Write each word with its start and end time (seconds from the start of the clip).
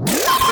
Ah! 0.00 0.51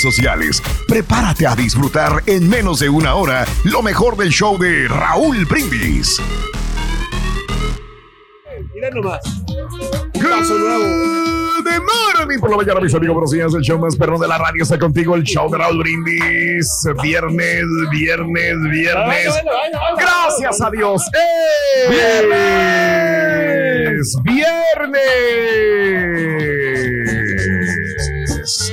sociales. 0.00 0.60
Prepárate 0.88 1.46
a 1.46 1.54
disfrutar 1.54 2.22
en 2.26 2.48
menos 2.48 2.80
de 2.80 2.88
una 2.88 3.14
hora 3.14 3.44
lo 3.64 3.82
mejor 3.82 4.16
del 4.16 4.30
show 4.30 4.58
de 4.58 4.88
Raúl 4.88 5.44
Brindis. 5.46 6.20
Mira 8.74 8.90
nomás. 8.90 9.20
De 11.64 11.78
morning 11.78 12.38
por 12.40 12.50
la 12.50 12.56
mañana, 12.56 12.80
mis 12.80 12.94
amigos, 12.94 13.14
buenos 13.14 13.30
días. 13.32 13.52
El 13.54 13.60
show 13.62 13.78
más 13.78 13.94
perrón 13.96 14.20
de 14.20 14.28
la 14.28 14.38
radio 14.38 14.62
está 14.62 14.78
contigo. 14.78 15.14
El 15.14 15.24
show 15.24 15.50
de 15.50 15.58
Raúl 15.58 15.78
Brindis. 15.78 16.66
Viernes, 17.02 17.64
viernes, 17.90 18.56
viernes. 18.70 19.34
Gracias 19.98 20.60
a 20.62 20.70
Dios. 20.70 21.02
¡Eh! 21.12 21.90
¡Viernes! 21.90 24.16
¡Viernes! 24.22 25.00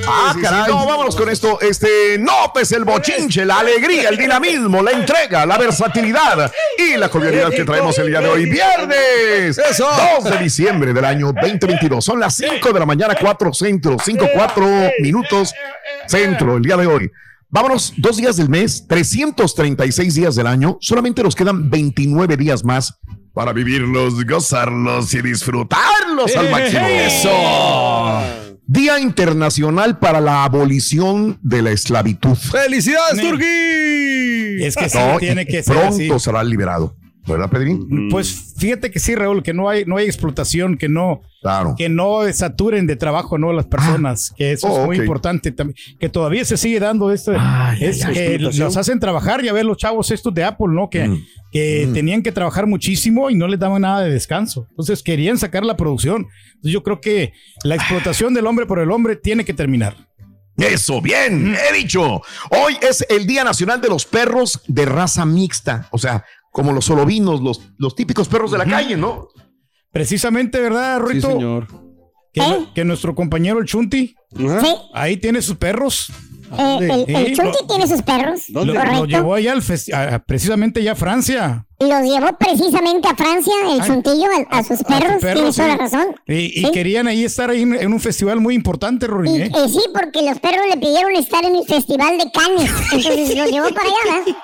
Ah, 0.08 0.34
caray. 0.40 0.70
No, 0.70 0.86
vámonos 0.86 1.14
con 1.14 1.28
esto. 1.28 1.60
Este, 1.60 2.18
notes 2.18 2.72
el 2.72 2.84
bochinche, 2.84 3.44
la 3.44 3.60
alegría, 3.60 4.08
el 4.08 4.16
dinamismo, 4.16 4.82
la 4.82 4.92
entrega, 4.92 5.44
la 5.46 5.58
versatilidad 5.58 6.50
y 6.78 6.96
la 6.96 7.08
cordialidad 7.08 7.50
que 7.50 7.64
traemos 7.64 7.98
el 7.98 8.08
día 8.08 8.20
de 8.20 8.28
hoy. 8.28 8.46
Viernes. 8.46 9.58
Eso. 9.58 9.88
2 10.20 10.24
de 10.24 10.38
diciembre 10.38 10.92
del 10.92 11.04
año 11.04 11.32
2022. 11.32 12.04
Son 12.04 12.18
las 12.18 12.36
5 12.36 12.72
de 12.72 12.80
la 12.80 12.86
mañana, 12.86 13.14
4 13.20 13.52
centro, 13.52 13.96
5, 14.02 14.28
4 14.34 14.66
minutos 15.00 15.52
centro 16.06 16.56
el 16.56 16.62
día 16.62 16.76
de 16.76 16.86
hoy. 16.86 17.10
Vámonos, 17.50 17.94
dos 17.96 18.18
días 18.18 18.36
del 18.36 18.50
mes, 18.50 18.86
336 18.86 20.14
días 20.14 20.34
del 20.34 20.46
año. 20.46 20.76
Solamente 20.82 21.22
nos 21.22 21.34
quedan 21.34 21.70
29 21.70 22.36
días 22.36 22.62
más 22.62 22.98
para 23.32 23.52
vivirlos, 23.52 24.26
gozarlos 24.26 25.14
y 25.14 25.22
disfrutarlos 25.22 26.36
al 26.36 26.50
máximo. 26.50 26.86
Eso. 26.86 28.37
Día 28.70 29.00
Internacional 29.00 29.98
para 29.98 30.20
la 30.20 30.44
Abolición 30.44 31.38
de 31.40 31.62
la 31.62 31.70
Esclavitud. 31.70 32.34
¡Felicidades, 32.36 33.18
Turquí! 33.18 34.62
Es 34.62 34.76
que 34.76 34.90
sí, 34.90 34.98
No, 34.98 35.18
tiene 35.18 35.46
que 35.46 35.62
ser 35.62 35.74
pronto 35.74 36.14
así. 36.14 36.20
será 36.20 36.44
liberado. 36.44 36.94
¿Verdad, 37.28 37.50
Pedrín? 37.50 38.08
Pues 38.10 38.54
fíjate 38.56 38.90
que 38.90 38.98
sí, 38.98 39.14
Raúl, 39.14 39.42
que 39.42 39.52
no 39.52 39.68
hay, 39.68 39.84
no 39.84 39.96
hay 39.98 40.06
explotación, 40.06 40.76
que 40.78 40.88
no, 40.88 41.20
Claro. 41.42 41.74
que 41.76 41.88
no 41.88 42.20
saturen 42.32 42.86
de 42.86 42.96
trabajo 42.96 43.38
no 43.38 43.52
las 43.52 43.66
personas, 43.66 44.32
que 44.36 44.52
eso 44.52 44.66
Oh, 44.68 44.80
es 44.80 44.86
muy 44.86 44.96
ok. 44.96 45.02
importante 45.02 45.52
también, 45.52 45.76
que 46.00 46.08
todavía 46.08 46.44
se 46.44 46.56
sigue 46.56 46.80
dando 46.80 47.12
esto, 47.12 47.32
Ay, 47.38 47.78
es 47.84 48.04
que 48.06 48.38
los 48.38 48.76
hacen 48.76 48.98
trabajar, 48.98 49.42
ya 49.44 49.52
ves 49.52 49.64
los 49.64 49.76
chavos 49.76 50.10
estos 50.10 50.32
de 50.34 50.42
Apple, 50.44 50.68
¿no? 50.70 50.88
Que, 50.90 51.06
Mm. 51.08 51.24
que 51.52 51.88
tenían 51.94 52.22
que 52.22 52.32
trabajar 52.32 52.66
muchísimo 52.66 53.30
y 53.30 53.34
no 53.34 53.46
les 53.46 53.60
daban 53.60 53.82
nada 53.82 54.00
de 54.00 54.10
descanso. 54.10 54.66
Entonces 54.70 55.02
querían 55.02 55.38
sacar 55.38 55.64
la 55.64 55.76
producción. 55.76 56.26
Entonces 56.54 56.72
yo 56.72 56.82
creo 56.82 57.00
que 57.00 57.32
la 57.62 57.74
explotación 57.76 58.34
del 58.34 58.46
hombre 58.46 58.66
por 58.66 58.78
el 58.80 58.90
hombre 58.90 59.16
tiene 59.16 59.44
que 59.44 59.54
terminar. 59.54 59.94
Eso, 60.56 61.00
bien, 61.00 61.54
he 61.54 61.72
dicho. 61.76 62.20
Hoy 62.50 62.76
es 62.82 63.06
el 63.08 63.28
Día 63.28 63.44
Nacional 63.44 63.80
de 63.80 63.88
los 63.88 64.04
Perros 64.04 64.60
de 64.66 64.86
raza 64.86 65.24
mixta. 65.24 65.86
O 65.92 65.98
sea, 65.98 66.24
como 66.52 66.72
los 66.72 66.84
solovinos, 66.86 67.40
los, 67.40 67.60
los 67.76 67.94
típicos 67.94 68.28
perros 68.28 68.50
de 68.50 68.58
la 68.58 68.64
calle, 68.64 68.96
¿no? 68.96 69.28
Precisamente, 69.90 70.60
¿verdad, 70.60 70.98
Sí, 70.98 71.04
Ruito? 71.12 71.30
señor. 71.32 71.66
que, 72.32 72.42
que 72.74 72.84
nuestro 72.84 73.14
compañero 73.14 73.58
el 73.58 73.64
Chunti. 73.66 74.14
Sí, 74.36 74.74
ahí 74.92 75.16
tiene 75.16 75.40
sus 75.42 75.56
perros. 75.56 76.12
Eh, 76.56 77.04
el, 77.08 77.16
el 77.16 77.26
Sí, 77.26 77.32
Chunti 77.34 77.58
lo- 77.60 77.66
tiene 77.66 77.86
sus 77.86 78.00
perros, 78.02 78.40
¿Dónde? 78.48 78.72
Lo, 78.74 79.04
llevó 79.06 79.34
allá 79.34 79.52
al 79.52 79.62
a- 79.92 80.18
precisamente 80.20 80.82
ya 80.82 80.92
a 80.92 80.96
Francia. 80.96 81.64
Los 81.80 82.02
llevó 82.02 82.36
precisamente 82.38 83.06
a 83.08 83.14
Francia, 83.14 83.52
el 83.64 83.80
Ay, 83.80 83.86
Chuntillo, 83.86 84.26
a, 84.50 84.58
a 84.58 84.64
sus 84.64 84.80
a 84.80 84.84
perros, 84.84 85.12
sus 85.14 85.22
perros, 85.22 85.34
tiene 85.34 85.52
toda 85.52 85.68
la 85.68 85.76
razón. 85.76 86.06
Y, 86.26 86.60
y 86.60 86.64
Sí. 86.64 86.70
querían 86.72 87.06
ahí 87.06 87.24
estar 87.24 87.50
ahí 87.50 87.62
en, 87.62 87.74
en 87.74 87.92
un 87.92 88.00
festival 88.00 88.40
muy 88.40 88.54
importante, 88.54 89.06
Rory. 89.06 89.30
Y, 89.30 89.42
¿eh? 89.42 89.50
eh, 89.54 89.68
sí, 89.68 89.80
porque 89.94 90.22
los 90.22 90.40
perros 90.40 90.62
le 90.68 90.76
pidieron 90.76 91.14
estar 91.14 91.44
en 91.44 91.54
el 91.54 91.64
Festival 91.64 92.18
de 92.18 92.28
Cannes. 92.32 92.70
Entonces 92.92 93.36
los 93.36 93.48
llevó 93.50 93.68
para 93.68 93.86
allá, 93.86 93.96
¿verdad? 94.04 94.24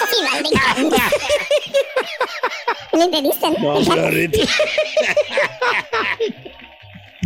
Festival 0.00 0.42
de 0.42 0.50
Cannes. 0.50 0.92
¿Le 2.94 3.04
entendiste? 3.04 3.46
no? 3.60 3.74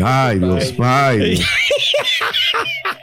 Ay, 0.05 0.39
Dios, 0.39 0.75
ay. 0.79 1.41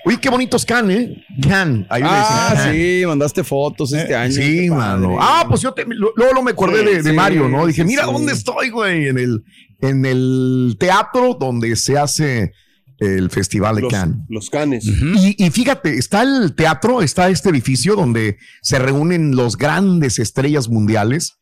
Uy, 0.05 0.17
qué 0.17 0.29
bonitos 0.29 0.65
can, 0.65 0.91
¿eh? 0.91 1.23
Can. 1.41 1.87
Ahí 1.89 2.01
le 2.01 2.09
Ah, 2.11 2.49
dicen 2.51 2.65
can. 2.65 2.73
sí, 2.73 3.03
mandaste 3.07 3.43
fotos 3.43 3.93
este 3.93 4.15
año. 4.15 4.33
Sí, 4.33 4.69
mano. 4.69 5.17
Ah, 5.19 5.45
pues 5.47 5.61
yo 5.61 5.73
te, 5.73 5.85
lo- 5.87 6.11
luego 6.15 6.43
me 6.43 6.51
acordé 6.51 6.83
de, 6.83 7.01
de 7.03 7.09
Sí, 7.11 7.15
Mario, 7.15 7.47
¿no? 7.47 7.65
Dije, 7.65 7.83
sí, 7.83 7.87
mira 7.87 8.05
sí. 8.05 8.11
dónde 8.11 8.33
estoy, 8.33 8.69
güey, 8.69 9.07
en 9.07 9.17
el, 9.17 9.43
en 9.81 10.05
el 10.05 10.75
teatro 10.79 11.37
donde 11.39 11.75
se 11.77 11.97
hace 11.97 12.51
el 12.99 13.29
Festival 13.29 13.75
de 13.77 13.81
los, 13.83 13.91
Cannes. 13.93 14.17
los 14.29 14.49
canes. 14.49 14.85
Y, 14.85 15.35
y 15.43 15.49
fíjate, 15.49 15.97
está 15.97 16.21
el 16.23 16.53
teatro, 16.55 17.01
está 17.01 17.29
este 17.29 17.49
edificio 17.49 17.95
donde 17.95 18.37
se 18.61 18.79
reúnen 18.79 19.35
los 19.35 19.57
grandes 19.57 20.19
estrellas 20.19 20.69
mundiales 20.69 21.37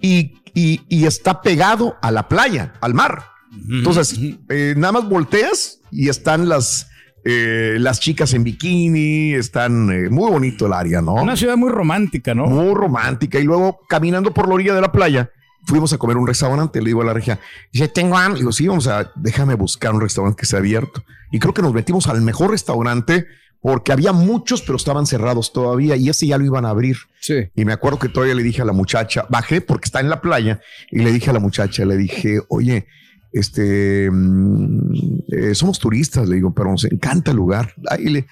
y, 0.00 0.34
y- 0.54 0.80
y 0.88 1.04
está 1.06 1.40
pegado 1.42 1.96
a 2.02 2.10
la 2.10 2.28
playa, 2.28 2.74
al 2.80 2.94
mar. 2.94 3.24
Entonces, 3.70 4.18
eh, 4.50 4.74
nada 4.76 4.92
más 4.92 5.08
volteas 5.08 5.80
y 5.90 6.08
están 6.08 6.48
las, 6.48 6.86
eh, 7.30 7.76
las 7.78 8.00
chicas 8.00 8.32
en 8.32 8.42
bikini, 8.42 9.34
están 9.34 9.90
eh, 9.92 10.08
muy 10.08 10.30
bonito 10.30 10.64
el 10.64 10.72
área, 10.72 11.02
¿no? 11.02 11.12
Una 11.12 11.36
ciudad 11.36 11.58
muy 11.58 11.68
romántica, 11.68 12.34
¿no? 12.34 12.46
muy 12.46 12.74
romántica. 12.74 13.38
Y 13.38 13.44
luego, 13.44 13.80
caminando 13.86 14.32
por 14.32 14.48
la 14.48 14.54
orilla 14.54 14.74
de 14.74 14.80
la 14.80 14.90
playa, 14.90 15.30
fuimos 15.66 15.92
a 15.92 15.98
comer 15.98 16.16
a 16.16 16.20
un 16.20 16.26
restaurante. 16.26 16.80
Le 16.80 16.86
digo 16.86 17.02
a 17.02 17.04
la 17.04 17.12
regia, 17.12 17.38
dice, 17.70 17.88
tengo 17.88 18.16
hambre. 18.16 18.38
Le 18.38 18.40
digo, 18.40 18.52
sí, 18.52 18.66
vamos 18.66 18.86
a, 18.86 19.12
déjame 19.14 19.56
buscar 19.56 19.92
un 19.94 20.00
restaurante 20.00 20.38
que 20.38 20.44
esté 20.44 20.56
abierto. 20.56 21.04
Y 21.30 21.38
creo 21.38 21.52
que 21.52 21.60
nos 21.60 21.74
metimos 21.74 22.06
al 22.06 22.22
mejor 22.22 22.50
restaurante 22.50 23.26
porque 23.60 23.92
había 23.92 24.12
muchos, 24.12 24.62
pero 24.62 24.76
estaban 24.76 25.04
cerrados 25.04 25.52
todavía 25.52 25.96
y 25.96 26.08
ese 26.08 26.26
ya 26.26 26.38
lo 26.38 26.46
iban 26.46 26.64
a 26.64 26.70
abrir. 26.70 26.96
Sí. 27.20 27.50
Y 27.54 27.66
me 27.66 27.74
acuerdo 27.74 27.98
que 27.98 28.08
todavía 28.08 28.36
le 28.36 28.42
dije 28.42 28.62
a 28.62 28.64
la 28.64 28.72
muchacha, 28.72 29.26
bajé 29.28 29.60
porque 29.60 29.84
está 29.84 30.00
en 30.00 30.08
la 30.08 30.22
playa 30.22 30.62
y 30.90 31.00
le 31.00 31.12
dije 31.12 31.28
a 31.28 31.34
la 31.34 31.40
muchacha, 31.40 31.84
le 31.84 31.98
dije, 31.98 32.40
oye, 32.48 32.86
este, 33.32 34.10
mm, 34.10 34.92
eh, 35.28 35.54
somos 35.54 35.78
turistas, 35.78 36.28
le 36.28 36.36
digo, 36.36 36.52
pero 36.54 36.70
nos 36.70 36.84
encanta 36.84 37.30
el 37.30 37.36
lugar. 37.36 37.74
Ay, 37.90 38.04
le, 38.04 38.26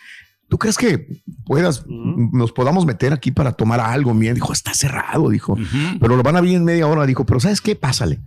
¿Tú 0.49 0.59
crees 0.59 0.79
que 0.79 1.09
puedas, 1.45 1.85
nos 1.89 2.53
podamos 2.53 2.87
meter 2.87 3.13
aquí 3.13 3.33
para 3.33 3.51
tomar 3.53 3.81
algo? 3.81 4.15
Bien, 4.15 4.35
dijo, 4.35 4.53
está 4.53 4.75
cerrado, 4.75 5.29
dijo, 5.29 5.57
pero 6.01 6.17
lo 6.17 6.23
van 6.23 6.37
a 6.37 6.39
abrir 6.39 6.55
en 6.55 6.65
media 6.65 6.87
hora. 6.87 7.05
Dijo, 7.05 7.27
pero 7.27 7.41
¿sabes 7.41 7.61
qué? 7.61 7.75
Pásale. 7.75 8.21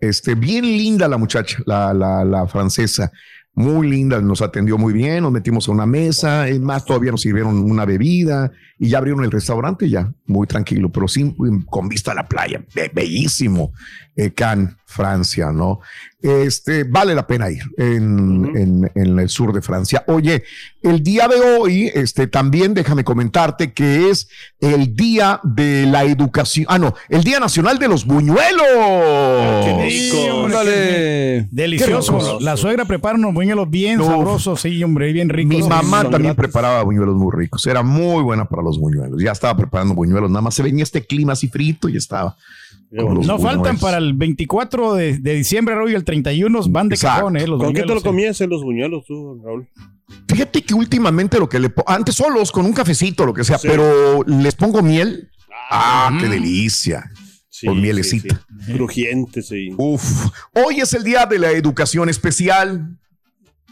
Este, 0.00 0.36
bien 0.36 0.64
linda 0.64 1.08
la 1.08 1.18
muchacha, 1.18 1.58
la, 1.66 1.92
la, 1.92 2.24
la 2.24 2.46
francesa, 2.46 3.10
muy 3.54 3.88
linda, 3.88 4.20
nos 4.20 4.40
atendió 4.42 4.76
muy 4.78 4.92
bien, 4.92 5.22
nos 5.22 5.32
metimos 5.32 5.68
a 5.68 5.72
una 5.72 5.86
mesa, 5.86 6.48
es 6.48 6.60
más, 6.60 6.84
todavía 6.84 7.10
nos 7.12 7.22
sirvieron 7.22 7.56
una 7.58 7.84
bebida 7.84 8.50
y 8.78 8.88
ya 8.88 8.98
abrieron 8.98 9.24
el 9.24 9.30
restaurante 9.30 9.88
ya, 9.88 10.12
muy 10.26 10.46
tranquilo, 10.46 10.90
pero 10.90 11.06
sí 11.08 11.34
con 11.70 11.88
vista 11.88 12.10
a 12.12 12.16
la 12.16 12.28
playa, 12.28 12.64
Be- 12.74 12.90
bellísimo, 12.92 13.72
eh, 14.16 14.32
Cannes, 14.32 14.74
Francia, 14.86 15.52
¿no? 15.52 15.80
Este, 16.26 16.84
vale 16.84 17.14
la 17.14 17.26
pena 17.26 17.50
ir 17.50 17.60
en, 17.76 18.50
en- 18.56 18.90
en 18.94 19.18
el 19.18 19.28
sur 19.28 19.52
de 19.52 19.60
Francia. 19.60 20.04
Oye, 20.06 20.42
el 20.80 21.02
día 21.02 21.28
de 21.28 21.36
hoy, 21.38 21.90
este, 21.94 22.26
también 22.26 22.72
déjame 22.72 23.04
comentarte 23.04 23.74
que 23.74 24.08
es 24.08 24.26
el 24.58 24.96
día 24.96 25.38
de 25.42 25.84
la 25.84 26.04
educación, 26.04 26.64
ah, 26.70 26.78
no, 26.78 26.94
el 27.10 27.24
Día 27.24 27.40
Nacional 27.40 27.78
de 27.78 27.88
los 27.88 28.06
Buñuelos. 28.06 28.64
Delicioso. 31.50 32.18
Qué 32.18 32.24
rico. 32.24 32.40
La 32.40 32.56
suegra 32.56 32.84
prepara 32.86 33.16
unos 33.18 33.34
buñuelos 33.34 33.68
bien 33.68 34.00
Uf. 34.00 34.06
sabrosos, 34.06 34.60
sí, 34.62 34.82
hombre, 34.82 35.12
bien 35.12 35.28
ricos. 35.28 35.54
Mi 35.56 35.62
mamá 35.62 36.02
también 36.04 36.34
gratis. 36.34 36.36
preparaba 36.38 36.82
buñuelos 36.84 37.16
muy 37.16 37.32
ricos. 37.34 37.66
Era 37.66 37.82
muy 37.82 38.22
buena 38.22 38.46
para 38.46 38.62
los 38.62 38.78
buñuelos. 38.78 39.22
Ya 39.22 39.32
estaba 39.32 39.56
preparando 39.56 39.94
buñuelos. 39.94 40.30
Nada 40.30 40.42
más 40.42 40.54
se 40.54 40.62
venía 40.62 40.82
este 40.84 41.04
clima 41.04 41.34
así 41.34 41.48
frito 41.48 41.88
y 41.88 41.96
estaba. 41.96 42.36
No 43.02 43.38
faltan 43.38 43.56
buñuelos. 43.58 43.80
para 43.80 43.98
el 43.98 44.14
24 44.14 44.94
de, 44.94 45.18
de 45.18 45.34
diciembre, 45.34 45.74
Raúl, 45.74 45.90
y 45.90 45.94
el 45.94 46.04
31 46.04 46.60
van 46.68 46.88
de 46.88 46.94
Exacto. 46.94 47.16
cajón, 47.18 47.36
¿eh? 47.36 47.46
Los 47.46 47.58
¿Con 47.60 47.68
qué 47.72 47.80
te 47.80 47.80
lo 47.80 47.94
buñuelos, 47.94 48.02
comías 48.04 48.40
en 48.40 48.50
los 48.50 48.62
buñuelos 48.62 49.04
tú, 49.06 49.40
Raúl? 49.44 49.68
Fíjate 50.28 50.62
que 50.62 50.74
últimamente 50.74 51.38
lo 51.38 51.48
que 51.48 51.58
le 51.58 51.70
pongo, 51.70 51.88
antes 51.90 52.14
solos 52.14 52.52
con 52.52 52.64
un 52.66 52.72
cafecito, 52.72 53.26
lo 53.26 53.34
que 53.34 53.42
sea, 53.44 53.58
Sí. 53.58 53.66
pero 53.68 54.22
les 54.24 54.54
pongo 54.54 54.82
miel. 54.82 55.28
Ah, 55.70 56.10
Mm. 56.12 56.18
qué 56.20 56.28
delicia. 56.28 57.10
Sí, 57.48 57.66
Con 57.66 57.80
mielecita. 57.80 58.34
sí, 58.58 58.66
sí. 58.66 58.72
Crujiente, 58.74 59.42
sí. 59.42 59.70
Uf. 59.76 60.26
Hoy 60.54 60.80
es 60.80 60.92
el 60.92 61.04
día 61.04 61.24
de 61.26 61.38
la 61.38 61.50
educación 61.52 62.08
especial. 62.08 62.98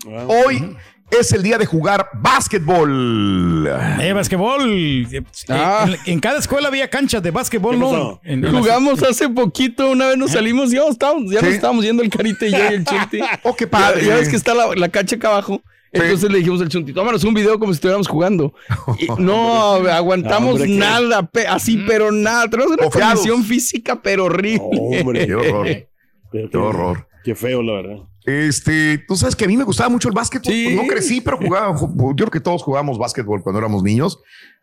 Ah, 0.06 0.26
Hoy 0.28 0.74
es 1.19 1.32
el 1.32 1.43
día 1.43 1.59
de 1.59 1.67
jugar 1.67 2.09
básquetbol. 2.14 3.67
Eh, 4.00 4.12
basquetbol. 4.12 5.06
eh, 5.12 5.23
Ah. 5.49 5.87
en, 6.06 6.12
en 6.14 6.20
cada 6.20 6.38
escuela 6.38 6.69
había 6.69 6.88
canchas 6.88 7.23
de 7.23 7.31
básquetbol, 7.31 7.75
¿Qué 7.75 7.81
¿no? 7.81 8.20
En- 8.25 8.50
Jugamos 8.56 9.03
hace 9.03 9.29
poquito, 9.29 9.91
una 9.91 10.09
vez 10.09 10.17
nos 10.19 10.32
salimos, 10.32 10.70
ya, 10.70 10.82
estábamos, 10.88 11.31
ya 11.32 11.41
Sí. 11.41 11.47
nos 11.47 11.55
estábamos 11.55 11.85
yendo 11.85 12.03
el 12.03 12.11
carita 12.11 12.47
y 12.47 12.53
yo 12.53 12.59
y 12.59 12.75
el 12.75 12.85
chunti. 12.85 13.20
Oh, 13.43 13.55
qué 13.55 13.67
padre. 13.67 14.05
ya 14.05 14.17
ves 14.17 14.29
que 14.29 14.37
está 14.37 14.55
la, 14.55 14.75
la 14.75 14.88
cancha 14.88 15.17
acá 15.17 15.29
abajo. 15.29 15.61
Entonces 15.94 16.31
le 16.31 16.38
dijimos 16.38 16.61
al 16.62 16.69
chunti, 16.70 16.93
tómanos 16.94 17.23
un 17.25 17.35
video 17.35 17.58
como 17.58 17.70
si 17.73 17.76
estuviéramos 17.76 18.08
jugando. 18.08 18.55
Y 18.99 19.06
no, 19.23 19.75
aguantamos 19.75 20.55
Hombre, 20.55 20.69
nada, 20.70 21.23
pe- 21.26 21.47
así, 21.47 21.82
pero 21.87 22.11
nada. 22.11 22.49
Tenemos 22.49 22.73
una 22.79 22.88
condición 22.88 23.44
física, 23.44 24.00
pero 24.00 24.25
horrible. 24.25 25.00
Hombre, 25.00 25.26
Qué 25.26 25.35
horror. 25.35 25.67
Qué 26.32 26.56
horror. 26.56 27.08
Qué 27.25 27.35
feo, 27.35 27.62
la 27.62 27.73
verdad. 27.75 27.97
Este, 28.24 28.98
tú 29.08 29.16
sabes 29.16 29.34
que 29.34 29.44
a 29.44 29.48
mí 29.48 29.56
me 29.56 29.64
gustaba 29.64 29.88
mucho 29.88 30.08
el 30.08 30.14
básquetbol. 30.14 30.52
Sí. 30.52 30.74
No 30.76 30.82
crecí, 30.86 31.20
pero 31.20 31.38
jugaba. 31.38 31.74
ju- 31.76 32.10
Yo 32.10 32.24
creo 32.26 32.30
que 32.30 32.40
todos 32.40 32.62
jugábamos 32.62 32.98
básquetbol 32.98 33.42
cuando 33.42 33.58
éramos 33.58 33.82
niños, 33.82 34.20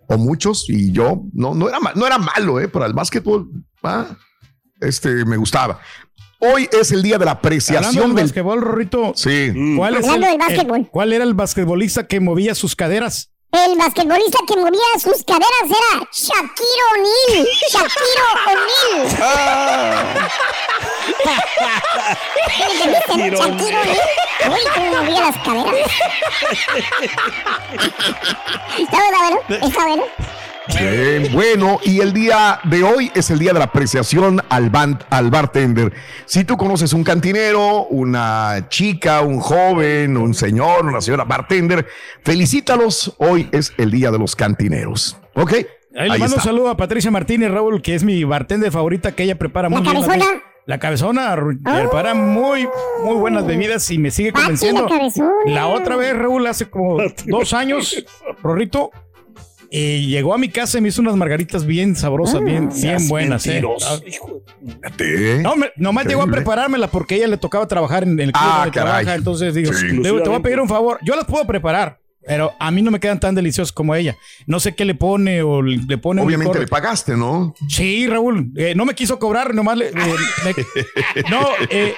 o 0.08 0.18
muchos, 0.18 0.70
y 0.70 0.92
yo 0.92 1.24
no, 1.34 1.54
no, 1.54 1.68
era, 1.70 1.78
no 1.96 2.08
era 2.08 2.18
malo, 2.18 2.60
¿eh? 2.60 2.68
Para 2.68 2.86
el 2.86 2.94
básquetbol, 2.94 3.50
ah, 3.84 4.08
este, 4.82 5.26
me 5.26 5.38
gustaba. 5.38 5.80
Hoy 6.40 6.70
es 6.72 6.92
el 6.94 7.04
día 7.04 7.18
de 7.18 7.26
la 7.26 7.32
Hablando 7.32 7.40
apreciación 7.48 8.08
del 8.08 8.16
del. 8.16 8.26
básquetbol, 8.26 8.62
Rorrito, 8.62 9.12
Sí. 9.14 9.52
Mm. 9.54 9.76
¿cuál, 9.78 9.96
es 9.98 10.06
Hablando 10.08 10.26
el- 10.28 10.32
del 10.32 10.40
básquetbol. 10.40 10.80
el- 10.80 10.90
¿cuál 10.90 11.14
era 11.14 11.24
el 11.26 11.34
basquetbolista 11.34 12.08
que 12.08 12.20
movía 12.22 12.56
sus 12.56 12.76
caderas? 12.78 13.34
El 13.52 13.76
basquetbolista 13.80 14.38
que 14.48 14.56
movía 14.58 14.80
sus 15.00 15.24
caderas 15.24 15.66
era 15.66 16.08
Shaquille 16.12 16.84
O'Neal. 16.94 17.48
Shaquille 17.72 18.22
O'Neal. 18.46 19.10
Shaquille 23.36 23.76
O'Neal. 23.76 24.00
Uy, 24.52 24.62
cómo 24.76 24.88
movía 25.02 25.22
las 25.22 25.38
caderas. 25.38 25.74
Está 28.78 28.98
bueno, 28.98 29.40
está 29.50 29.86
bueno. 29.86 30.04
Bien, 30.78 31.30
bueno, 31.34 31.80
y 31.84 32.00
el 32.00 32.14
día 32.14 32.60
de 32.64 32.84
hoy 32.84 33.12
es 33.16 33.30
el 33.32 33.40
día 33.40 33.54
de 33.54 33.60
la 33.60 33.66
apreciación 33.66 34.42
al, 34.50 34.72
ban- 34.72 35.00
al 35.10 35.30
bartender. 35.32 35.94
Si 36.26 36.44
tú 36.46 36.58
conoces 36.58 36.94
un 36.94 37.04
cantinero, 37.04 37.86
una 37.86 38.68
chica, 38.70 39.22
un 39.22 39.40
joven, 39.40 40.16
un 40.18 40.34
señor, 40.34 40.86
una 40.86 41.02
señora 41.02 41.24
bartender, 41.26 41.88
felicítalos. 42.24 43.16
Hoy 43.18 43.50
es 43.52 43.74
el 43.78 43.92
día 43.92 44.12
de 44.12 44.20
los 44.20 44.36
cantineros. 44.36 45.18
¿Ok? 45.36 45.54
Ahí 45.98 46.10
le 46.10 46.20
mando 46.20 46.36
un 46.36 46.42
saludo 46.42 46.70
a 46.70 46.78
Patricia 46.78 47.10
Martínez, 47.12 47.52
Raúl, 47.52 47.82
que 47.82 47.96
es 47.96 48.04
mi 48.04 48.24
bartender 48.24 48.72
favorita, 48.72 49.14
que 49.14 49.24
ella 49.24 49.38
prepara 49.38 49.70
muy 49.70 49.84
¿La 49.84 49.92
bien. 49.92 50.04
cabezona? 50.04 50.26
La 50.66 50.78
cabezona, 50.78 51.34
Ah. 51.66 51.80
prepara 51.80 52.14
muy, 52.14 52.68
muy 53.04 53.16
buenas 53.16 53.46
bebidas 53.48 53.90
y 53.90 53.98
me 53.98 54.12
sigue 54.12 54.32
convenciendo. 54.32 54.84
la 54.84 54.90
cabezona. 54.90 55.32
La 55.48 55.66
otra 55.68 55.96
vez, 55.96 56.16
Raúl, 56.16 56.46
hace 56.46 56.70
como 56.70 56.98
dos 57.26 57.54
años, 57.54 58.06
Rorrito, 58.44 58.92
eh, 59.72 60.02
llegó 60.08 60.34
a 60.34 60.38
mi 60.38 60.50
casa 60.50 60.78
y 60.78 60.82
me 60.82 60.90
hizo 60.90 61.02
unas 61.02 61.16
margaritas 61.16 61.66
bien 61.66 61.96
sabrosas, 61.96 62.44
bien, 62.44 62.70
bien 62.82 63.08
buenas. 63.08 63.46
eh. 63.48 63.62
Fíjate. 64.66 65.40
No, 65.42 65.56
me- 65.56 65.72
nomás 65.78 66.06
llegó 66.06 66.22
a 66.22 66.26
Increíble. 66.26 66.38
preparármela 66.46 66.88
porque 66.88 67.16
a 67.16 67.18
ella 67.20 67.28
le 67.28 67.38
tocaba 67.38 67.68
trabajar 67.68 68.04
en 68.04 68.20
el 68.20 68.32
club 68.32 68.44
Ah, 68.44 68.58
donde 68.64 68.72
caray. 68.72 69.04
trabaja. 69.04 69.16
Entonces 69.16 69.54
digo, 69.54 69.74
Sí. 69.74 69.88
le 69.88 69.94
digo, 70.10 70.22
te 70.22 70.30
voy 70.30 70.40
a 70.40 70.42
pedir 70.42 70.60
un 70.60 70.68
favor. 70.68 71.00
Yo 71.04 71.16
las 71.16 71.26
puedo 71.26 71.46
preparar, 71.46 72.00
pero 72.30 72.54
a 72.60 72.70
mí 72.70 72.84
no 72.84 72.92
me 72.92 73.00
quedan 73.00 73.20
tan 73.20 73.34
deliciosos 73.34 73.72
como 73.72 73.96
ella. 73.96 74.16
No 74.46 74.60
sé 74.60 74.76
qué 74.76 74.86
le 74.86 74.94
pone 74.94 75.42
o 75.42 75.64
le 75.64 75.98
pone 75.98 76.22
Obviamente 76.22 76.52
licor. 76.54 76.62
le 76.62 76.68
pagaste, 76.68 77.18
¿no? 77.18 77.56
Sí, 77.68 78.06
Raúl, 78.08 78.52
eh, 78.56 78.74
no 78.76 78.86
me 78.86 78.94
quiso 78.94 79.18
cobrar, 79.18 79.56
nomás 79.56 79.78
le... 79.78 79.88
eh, 79.88 79.94
me- 79.96 81.24
no, 81.32 81.48
eh, 81.72 81.96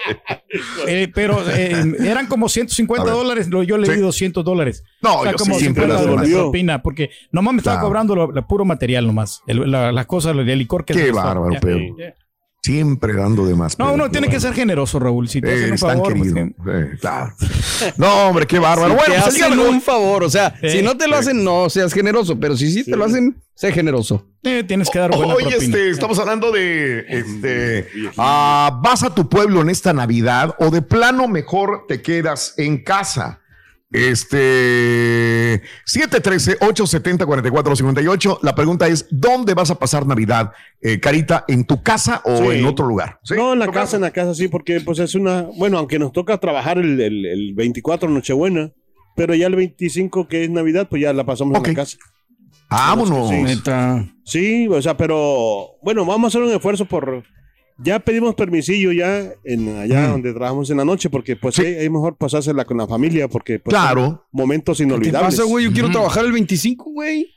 eh, 0.87 1.11
pero 1.13 1.43
eh, 1.51 1.83
eran 1.99 2.27
como 2.27 2.47
150 2.47 3.01
A 3.01 3.05
ver. 3.05 3.13
dólares, 3.13 3.47
yo 3.67 3.77
le 3.77 3.85
Sí. 3.87 3.93
di 3.93 3.99
200 3.99 4.45
dólares. 4.45 4.83
No, 5.01 5.17
O 5.17 5.23
sea, 5.23 5.33
yo 5.33 5.37
como 5.37 5.55
sí, 5.55 5.59
siempre 5.61 5.83
50 5.83 6.01
las 6.03 6.09
dólares 6.09 6.33
propina, 6.33 6.81
porque 6.81 7.09
nomás 7.33 7.53
me 7.53 7.57
estaba 7.57 7.75
Claro. 7.77 7.87
cobrando 7.87 8.15
lo 8.15 8.47
puro 8.47 8.63
material 8.63 9.05
nomás, 9.05 9.41
el- 9.47 9.69
la- 9.69 9.91
las 9.91 10.05
cosas, 10.05 10.35
el 10.35 10.45
licor 10.57 10.85
que 10.85 10.93
Qué 10.93 11.11
bárbaro, 11.11 11.51
Ya. 11.53 12.15
Siempre 12.63 13.13
dando 13.13 13.43
de 13.47 13.55
más. 13.55 13.79
No, 13.79 13.91
uno 13.93 14.11
tiene 14.11 14.29
que 14.29 14.39
ser 14.39 14.53
generoso, 14.53 14.99
Raúl. 14.99 15.27
Si 15.27 15.41
te 15.41 15.51
hacen 15.51 15.71
un 15.71 15.77
favor, 15.79 16.13
pues, 16.15 16.31
Eh, 16.35 16.97
claro. 17.01 17.33
No, 17.97 18.27
hombre, 18.27 18.45
qué 18.45 18.59
bárbaro. 18.59 18.89
si 18.91 18.95
bueno, 18.97 19.13
te 19.15 19.19
pues 19.31 19.41
hacen 19.43 19.59
un 19.59 19.81
favor, 19.81 20.23
o 20.23 20.29
sea, 20.29 20.53
si 20.61 20.83
no 20.83 20.95
te 20.95 21.07
lo 21.07 21.15
hacen, 21.15 21.43
no 21.43 21.71
seas 21.71 21.91
generoso, 21.91 22.39
pero 22.39 22.55
si 22.55 22.71
sí 22.71 22.83
te 22.83 22.95
lo 22.95 23.05
hacen, 23.05 23.35
sé 23.55 23.71
generoso. 23.71 24.27
eh, 24.43 24.63
tienes 24.67 24.91
que 24.91 24.99
dar 24.99 25.09
buena 25.09 25.33
Hoy 25.33 25.43
propina. 25.45 25.63
este, 25.63 25.89
estamos 25.89 26.19
hablando 26.19 26.51
de 26.51 27.03
este, 27.07 27.87
ah, 28.17 28.79
vas 28.83 29.01
a 29.01 29.15
tu 29.15 29.27
pueblo 29.27 29.61
en 29.61 29.69
esta 29.71 29.91
Navidad 29.91 30.53
o 30.59 30.69
de 30.69 30.83
plano 30.83 31.27
mejor 31.27 31.85
te 31.87 32.03
quedas 32.03 32.53
en 32.57 32.83
casa. 32.83 33.39
Este 33.91 35.61
713-870-4458. 35.85 38.39
La 38.41 38.55
pregunta 38.55 38.87
es: 38.87 39.07
¿dónde 39.11 39.53
vas 39.53 39.69
a 39.71 39.79
pasar 39.79 40.05
Navidad, 40.07 40.51
eh, 40.81 40.99
Carita? 40.99 41.45
¿En 41.47 41.65
tu 41.65 41.81
casa 41.83 42.21
o 42.25 42.37
Sí. 42.37 42.43
en 42.59 42.65
otro 42.65 42.85
lugar? 42.85 43.19
¿Sí? 43.23 43.35
No, 43.35 43.53
en 43.53 43.59
la 43.59 43.65
¿Tu 43.65 43.71
casa, 43.73 43.95
en 43.97 44.01
la 44.03 44.11
casa 44.11 44.33
sí, 44.33 44.47
porque 44.47 44.79
pues 44.81 44.99
es 44.99 45.15
una, 45.15 45.43
bueno, 45.57 45.77
aunque 45.77 45.99
nos 45.99 46.11
toca 46.11 46.37
trabajar 46.37 46.77
el, 46.77 46.99
el, 47.01 47.25
el 47.25 47.53
24 47.53 48.09
Nochebuena, 48.09 48.71
pero 49.15 49.35
ya 49.35 49.47
el 49.47 49.55
25 49.55 50.27
que 50.27 50.43
es 50.45 50.49
Navidad, 50.49 50.87
pues 50.89 51.01
ya 51.01 51.13
la 51.13 51.25
pasamos 51.25 51.55
en 51.57 51.63
la 51.63 51.73
casa. 51.73 51.97
Vámonos. 52.69 53.29
Sí, 54.23 54.67
o 54.69 54.81
sea, 54.81 54.95
pero 54.95 55.71
bueno, 55.83 56.05
vamos 56.05 56.25
a 56.25 56.27
hacer 56.37 56.47
un 56.47 56.53
esfuerzo 56.55 56.85
por, 56.85 57.23
ya 57.83 57.99
pedimos 57.99 58.35
permisillo 58.35 58.91
ya 58.91 59.21
en 59.43 59.77
allá 59.79 60.07
Mm. 60.07 60.11
donde 60.11 60.31
trabajamos 60.33 60.69
en 60.69 60.77
la 60.77 60.85
noche, 60.85 61.09
porque 61.09 61.35
pues 61.35 61.55
Sí. 61.55 61.63
es, 61.65 61.89
mejor 61.91 62.15
pasársela 62.17 62.65
con 62.65 62.77
la 62.77 62.87
familia, 62.87 63.27
porque 63.27 63.59
pues 63.59 63.73
Claro. 63.73 64.25
momentos 64.31 64.77
¿Qué 64.77 64.83
inolvidables. 64.83 65.35
pasa, 65.35 65.43
güey? 65.49 65.65
Yo 65.65 65.71
quiero 65.73 65.89
trabajar 65.89 66.25
el 66.25 66.31
25, 66.31 66.91
güey. 66.91 67.27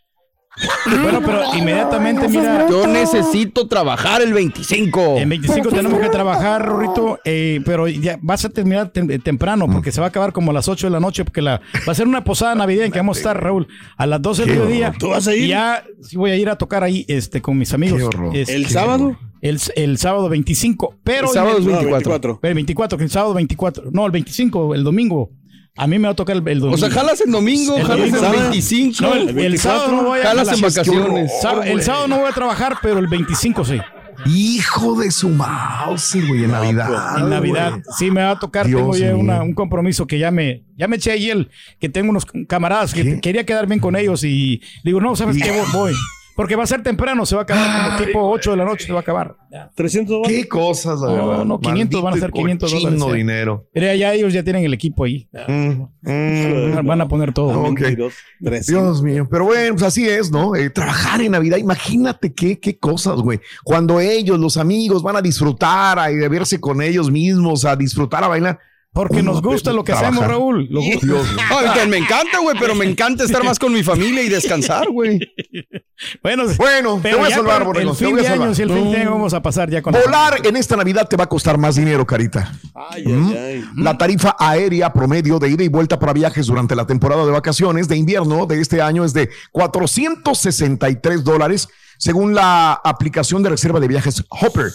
Bueno, 1.03 1.21
pero 1.25 1.41
inmediatamente, 1.57 2.29
mira, 2.29 2.69
Yo 2.71 2.87
necesito 2.87 3.67
trabajar 3.67 4.23
el 4.23 4.33
25. 4.33 5.17
en 5.19 5.29
25 5.29 5.71
tenemos 5.71 5.99
que 5.99 6.09
trabajar, 6.11 6.65
Rorrito, 6.65 7.19
eh, 7.25 7.61
pero 7.65 7.89
ya 7.89 8.21
vas 8.23 8.45
a 8.45 8.51
terminar 8.51 8.93
tem- 8.93 9.21
temprano 9.21 9.67
porque 9.69 9.91
se 9.91 10.01
va 10.01 10.07
a 10.07 10.11
acabar 10.11 10.33
como 10.33 10.53
a 10.53 10.55
las 10.55 10.69
8 10.69 10.87
de 10.87 10.93
la 10.93 11.01
noche 11.01 11.25
porque 11.25 11.43
la, 11.43 11.61
va 11.89 11.91
a 11.91 11.95
ser 11.97 12.07
una 12.07 12.23
posada 12.23 12.55
navideña 12.55 12.87
en 12.87 12.93
que 12.93 13.01
vamos 13.01 13.17
a 13.17 13.21
estar, 13.21 13.43
Raúl, 13.43 13.67
a 13.97 14.07
las 14.07 14.23
12 14.23 14.43
del 14.45 14.53
Qué 14.53 14.59
mediodía. 14.61 14.95
¿Tú 14.97 15.09
vas 15.09 15.27
a 15.27 15.35
ir? 15.35 15.43
Y 15.43 15.49
ya 15.49 15.83
sí 16.03 16.17
voy 16.17 16.31
a 16.31 16.37
ir 16.37 16.49
a 16.49 16.57
tocar 16.57 16.85
ahí 16.85 17.05
este, 17.09 17.43
con 17.43 17.59
mis 17.59 17.73
amigos. 17.75 17.99
Qué 17.99 18.05
horror. 18.05 18.37
¿El 18.37 18.67
sábado? 18.67 19.19
El, 19.45 19.61
el 19.77 19.99
sábado 19.99 20.29
25, 20.31 20.97
pero... 21.05 21.27
El 21.27 21.33
sábado 21.35 21.59
es 21.59 21.65
No, 21.67 21.73
24. 21.83 22.41
El 22.43 22.55
24, 22.55 22.97
que 22.99 23.05
el 23.05 23.11
sábado 23.11 23.35
24. 23.35 23.91
No, 23.93 24.07
el 24.07 24.13
25, 24.13 24.75
el 24.75 24.83
domingo. 24.85 25.31
A 25.77 25.87
mí 25.87 25.99
me 25.99 26.07
va 26.09 26.13
a 26.13 26.17
tocar 26.17 26.37
el, 26.37 26.49
el 26.49 26.61
domingo. 26.61 26.77
O 26.77 26.79
sea, 26.79 26.89
jalas 26.89 27.21
el 27.21 27.31
domingo, 27.31 27.77
El 27.77 27.85
jalas 27.85 28.07
el 28.07 28.13
domingo. 28.13 28.39
25. 28.41 28.97
No, 29.03 29.13
el, 29.15 29.23
el 29.23 29.29
el 29.29 29.35
24, 29.35 29.59
sábado 29.61 29.93
no 30.03 30.09
voy 30.09 30.21
a 30.21 30.23
jalas 30.23 30.49
en 30.53 30.61
vacaciones. 30.63 31.33
El 31.67 31.83
sábado 31.83 32.09
no 32.09 32.19
voy 32.21 32.29
a 32.31 32.33
trabajar, 32.33 32.77
pero 32.81 32.99
el 33.01 33.07
25 33.07 33.65
sí. 33.67 33.79
Hijo 34.27 34.99
de 34.99 35.11
su 35.11 35.29
mouse, 35.29 36.15
güey, 36.27 36.45
en 36.45 36.53
Navidad. 36.53 37.19
En 37.19 37.29
Navidad. 37.29 37.71
güey. 37.73 37.83
Sí, 37.99 38.11
me 38.11 38.23
va 38.23 38.31
a 38.31 38.39
tocar. 38.39 38.67
Dios 38.67 38.81
tengo 38.81 38.97
ya 38.97 39.15
una- 39.15 39.43
un 39.43 39.53
compromiso 39.53 40.07
que 40.07 40.19
ya 40.19 40.31
me, 40.31 40.63
ya 40.79 40.89
me 40.89 40.97
eché 40.97 41.17
el, 41.31 41.51
que 41.81 41.89
tengo 41.91 42.11
unos 42.11 42.25
camaradas 42.49 42.95
que 42.95 43.03
¿Qué? 43.03 43.21
quería 43.21 43.45
quedar 43.45 43.67
bien 43.67 43.81
con 43.81 43.95
ellos 43.97 44.25
y 44.25 44.63
digo, 44.85 45.01
no, 45.01 45.17
¿sabes 45.17 45.37
qué? 45.43 45.53
Voy. 45.73 45.93
Porque 46.37 46.57
va 46.57 46.64
a 46.64 46.67
ser 46.67 46.83
temprano, 46.83 47.25
se 47.26 47.37
va 47.37 47.43
a 47.43 47.45
acabar 47.45 47.97
como 47.97 48.07
tipo 48.07 48.31
8 48.31 48.50
de 48.50 48.57
la 48.57 48.64
noche, 48.64 48.87
se 48.87 48.93
va 48.93 48.99
a 48.99 49.03
acabar. 49.03 49.37
Ya. 49.53 49.71
300 49.75 50.17
dólares. 50.17 50.37
Qué 50.37 50.49
cosas, 50.49 51.00
la 51.00 51.07
No, 51.09 51.29
verdad. 51.29 51.45
no, 51.45 51.61
500 51.61 52.03
van 52.03 52.14
a 52.14 52.17
ser 52.17 52.33
Maldito 52.33 52.67
500 52.67 52.73
cochino 52.73 52.91
dólares, 52.91 53.14
eh. 53.14 53.17
dinero. 53.19 53.69
Pero 53.73 53.95
ya 53.95 54.12
ellos 54.14 54.33
ya 54.33 54.43
tienen 54.43 54.64
el 54.64 54.75
equipo 54.75 55.05
ahí. 55.05 55.29
Mm, 55.47 55.83
mm. 56.03 56.87
Van 56.87 57.00
a 57.00 57.07
poner 57.09 57.33
todo. 57.33 57.61
Ok. 57.62 57.81
22, 57.81 58.14
300. 58.43 58.67
Dios 58.67 59.03
mío, 59.03 59.29
pero 59.31 59.45
bueno, 59.45 59.75
pues 59.75 59.85
así 59.85 60.09
es, 60.09 60.31
¿no? 60.33 60.57
Eh, 60.57 60.71
trabajar 60.71 61.21
en 61.21 61.33
Navidad, 61.33 61.57
imagínate 61.59 62.35
qué, 62.35 62.59
qué 62.59 62.79
cosas, 62.79 63.21
güey. 63.21 63.41
Cuando 63.62 64.00
ellos, 64.00 64.38
los 64.41 64.57
amigos, 64.57 65.03
van 65.03 65.17
a 65.17 65.23
disfrutar, 65.23 65.99
a, 65.99 66.05
a 66.07 66.29
verse 66.29 66.61
con 66.61 66.83
ellos 66.83 67.11
mismos, 67.11 67.64
a 67.64 67.76
disfrutar, 67.76 68.25
a 68.25 68.29
bailar. 68.29 68.59
Porque 68.95 69.23
nos 69.23 69.43
gusta 69.43 69.73
lo 69.73 69.83
que 69.83 69.93
trabajar. 69.93 70.13
hacemos, 70.13 70.31
Raúl. 70.31 70.69
Lo 70.71 70.81
gusta. 70.81 71.07
Me 71.89 71.97
encanta, 71.99 72.39
güey, 72.41 72.57
pero 72.59 72.75
me 72.77 72.85
encanta 72.85 73.25
estar 73.25 73.43
más 73.45 73.59
con 73.59 73.73
mi 73.73 73.83
familia 73.83 74.23
y 74.23 74.29
descansar, 74.29 74.89
güey. 74.89 75.19
Bueno, 76.23 76.43
Bueno, 76.57 76.99
te 77.01 77.15
voy 77.15 77.31
a 77.31 77.35
salvar, 77.37 77.65
Borrego, 77.65 77.93
el 77.93 77.97
te 77.97 78.05
fin 78.05 78.11
voy 78.15 78.21
a 78.21 78.23
de 78.23 78.29
salvar. 78.29 78.49
año, 78.49 78.55
si 78.57 78.63
el 78.63 78.73
fin 78.73 78.91
de 78.91 78.97
año 78.99 79.13
vamos 79.13 79.33
a 79.33 79.41
pasar 79.41 79.71
ya 79.71 79.81
con 79.81 79.93
Volar 79.93 80.41
en 80.45 80.57
esta 80.57 80.77
Navidad 80.77 81.09
te 81.09 81.17
va 81.17 81.25
a 81.25 81.29
costar 81.29 81.57
más 81.57 81.77
dinero, 81.77 82.05
Carita. 82.05 82.53
Ay, 82.75 83.07
¿Mm? 83.07 83.29
ay, 83.31 83.37
ay. 83.39 83.65
La 83.77 83.97
tarifa 83.97 84.35
aérea 84.39 84.93
promedio 84.93 85.39
de 85.39 85.51
ida 85.51 85.63
y 85.63 85.69
vuelta 85.69 85.99
para 85.99 86.13
viajes 86.13 86.47
durante 86.47 86.75
la 86.75 86.85
temporada 86.87 87.25
de 87.25 87.31
vacaciones 87.31 87.87
de 87.87 87.97
invierno 87.97 88.45
de 88.47 88.61
este 88.61 88.83
año 88.83 89.05
es 89.05 89.13
de 89.15 89.31
463 89.53 91.23
dólares, 91.25 91.69
según 91.99 92.35
la 92.35 92.73
aplicación 92.73 93.43
de 93.45 93.51
reserva 93.51 93.79
de 93.81 93.89
viajes 93.89 94.25
Hopper. 94.29 94.73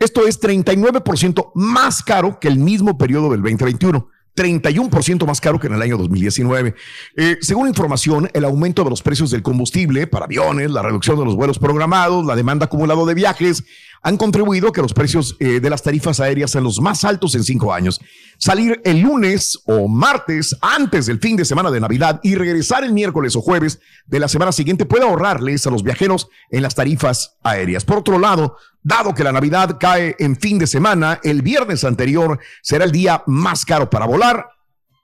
Esto 0.00 0.26
es 0.26 0.40
39% 0.40 1.52
más 1.54 2.02
caro 2.02 2.40
que 2.40 2.48
el 2.48 2.58
mismo 2.58 2.96
periodo 2.96 3.30
del 3.30 3.42
2021. 3.42 4.08
31% 4.34 5.26
más 5.26 5.40
caro 5.40 5.60
que 5.60 5.66
en 5.66 5.74
el 5.74 5.82
año 5.82 5.98
2019. 5.98 6.74
Eh, 7.16 7.36
según 7.42 7.68
información, 7.68 8.30
el 8.32 8.44
aumento 8.44 8.82
de 8.82 8.88
los 8.88 9.02
precios 9.02 9.30
del 9.30 9.42
combustible 9.42 10.06
para 10.06 10.24
aviones, 10.24 10.70
la 10.70 10.80
reducción 10.80 11.18
de 11.18 11.26
los 11.26 11.36
vuelos 11.36 11.58
programados, 11.58 12.24
la 12.24 12.34
demanda 12.34 12.64
acumulada 12.64 13.04
de 13.04 13.12
viajes, 13.12 13.64
han 14.02 14.16
contribuido 14.16 14.68
a 14.68 14.72
que 14.72 14.80
los 14.80 14.94
precios 14.94 15.36
eh, 15.40 15.60
de 15.60 15.68
las 15.68 15.82
tarifas 15.82 16.20
aéreas 16.20 16.52
sean 16.52 16.64
los 16.64 16.80
más 16.80 17.04
altos 17.04 17.34
en 17.34 17.44
cinco 17.44 17.74
años. 17.74 18.00
Salir 18.38 18.80
el 18.84 19.00
lunes 19.00 19.60
o 19.66 19.88
martes 19.88 20.56
antes 20.62 21.04
del 21.04 21.18
fin 21.18 21.36
de 21.36 21.44
semana 21.44 21.70
de 21.70 21.80
Navidad 21.80 22.20
y 22.22 22.36
regresar 22.36 22.84
el 22.84 22.94
miércoles 22.94 23.36
o 23.36 23.42
jueves 23.42 23.80
de 24.06 24.20
la 24.20 24.28
semana 24.28 24.52
siguiente 24.52 24.86
puede 24.86 25.04
ahorrarles 25.04 25.66
a 25.66 25.70
los 25.70 25.82
viajeros 25.82 26.28
en 26.50 26.62
las 26.62 26.74
tarifas 26.74 27.36
aéreas. 27.42 27.84
Por 27.84 27.98
otro 27.98 28.18
lado, 28.18 28.56
dado 28.82 29.14
que 29.14 29.24
la 29.24 29.32
Navidad 29.32 29.76
cae 29.78 30.16
en 30.18 30.36
fin 30.36 30.58
de 30.58 30.66
semana, 30.66 31.20
el 31.22 31.42
viernes 31.42 31.84
anterior 31.84 32.38
será 32.62 32.84
el 32.84 32.92
día 32.92 33.22
más 33.26 33.64
caro 33.64 33.90
para 33.90 34.06
volar, 34.06 34.50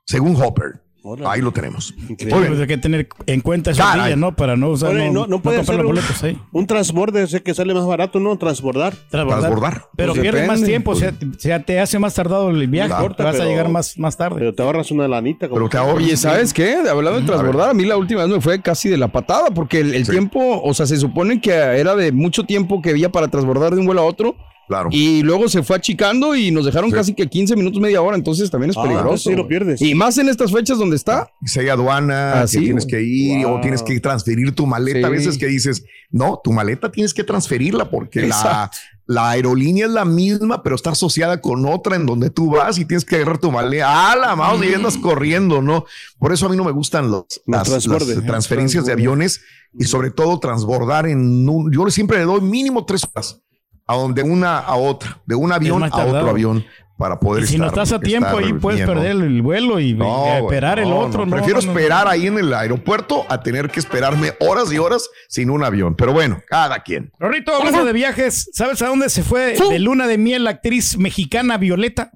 según 0.05 0.41
Hopper. 0.43 0.86
Ahí 1.27 1.41
lo 1.41 1.53
tenemos. 1.53 1.95
Increíble. 2.09 2.47
Pues 2.49 2.61
hay 2.61 2.67
que 2.67 2.79
tener 2.79 3.09
en 3.27 3.41
cuenta 3.41 3.71
esos 3.71 3.85
Caray. 3.85 4.07
días, 4.07 4.19
¿no? 4.19 4.35
Para 4.35 4.57
no 4.57 4.71
usar, 4.71 4.91
Oye, 4.95 5.07
no, 5.07 5.21
no, 5.23 5.27
no 5.27 5.43
puede 5.43 5.59
comprar 5.59 5.77
ser 5.77 5.85
los 5.85 5.91
un, 5.91 5.97
boletos 5.97 6.23
ahí. 6.25 6.39
un 6.53 6.67
transborde, 6.67 7.27
sé 7.27 7.43
que 7.43 7.55
sale 7.55 7.73
más 7.75 7.87
barato, 7.87 8.19
¿no? 8.21 8.37
Transbordar. 8.37 8.95
Transbordar. 9.11 9.41
Transbordar. 9.51 9.83
Pero 9.97 10.13
Pues 10.13 10.23
pierdes 10.23 10.47
más 10.49 10.63
tiempo, 10.63 10.91
o 10.93 10.97
sea, 10.97 11.11
o 11.11 11.39
sea, 11.39 11.63
te 11.63 11.79
hace 11.81 11.99
más 11.99 12.15
tardado 12.15 12.51
el 12.51 12.67
viaje, 12.69 12.95
te 13.17 13.23
vas 13.23 13.41
a 13.41 13.45
llegar 13.45 13.69
más, 13.69 13.99
más 13.99 14.17
tarde. 14.17 14.37
Pero 14.39 14.55
te 14.55 14.63
ahorras 14.63 14.91
una 14.91 15.07
lanita. 15.09 15.49
como 15.49 15.61
Pero 15.61 15.69
te 15.71 15.77
ahorras. 15.79 16.05
Oye, 16.05 16.17
¿sabes 16.17 16.53
qué? 16.53 16.77
Hablando 16.89 17.21
de 17.21 17.27
transbordar, 17.27 17.71
a 17.71 17.75
mí 17.75 17.85
la 17.85 17.97
última 17.97 18.23
vez 18.25 18.31
me 18.33 18.41
fue 18.41 18.61
casi 18.61 18.89
de 18.89 18.97
la 18.97 19.09
patada, 19.09 19.51
porque 19.55 19.81
el, 19.81 19.95
el 19.95 20.05
Sí. 20.07 20.13
tiempo, 20.13 20.61
o 20.63 20.75
sea, 20.75 20.87
se 20.87 20.97
supone 20.97 21.41
que 21.41 21.53
era 21.53 21.95
de 21.97 22.13
mucho 22.13 22.45
tiempo 22.45 22.81
que 22.83 22.91
había 22.91 23.11
para 23.13 23.29
transbordar 23.29 23.75
de 23.75 23.81
un 23.81 23.87
vuelo 23.87 24.01
a 24.03 24.05
otro, 24.05 24.37
Claro. 24.69 24.89
y 24.93 25.23
luego 25.23 25.49
se 25.49 25.63
fue 25.63 25.77
achicando 25.77 26.35
y 26.35 26.51
nos 26.51 26.65
dejaron 26.65 26.91
Sí. 26.91 26.97
casi 26.97 27.15
que 27.15 27.29
15 27.29 27.55
minutos, 27.57 27.81
media 27.81 28.03
hora, 28.03 28.17
entonces 28.17 28.51
también 28.51 28.71
es 28.71 28.77
Ah, 28.77 28.83
peligroso. 28.83 29.31
sí, 29.31 29.37
lo 29.37 29.47
pierdes. 29.47 29.81
Y 29.81 29.95
más 29.95 30.19
en 30.19 30.29
estas 30.29 30.51
fechas 30.53 30.79
donde 30.79 30.97
está. 30.97 31.31
si 31.45 31.61
hay 31.61 31.69
aduana, 31.69 32.41
Ah, 32.41 32.43
que 32.43 32.49
sí, 32.49 32.61
tienes 32.61 32.85
que 32.87 33.01
ir 33.03 33.47
Wow. 33.47 33.57
o 33.57 33.61
tienes 33.61 33.83
que 33.83 33.99
transferir 34.01 34.53
tu 34.55 34.67
maleta. 34.67 34.99
Sí. 34.99 35.05
A 35.05 35.09
veces 35.09 35.39
que 35.39 35.47
dices, 35.47 35.85
no, 36.11 36.41
tu 36.43 36.53
maleta 36.53 36.91
tienes 36.91 37.15
que 37.15 37.23
transferirla 37.25 37.91
porque 37.91 38.23
la, 38.27 38.71
la 39.07 39.31
aerolínea 39.31 39.87
es 39.87 39.93
la 39.93 40.05
misma, 40.05 40.63
pero 40.65 40.75
está 40.75 40.91
asociada 40.91 41.41
con 41.41 41.65
otra 41.67 41.95
en 41.95 42.07
donde 42.07 42.31
tú 42.31 42.51
vas 42.51 42.79
y 42.79 42.85
tienes 42.85 43.05
que 43.05 43.17
agarrar 43.17 43.39
tu 43.39 43.53
maleta. 43.53 43.87
¡Ah, 44.13 44.17
la 44.17 44.35
mouse! 44.35 44.65
Y 44.67 44.75
andas 44.75 44.97
corriendo, 44.99 45.63
¿no? 45.63 45.85
Por 46.19 46.33
eso 46.33 46.47
a 46.47 46.49
mí 46.49 46.57
no 46.57 46.65
me 46.65 46.73
gustan 46.73 47.11
los, 47.11 47.25
las, 47.47 47.69
las 47.87 48.25
transferencias 48.27 48.85
de 48.87 48.93
aviones 48.93 49.43
y 49.79 49.85
sobre 49.85 50.11
todo 50.11 50.41
transbordar 50.41 51.07
en 51.07 51.49
un... 51.49 51.71
Yo 51.73 51.89
siempre 51.91 52.19
le 52.19 52.25
doy 52.25 52.41
mínimo 52.41 52.85
tres 52.85 53.05
horas 53.05 53.43
a 53.87 53.95
donde 53.95 54.23
una 54.23 54.59
a 54.59 54.77
otra, 54.77 55.19
de 55.27 55.35
un 55.35 55.53
avión 55.53 55.83
a 55.85 55.87
otro 55.89 56.31
avión 56.31 56.65
para 56.99 57.21
poder 57.21 57.45
y 57.45 57.47
si 57.47 57.59
no 57.59 57.67
estás 57.67 57.93
a 57.93 58.01
tiempo 58.01 58.39
ahí 58.39 58.55
puedes 58.55 58.79
bien, 58.81 58.89
¿no? 58.89 58.95
perder 58.95 59.11
el 59.23 59.43
vuelo 59.43 59.79
y 59.79 59.93
No, 59.93 60.35
esperar 60.39 60.79
el 60.79 60.89
no, 60.89 61.01
otro. 61.01 61.21
no. 61.21 61.27
no, 61.27 61.37
Prefiero 61.37 61.61
no, 61.61 61.67
no. 61.67 61.73
esperar 61.79 62.09
ahí 62.09 62.27
en 62.27 62.39
el 62.39 62.55
aeropuerto 62.55 63.27
a 63.29 63.43
tener 63.43 63.71
que 63.71 63.81
esperarme 63.81 64.33
horas 64.41 64.73
y 64.73 64.79
horas 64.79 65.09
sin 65.29 65.51
un 65.51 65.63
avión. 65.63 65.95
Pero 65.95 66.15
bueno, 66.15 66.41
cada 66.49 66.83
quien. 66.83 67.13
Rorrito, 67.19 67.55
hablando 67.55 67.85
de 67.85 67.93
viajes, 67.93 68.49
¿sabes 68.55 68.81
a 68.81 68.87
dónde 68.89 69.11
se 69.11 69.23
fue 69.23 69.57
Sí. 69.57 69.65
de 69.69 69.79
luna 69.79 70.07
de 70.07 70.17
miel 70.17 70.45
la 70.45 70.51
actriz 70.51 70.97
mexicana 70.97 71.59
Violeta? 71.59 72.11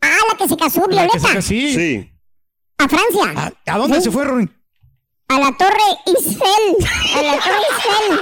Ah, 0.00 0.08
la 0.32 0.38
que 0.38 0.48
se 0.48 0.56
casó, 0.56 0.80
La 0.88 1.06
que 1.06 1.18
Violeta. 1.18 1.42
sí. 1.42 1.74
Sí. 1.74 2.12
A 2.78 2.88
Francia. 2.88 3.52
¿A, 3.66 3.74
a 3.74 3.78
dónde 3.78 3.98
Sí. 3.98 4.04
se 4.04 4.10
fue, 4.10 4.24
Rory? 4.24 4.48
A 5.28 5.38
la 5.38 5.54
Torre 5.58 5.76
Eiffel. 6.06 6.86
A 7.16 7.22
la 7.22 7.32
Torre 7.34 7.66
Eiffel. 7.70 8.20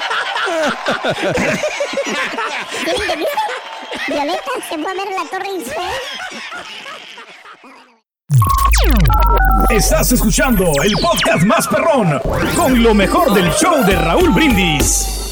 Violeta 4.08 4.50
se 4.68 4.78
fue 4.78 4.90
a 4.90 4.94
ver 4.94 5.08
la 5.10 5.24
Torre 5.30 5.48
Eiffel. 5.48 5.76
Estás 9.70 10.12
escuchando 10.12 10.72
el 10.82 10.92
podcast 10.92 11.44
más 11.44 11.68
perrón 11.68 12.20
con 12.56 12.82
lo 12.82 12.94
mejor 12.94 13.34
del 13.34 13.50
show 13.52 13.84
de 13.84 13.96
Raúl 13.96 14.30
Brindis. 14.30 15.27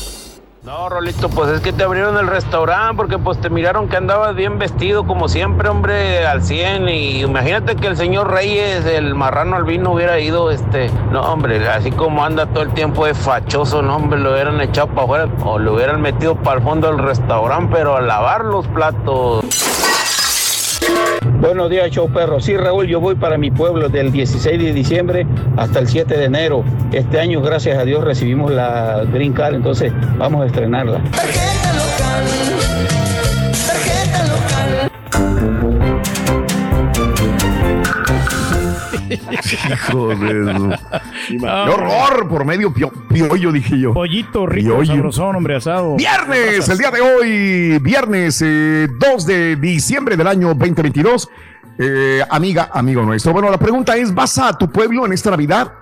No, 0.67 0.89
Rolito, 0.89 1.29
pues 1.29 1.49
es 1.53 1.61
que 1.61 1.73
te 1.73 1.85
abrieron 1.85 2.19
el 2.19 2.27
restaurante 2.27 2.97
porque 2.97 3.19
pues 3.19 3.41
te 3.41 3.51
miraron 3.51 3.89
que 3.89 3.99
andabas 3.99 4.35
bien 4.35 4.59
vestido 4.59 5.07
como 5.07 5.29
siempre, 5.29 5.69
hombre, 5.69 6.27
al 6.27 6.43
100 6.43 6.89
y 6.89 7.23
imagínate 7.23 7.77
que 7.77 7.87
el 7.87 7.97
señor 7.97 8.33
Reyes, 8.33 8.85
el 8.85 9.15
marrano 9.15 9.55
albino 9.55 9.93
hubiera 9.93 10.19
ido, 10.19 10.51
este, 10.51 10.91
no, 11.13 11.21
hombre, 11.21 11.69
así 11.69 11.93
como 11.93 12.25
anda 12.25 12.47
todo 12.47 12.65
el 12.65 12.75
tiempo 12.75 13.07
de 13.07 13.15
fachoso, 13.15 13.81
no, 13.81 13.95
hombre, 13.95 14.19
lo 14.19 14.33
hubieran 14.33 14.61
echado 14.61 14.89
para 14.89 15.03
afuera 15.05 15.29
o 15.45 15.61
lo 15.61 15.75
hubieran 15.75 16.01
metido 16.01 16.35
para 16.35 16.59
el 16.59 16.65
fondo 16.65 16.89
del 16.89 16.99
restaurante, 16.99 17.73
pero 17.73 17.95
a 17.95 18.01
lavar 18.01 18.45
los 18.45 18.67
platos. 18.67 19.45
Buenos 21.41 21.69
días, 21.69 21.91
show 21.91 22.09
perro. 22.09 22.41
Sí, 22.41 22.57
Raúl, 22.57 22.87
yo 22.87 22.99
voy 22.99 23.15
para 23.15 23.37
mi 23.37 23.51
pueblo 23.51 23.91
del 23.91 24.11
16 24.11 24.59
de 24.59 24.73
diciembre 24.73 25.27
hasta 25.57 25.81
el 25.81 25.87
7 25.87 26.17
de 26.17 26.25
enero. 26.25 26.65
Este 26.93 27.21
año, 27.21 27.43
gracias 27.43 27.79
a 27.79 27.85
Dios, 27.85 28.03
recibimos 28.03 28.51
la 28.51 29.05
Green 29.13 29.35
Card, 29.35 29.55
entonces 29.55 29.93
vamos 30.17 30.43
a 30.43 30.47
estrenarla. 30.47 31.03
Hijo 39.31 40.09
de 40.09 40.77
¡Qué 41.29 41.47
horror! 41.47 42.29
Por 42.29 42.45
medio 42.45 42.73
pio- 42.73 42.93
piollo, 43.09 43.53
dije 43.53 43.79
yo. 43.79 43.93
Pollito 43.95 44.47
rico, 44.47 44.69
Piollo. 44.71 44.87
sabrosón, 44.95 45.37
hombre 45.37 45.57
asado. 45.57 45.97
Viernes, 45.97 46.69
el 46.69 46.79
día 46.79 46.91
de 46.91 47.01
hoy, 47.01 47.79
viernes 47.81 48.43
eh, 48.45 48.89
2 48.99 49.27
de 49.27 49.57
diciembre 49.57 50.17
del 50.17 50.27
año 50.27 50.49
2022. 50.49 51.29
Eh, 51.79 52.23
amiga, 52.31 52.71
amigo 52.73 53.03
nuestro. 53.03 53.33
Bueno, 53.33 53.51
la 53.51 53.59
pregunta 53.59 53.97
es, 53.97 54.15
¿vas 54.15 54.39
a 54.39 54.57
tu 54.57 54.71
pueblo 54.71 55.05
en 55.05 55.13
esta 55.13 55.31
Navidad? 55.31 55.73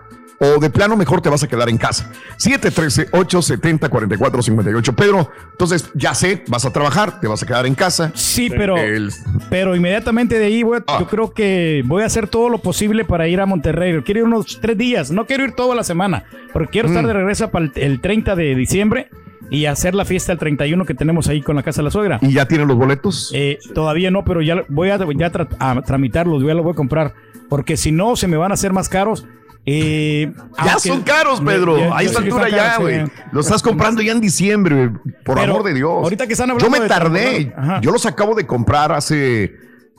¿O 0.41 0.59
de 0.61 0.69
plano 0.69 0.97
mejor 0.97 1.21
te 1.23 1.29
vas 1.29 1.43
a 1.43 1.49
quedar 1.49 1.69
en 1.69 1.79
casa? 1.79 2.11
713-870-4458. 2.39 4.95
Pedro, 4.95 5.31
entonces 5.53 5.91
ya 5.95 6.15
sé, 6.15 6.43
vas 6.49 6.65
a 6.65 6.73
trabajar, 6.73 7.21
te 7.21 7.27
vas 7.29 7.43
a 7.43 7.47
quedar 7.47 7.67
en 7.67 7.75
casa. 7.75 8.11
Sí, 8.15 8.51
pero, 8.51 8.77
El- 8.77 9.11
pero 9.51 9.77
inmediatamente 9.77 10.39
de 10.39 10.47
ahí, 10.47 10.63
voy 10.63 10.79
a- 10.79 10.85
Ah. 10.87 10.99
yo 11.01 11.07
creo 11.07 11.33
que 11.33 11.83
voy 11.87 12.03
a 12.03 12.07
hacer 12.07 12.29
todo 12.29 12.49
lo 12.49 12.59
posible 12.59 13.05
para 13.05 13.29
ir 13.29 13.41
a 13.41 13.47
Monterrey. 13.47 14.01
Quiero 14.03 14.21
ir 14.21 14.27
unos 14.27 14.59
tres 14.61 14.77
días, 14.77 15.11
no 15.11 15.27
quiero 15.27 15.45
ir 15.45 15.53
toda 15.53 15.75
la 15.75 15.85
semana, 15.85 16.25
porque 16.53 16.71
quiero 16.73 16.89
estar 16.89 17.05
Mm. 17.05 17.09
de 17.09 17.13
regreso 17.13 17.51
para 17.51 17.67
el, 17.67 17.73
el 17.77 18.01
30 18.01 18.35
de 18.37 18.55
diciembre 18.55 19.09
y 19.51 19.67
hacer 19.67 19.95
la 19.95 20.05
fiesta 20.05 20.33
el 20.33 20.39
31 20.39 20.85
que 20.85 20.95
tenemos 20.95 21.29
ahí 21.29 21.43
con 21.43 21.57
la 21.57 21.63
casa 21.63 21.81
de 21.81 21.85
la 21.85 21.91
suegra. 21.91 22.19
¿Y 22.23 22.33
ya 22.33 22.47
tienen 22.47 22.69
los 22.69 22.77
boletos? 22.77 23.31
Eh, 23.35 23.59
todavía 23.75 24.11
no, 24.11 24.25
pero 24.25 24.43
ya 24.43 24.65
voy 24.69 24.91
a, 24.91 24.97
ya 24.99 25.33
tra- 25.33 25.49
a 25.59 25.81
tramitarlos, 25.83 26.43
ya 26.43 26.55
los 26.55 26.65
voy 26.65 26.73
a 26.73 26.77
comprar, 26.77 27.15
porque 27.49 27.77
si 27.77 27.93
no 27.93 28.17
se 28.17 28.27
me 28.27 28.37
van 28.37 28.51
a 28.51 28.55
hacer 28.55 28.73
más 28.73 28.89
caros. 28.89 29.27
Eh, 29.67 30.31
ya 30.59 30.73
aunque- 30.73 30.89
son 30.89 31.03
caros, 31.03 31.41
Pedro. 31.41 31.79
Ya- 31.79 31.89
ya- 31.89 31.97
a 31.97 32.03
yo 32.03 32.07
esta 32.09 32.19
sé 32.21 32.25
que 32.29 32.33
altura 32.35 32.49
ya, 32.51 32.77
güey. 32.79 33.07
sí. 33.07 33.13
Lo 33.33 33.41
estás 33.41 33.63
comprando 33.63 34.03
ya 34.03 34.13
en 34.13 34.21
diciembre, 34.21 34.91
por 35.25 35.37
Pero 35.39 35.53
amor 35.53 35.63
de 35.65 35.75
Dios. 35.75 35.91
ahorita 35.91 36.27
que 36.27 36.35
están 36.35 36.49
Yo 36.49 36.53
hablando 36.55 36.71
me 36.77 36.81
de 36.81 36.89
tardé. 36.89 37.55
Yo 37.81 37.91
los 37.91 38.05
acabo 38.07 38.35
de 38.35 38.47
comprar 38.47 38.93
hace 38.93 39.53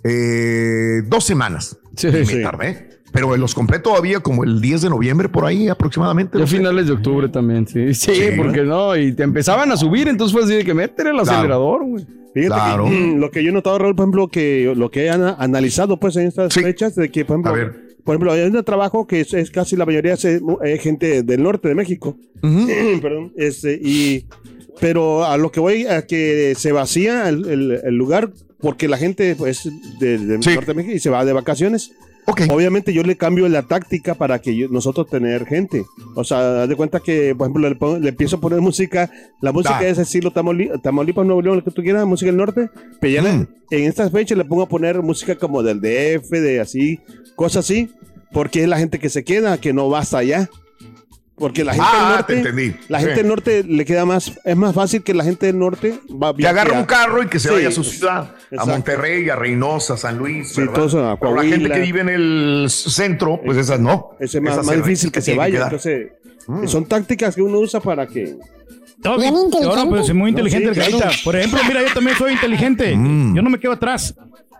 eh, 0.03 1.01
dos 1.07 1.23
semanas. 1.23 1.77
Sí, 1.95 2.07
y 2.09 2.11
me 2.11 2.25
sí. 2.25 2.41
tardé. 2.43 2.89
Pero 3.11 3.35
los 3.37 3.55
compré 3.55 3.79
todavía 3.79 4.19
como 4.19 4.43
el 4.43 4.59
10 4.59 4.81
de 4.81 4.89
noviembre, 4.89 5.29
por 5.29 5.45
ahí 5.45 5.69
aproximadamente. 5.69 6.41
A 6.41 6.45
finales 6.45 6.85
de 6.87 6.93
octubre 6.93 7.29
también, 7.29 7.65
sí. 7.65 7.93
Sí, 7.93 8.13
Sí. 8.13 8.23
porque 8.37 8.63
no, 8.63 8.95
y 8.95 9.13
te 9.13 9.23
empezaban 9.23 9.71
a 9.71 9.77
subir, 9.77 10.07
entonces 10.09 10.33
fue 10.33 10.43
así 10.43 10.55
de 10.55 10.65
que 10.65 10.73
meter 10.73 11.07
el 11.07 11.19
acelerador, 11.19 11.85
güey. 11.85 12.05
Fíjate 12.33 12.47
Claro. 12.53 12.85
que, 12.85 12.91
mm, 12.91 13.19
lo 13.19 13.31
que 13.31 13.41
yo 13.43 13.49
he 13.49 13.53
notado, 13.53 13.77
Raúl, 13.79 13.95
por 13.95 14.03
ejemplo, 14.03 14.27
que 14.27 14.73
lo 14.75 14.91
que 14.91 15.09
han 15.09 15.23
analizado 15.39 15.97
pues 15.97 16.17
en 16.17 16.27
estas 16.27 16.53
Sí. 16.53 16.61
fechas, 16.61 16.93
de 16.95 17.09
que, 17.09 17.23
por 17.23 17.35
ejemplo, 17.35 17.51
A 17.53 17.55
ver. 17.55 17.84
Por 18.05 18.13
ejemplo, 18.15 18.31
hay 18.31 18.43
un 18.43 18.63
trabajo 18.63 19.05
que 19.07 19.19
es, 19.21 19.33
es 19.33 19.51
casi 19.51 19.75
la 19.75 19.85
mayoría 19.85 20.13
es, 20.13 20.23
eh, 20.25 20.39
gente 20.79 21.23
del 21.23 21.43
norte 21.43 21.67
de 21.67 21.75
México, 21.75 22.17
perdón, 23.01 23.33
este, 23.35 23.73
y, 23.81 24.25
pero 24.79 25.25
a 25.25 25.35
lo 25.37 25.51
que 25.51 25.59
voy 25.59 25.85
a 25.87 26.05
que 26.05 26.53
se 26.57 26.71
vacía 26.71 27.27
el, 27.27 27.45
el- 27.49 27.81
el 27.83 27.95
lugar 27.97 28.31
porque 28.59 28.87
la 28.87 28.97
gente 28.97 29.35
pues 29.35 29.69
del 29.99 30.41
Sí. 30.43 30.49
norte 30.53 30.67
de 30.71 30.73
México 30.75 30.95
y 30.95 30.99
se 30.99 31.09
va 31.09 31.25
de 31.25 31.33
vacaciones. 31.33 31.91
Ok. 32.27 32.41
Obviamente 32.49 32.91
yo 32.91 33.03
le 33.03 33.15
cambio 33.17 33.47
la 33.47 33.61
táctica 33.63 34.15
para 34.15 34.39
que 34.39 34.55
yo- 34.55 34.67
nosotros 34.69 35.07
tener 35.07 35.45
gente. 35.45 35.85
O 36.15 36.23
sea, 36.23 36.63
haz 36.63 36.69
de 36.69 36.75
cuenta 36.75 36.99
que, 36.99 37.35
por 37.35 37.45
ejemplo, 37.45 37.69
le, 37.69 37.75
pongo- 37.75 37.99
le 37.99 38.09
empiezo 38.09 38.37
a 38.37 38.41
poner 38.41 38.61
música, 38.61 39.11
la 39.41 39.51
música 39.51 39.75
Da. 39.81 39.87
es 39.87 39.97
estilo 39.99 40.31
Tamaulipas, 40.31 41.25
Nuevo 41.25 41.41
León, 41.41 41.57
lo 41.57 41.63
que 41.63 41.71
tú 41.71 41.83
quieras, 41.83 42.05
música 42.07 42.27
del 42.31 42.37
norte, 42.37 42.69
pero 42.99 43.13
ya 43.13 43.21
le- 43.21 43.33
Mm. 43.33 43.47
en 43.71 43.83
estas 43.83 44.11
fechas 44.11 44.37
le 44.37 44.45
pongo 44.45 44.63
a 44.63 44.67
poner 44.69 45.01
música 45.03 45.35
como 45.35 45.61
del 45.61 45.79
DF, 45.81 46.39
de 46.41 46.59
así, 46.59 46.99
cosas 47.35 47.65
así, 47.65 47.89
porque 48.31 48.63
es 48.63 48.67
la 48.69 48.79
gente 48.79 48.97
que 48.99 49.09
se 49.09 49.23
queda, 49.23 49.59
que 49.59 49.71
no 49.73 49.89
va 49.89 49.99
hasta 49.99 50.17
allá. 50.17 50.49
Porque 51.37 51.65
la 51.65 51.73
gente 51.73 51.87
Ah, 51.89 51.97
del 51.97 52.25
te 52.25 52.33
norte, 52.35 52.49
entendí. 52.49 52.77
la 52.87 52.99
Sí. 52.99 53.05
gente 53.05 53.19
del 53.21 53.27
norte 53.27 53.63
le 53.65 53.83
queda 53.85 54.05
más, 54.05 54.31
es 54.45 54.55
más 54.55 54.73
fácil 54.73 55.03
que 55.03 55.13
la 55.13 55.23
gente 55.25 55.47
del 55.47 55.59
norte 55.59 55.99
va 56.09 56.33
Que 56.33 56.47
agarre 56.47 56.71
un 56.71 56.85
carro 56.85 57.21
y 57.23 57.27
que 57.27 57.39
se 57.39 57.49
Sí. 57.49 57.53
vaya 57.55 57.67
a 57.67 57.71
su 57.71 57.83
ciudad, 57.83 58.17
a 58.19 58.35
Exacto. 58.51 58.71
Monterrey, 58.71 59.29
a 59.29 59.35
Reynosa, 59.35 59.95
a 59.95 59.97
San 59.97 60.17
Luis. 60.17 60.53
Sí, 60.53 60.61
todo 60.73 60.85
eso, 60.85 61.05
a 61.05 61.19
Pero 61.19 61.35
la 61.35 61.43
gente 61.43 61.69
que 61.69 61.79
vive 61.81 62.01
en 62.01 62.09
el 62.09 62.65
centro, 62.69 63.41
pues 63.43 63.57
esas 63.57 63.81
no. 63.81 64.11
Es 64.19 64.33
más, 64.41 64.55
más 64.57 64.65
se- 64.67 64.77
difícil 64.77 65.11
que 65.11 65.19
se 65.19 65.33
tienen 65.33 65.39
vaya. 65.39 65.53
quedar. 65.55 65.65
Entonces, 65.73 66.11
Mm. 66.47 66.67
son 66.67 66.85
tácticas 66.85 67.35
que 67.35 67.41
uno 67.41 67.59
usa 67.59 67.81
para 67.81 68.07
que. 68.07 68.37
No, 69.03 69.17
Bien 69.17 69.33
no, 69.33 69.43
inteligente. 69.45 69.87
pero 69.89 70.01
es 70.01 70.13
muy 70.13 70.29
inteligente 70.29 70.65
No, 70.67 70.69
el 70.71 70.75
sí, 70.75 70.81
carita. 70.81 70.97
claro. 70.99 71.17
Por 71.25 71.35
ejemplo, 71.35 71.59
mira, 71.67 71.81
yo 71.85 71.93
también 71.93 72.15
soy 72.17 72.31
inteligente. 72.31 72.95
Mm. 72.95 73.35
Yo 73.35 73.41
no 73.41 73.49
me 73.49 73.59
quedo 73.59 73.73
atrás. 73.73 74.15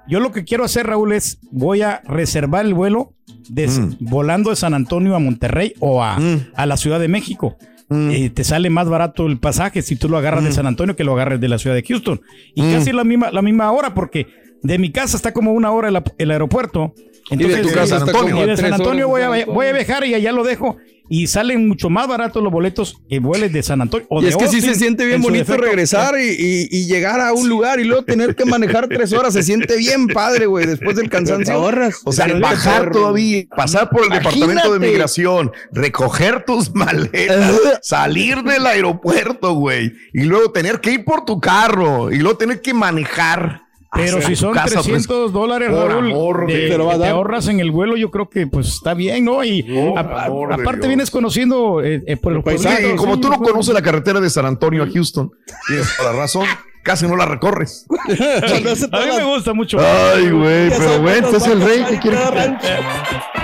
Yo 0.09 0.19
lo 0.19 0.31
que 0.33 0.43
quiero 0.43 0.65
hacer, 0.65 0.85
Raúl, 0.87 1.13
es 1.13 1.39
voy 1.51 1.81
a 1.83 2.01
reservar 2.05 2.65
el 2.65 2.73
vuelo 2.73 3.13
de, 3.49 3.67
Mm. 3.67 3.97
volando 3.99 4.49
de 4.49 4.55
San 4.55 4.73
Antonio 4.73 5.15
a 5.15 5.19
Monterrey 5.19 5.73
o 5.79 6.03
a, 6.03 6.17
Mm. 6.19 6.47
a 6.55 6.65
la 6.65 6.77
Ciudad 6.77 6.99
de 6.99 7.07
México. 7.07 7.57
Mm. 7.89 8.11
Y 8.11 8.29
te 8.31 8.43
sale 8.43 8.69
más 8.71 8.89
barato 8.89 9.27
el 9.27 9.37
pasaje 9.37 9.81
si 9.83 9.95
tú 9.95 10.09
lo 10.09 10.17
agarras 10.17 10.43
de 10.43 10.51
San 10.51 10.65
Antonio 10.65 10.95
que 10.95 11.03
lo 11.03 11.13
agarres 11.13 11.39
de 11.39 11.47
la 11.49 11.59
ciudad 11.59 11.75
de 11.75 11.83
Houston. 11.83 12.19
Y 12.55 12.61
casi 12.73 12.91
la 12.91 13.03
misma, 13.03 13.29
la 13.31 13.41
misma 13.43 13.71
hora, 13.71 13.93
porque 13.93 14.25
de 14.65 14.79
mi 14.79 14.91
casa 14.91 15.15
está 15.17 15.31
como 15.33 15.53
una 15.53 15.71
hora 15.71 15.89
el, 16.17 16.31
aeropuerto. 16.31 16.93
Entonces, 17.29 17.61
tu 17.61 17.67
de 17.69 17.73
casa 17.73 17.99
San 17.99 18.09
Antonio. 18.09 18.43
y 18.43 18.47
de 18.47 18.57
San 18.57 18.73
Antonio 18.73 19.07
voy 19.07 19.21
a, 19.21 19.25
San 19.25 19.33
Antonio. 19.33 19.53
voy 19.53 19.65
a 19.67 19.71
viajar 19.73 20.05
y 20.05 20.13
allá 20.13 20.31
lo 20.31 20.43
dejo. 20.43 20.77
Y 21.07 21.27
salen 21.27 21.67
mucho 21.67 21.91
más 21.91 22.07
baratos 22.07 22.41
los 22.41 22.51
boletos 22.51 22.97
que 23.07 23.19
vueles 23.19 23.53
de 23.53 23.61
San 23.61 23.79
Antonio. 23.79 24.07
o 24.09 24.21
Y 24.21 24.23
de 24.25 24.29
es 24.31 24.37
que 24.37 24.47
sí 24.47 24.55
Austin, 24.57 24.73
se 24.73 24.79
siente 24.79 25.05
bien 25.05 25.21
bonito 25.21 25.45
defecto. 25.45 25.63
regresar 25.63 26.15
y, 26.19 26.29
y- 26.31 26.67
y 26.71 26.85
llegar 26.87 27.19
a 27.21 27.31
un 27.33 27.47
lugar 27.47 27.79
y 27.79 27.83
luego 27.83 28.03
tener 28.03 28.35
que 28.35 28.43
manejar 28.45 28.87
tres 28.87 29.13
horas. 29.13 29.33
Se 29.33 29.43
siente 29.43 29.77
bien 29.77 30.07
padre, 30.07 30.47
güey, 30.47 30.65
después 30.65 30.95
del 30.95 31.09
cansancio. 31.11 31.53
ahorras. 31.53 32.01
O 32.05 32.11
sea, 32.11 32.25
Pero 32.25 32.39
bajar 32.39 32.91
todavía, 32.91 33.43
pasar 33.55 33.91
por 33.91 34.03
el 34.03 34.09
departamento 34.09 34.73
de 34.73 34.79
migración, 34.79 35.51
recoger 35.71 36.43
tus 36.43 36.73
maletas, 36.73 37.79
salir 37.83 38.41
del 38.41 38.65
aeropuerto, 38.65 39.53
güey, 39.53 39.93
y 40.11 40.23
luego 40.23 40.51
tener 40.51 40.79
que 40.81 40.91
ir 40.91 41.05
por 41.05 41.23
tu 41.23 41.39
carro 41.39 42.11
y 42.11 42.17
luego 42.17 42.37
tener 42.37 42.61
que 42.61 42.73
manejar. 42.73 43.64
Pero 43.95 44.21
si 44.21 44.35
son 44.35 44.53
casa, 44.53 44.75
pues, 44.75 44.85
300 44.85 45.31
dólares, 45.33 45.69
por 45.69 45.87
Raúl, 45.89 46.11
amor 46.11 46.47
de- 46.47 46.67
te 46.69 46.77
lo 46.77 46.85
va 46.85 46.93
a 46.93 46.97
que 46.97 47.03
te 47.03 47.07
ahorras 47.09 47.47
en 47.47 47.59
el 47.59 47.71
vuelo, 47.71 47.95
yo 47.97 48.11
creo 48.11 48.29
que 48.29 48.45
pues 48.47 48.67
está 48.67 48.93
bien, 48.93 49.23
¿no? 49.25 49.43
Y 49.43 49.63
No, 49.63 49.97
a- 49.97 50.01
a- 50.01 50.25
aparte 50.25 50.77
Dios. 50.81 50.87
vienes 50.87 51.11
conociendo 51.11 51.81
eh, 51.83 52.03
eh, 52.05 52.17
por. 52.17 52.33
Sí, 52.35 52.41
pueblitos, 52.41 52.93
como 52.97 53.15
sí, 53.15 53.21
tú 53.21 53.29
no 53.29 53.37
pues, 53.37 53.51
conoces 53.51 53.73
la 53.73 53.81
carretera 53.81 54.19
de 54.19 54.29
San 54.29 54.45
Antonio 54.45 54.83
a 54.83 54.87
Houston, 54.87 55.31
tienes 55.67 55.95
toda 55.97 56.11
la 56.13 56.19
razón, 56.19 56.45
casi 56.83 57.07
no 57.07 57.15
la 57.15 57.25
recorres. 57.25 57.85
A 58.91 58.99
mí 58.99 59.07
me 59.17 59.23
gusta 59.23 59.53
mucho. 59.53 59.77
Ay, 59.79 60.29
güey, 60.29 60.69
pero 60.69 61.01
bueno, 61.01 61.27
este 61.27 61.37
es 61.37 61.47
el 61.47 61.61
rey 61.61 61.83
que 61.89 61.99
quiere. 61.99 62.17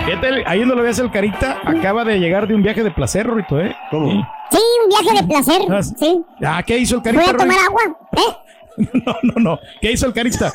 Fíjate, 0.05 0.43
ahí 0.45 0.65
no 0.65 0.75
lo 0.75 0.83
ves 0.83 0.99
el 0.99 1.11
carita, 1.11 1.59
acaba 1.63 2.03
de 2.03 2.19
llegar 2.19 2.47
de 2.47 2.55
un 2.55 2.63
viaje 2.63 2.83
de 2.83 2.91
placer, 2.91 3.29
Rito, 3.29 3.59
¿eh? 3.59 3.75
¿Cómo? 3.89 4.09
Sí. 4.51 4.57
Un 4.83 4.89
viaje 4.89 5.21
de 5.21 5.27
placer. 5.27 5.61
Ah, 5.69 5.81
Sí. 5.83 6.21
Ah, 6.43 6.63
¿qué 6.65 6.77
hizo 6.77 6.95
el 6.95 7.01
Voy 7.01 7.13
carita? 7.13 7.31
a 7.31 7.37
tomar 7.37 7.55
Roy? 7.57 7.65
agua. 7.65 7.81
¿Eh? 8.17 8.37
No, 9.05 9.15
no, 9.23 9.33
no. 9.37 9.59
¿Qué 9.81 9.91
hizo 9.91 10.07
el 10.07 10.13
carita? 10.13 10.51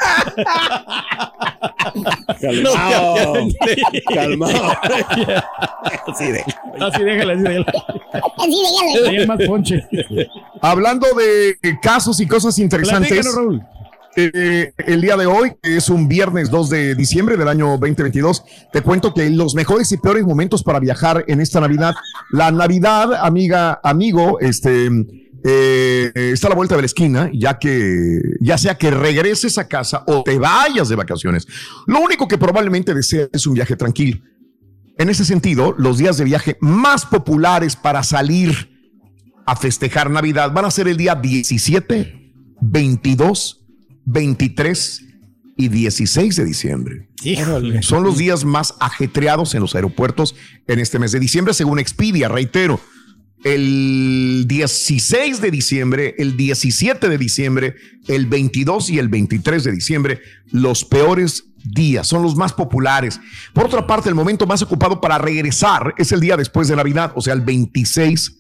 Calmado. 2.41 3.49
Calmado. 4.15 4.73
Así 6.07 6.27
déjala, 6.33 6.89
así 6.89 7.03
déjala. 7.03 7.67
Así 8.39 8.51
dígale. 8.51 9.09
Ahí 9.09 9.17
es 9.17 9.29
más 9.29 9.43
ponche. 9.47 9.87
Hablando 10.61 11.07
de 11.15 11.57
casos 11.81 12.21
y 12.21 12.27
cosas 12.27 12.59
interesantes. 12.59 13.35
Raúl. 13.35 13.63
Eh, 14.19 14.73
el 14.79 15.03
día 15.03 15.15
de 15.19 15.27
hoy, 15.27 15.53
que 15.63 15.77
es 15.77 15.91
un 15.91 16.09
viernes 16.09 16.51
2 16.51 16.71
de 16.71 16.95
diciembre 16.95 17.37
del 17.37 17.49
año 17.49 17.77
2022, 17.77 18.45
te 18.73 18.81
cuento 18.81 19.13
que 19.13 19.29
los 19.29 19.55
mejores 19.55 19.93
y 19.93 19.99
peores 19.99 20.25
momentos 20.25 20.63
para 20.63 20.81
viajar 20.81 21.25
en 21.29 21.43
esta 21.43 21.61
Navidad. 21.61 21.95
La 22.33 22.51
Navidad, 22.51 23.13
amiga, 23.13 23.79
amigo, 23.83 24.41
este, 24.41 24.89
eh, 25.45 26.13
está 26.15 26.49
a 26.49 26.51
la 26.51 26.57
vuelta 26.57 26.75
de 26.77 26.83
la 26.83 26.87
esquina, 26.87 27.31
ya 27.33 27.59
que, 27.59 28.21
ya 28.41 28.59
sea 28.59 28.77
que 28.77 28.91
regreses 28.91 29.59
a 29.59 29.69
casa 29.69 30.05
o 30.07 30.23
te 30.23 30.39
vayas 30.39 30.89
de 30.89 30.97
vacaciones. 30.97 31.47
Lo 31.87 32.01
único 32.01 32.27
que 32.27 32.39
probablemente 32.39 32.95
deseas 32.95 33.29
es 33.33 33.47
un 33.47 33.55
viaje 33.55 33.77
tranquilo. 33.77 34.21
En 34.99 35.11
ese 35.11 35.25
sentido, 35.25 35.75
los 35.79 35.99
días 35.99 36.17
de 36.17 36.25
viaje 36.25 36.57
más 36.61 37.05
populares 37.05 37.77
para 37.77 38.03
salir 38.03 38.77
a 39.47 39.55
festejar 39.55 40.11
Navidad 40.11 40.53
van 40.53 40.65
a 40.65 40.71
ser 40.71 40.89
el 40.89 40.97
día 40.97 41.15
17, 41.15 42.33
22, 42.61 43.65
23 44.07 45.05
y 45.57 45.69
16 45.69 46.37
de 46.37 46.45
diciembre. 46.45 47.09
Híjole. 47.23 47.83
Son 47.83 48.03
los 48.03 48.19
días 48.19 48.45
más 48.45 48.75
ajetreados 48.81 49.55
en 49.55 49.61
los 49.61 49.75
aeropuertos 49.75 50.35
en 50.67 50.81
este 50.81 50.99
mes 50.99 51.13
de 51.13 51.21
diciembre, 51.21 51.55
según 51.55 51.79
Expedia, 51.79 52.29
reitero. 52.29 52.81
El 53.45 54.45
16 54.49 55.41
de 55.41 55.51
diciembre, 55.51 56.15
el 56.19 56.37
17 56.37 57.09
de 57.09 57.19
diciembre, 57.19 57.77
el 58.09 58.27
22 58.27 58.91
y 58.91 58.99
el 58.99 59.09
23 59.09 59.63
de 59.65 59.73
diciembre, 59.73 60.21
los 60.51 60.85
peores 60.85 61.45
días, 61.63 62.07
son 62.07 62.23
los 62.23 62.35
más 62.35 62.53
populares. 62.53 63.21
Por 63.53 63.67
otra 63.67 63.87
parte, 63.87 64.09
el 64.09 64.15
momento 64.15 64.47
más 64.47 64.63
ocupado 64.63 65.01
para 65.01 65.19
regresar 65.19 65.95
es 65.99 66.13
el 66.13 66.21
día 66.21 66.37
después 66.37 66.69
de 66.69 66.77
Navidad, 66.77 67.13
o 67.15 67.21
sea, 67.21 67.35
el 67.35 67.43
26 67.43 68.39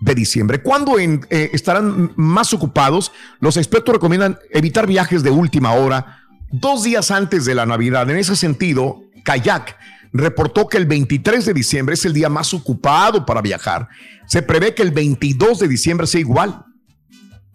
de 0.00 0.14
diciembre. 0.14 0.62
¿Cuándo 0.62 0.98
eh, 0.98 1.20
estarán 1.52 2.12
más 2.16 2.54
ocupados? 2.54 3.12
Los 3.40 3.56
expertos 3.56 3.94
recomiendan 3.94 4.38
evitar 4.50 4.86
viajes 4.86 5.22
de 5.22 5.30
última 5.30 5.72
hora, 5.72 6.24
dos 6.50 6.82
días 6.82 7.10
antes 7.10 7.44
de 7.44 7.54
la 7.54 7.66
Navidad. 7.66 8.08
En 8.10 8.16
ese 8.16 8.34
sentido, 8.34 9.02
Kayak 9.24 9.76
reportó 10.12 10.68
que 10.68 10.76
el 10.76 10.86
23 10.86 11.44
de 11.44 11.54
diciembre 11.54 11.94
es 11.94 12.04
el 12.04 12.12
día 12.12 12.28
más 12.28 12.52
ocupado 12.54 13.24
para 13.26 13.40
viajar. 13.42 13.88
Se 14.26 14.42
prevé 14.42 14.74
que 14.74 14.82
el 14.82 14.90
22 14.90 15.58
de 15.60 15.68
diciembre 15.68 16.06
sea 16.06 16.20
igual. 16.20 16.64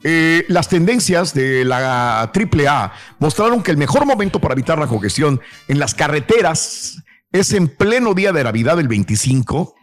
Eh, 0.03 0.45
las 0.49 0.69
tendencias 0.69 1.33
de 1.33 1.65
la 1.65 2.21
AAA 2.31 2.93
mostraron 3.19 3.63
que 3.63 3.71
el 3.71 3.77
mejor 3.77 4.05
momento 4.05 4.39
para 4.39 4.53
evitar 4.53 4.77
la 4.77 4.87
congestión 4.87 5.41
en 5.67 5.79
las 5.79 5.95
carreteras 5.95 7.01
es 7.31 7.53
en 7.53 7.67
pleno 7.67 8.13
día 8.13 8.31
de 8.31 8.43
Navidad, 8.43 8.79
el 8.79 8.87
25, 8.87 9.73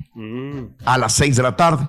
a 0.84 0.98
las 0.98 1.12
6 1.14 1.36
de 1.36 1.42
la 1.42 1.56
tarde. 1.56 1.88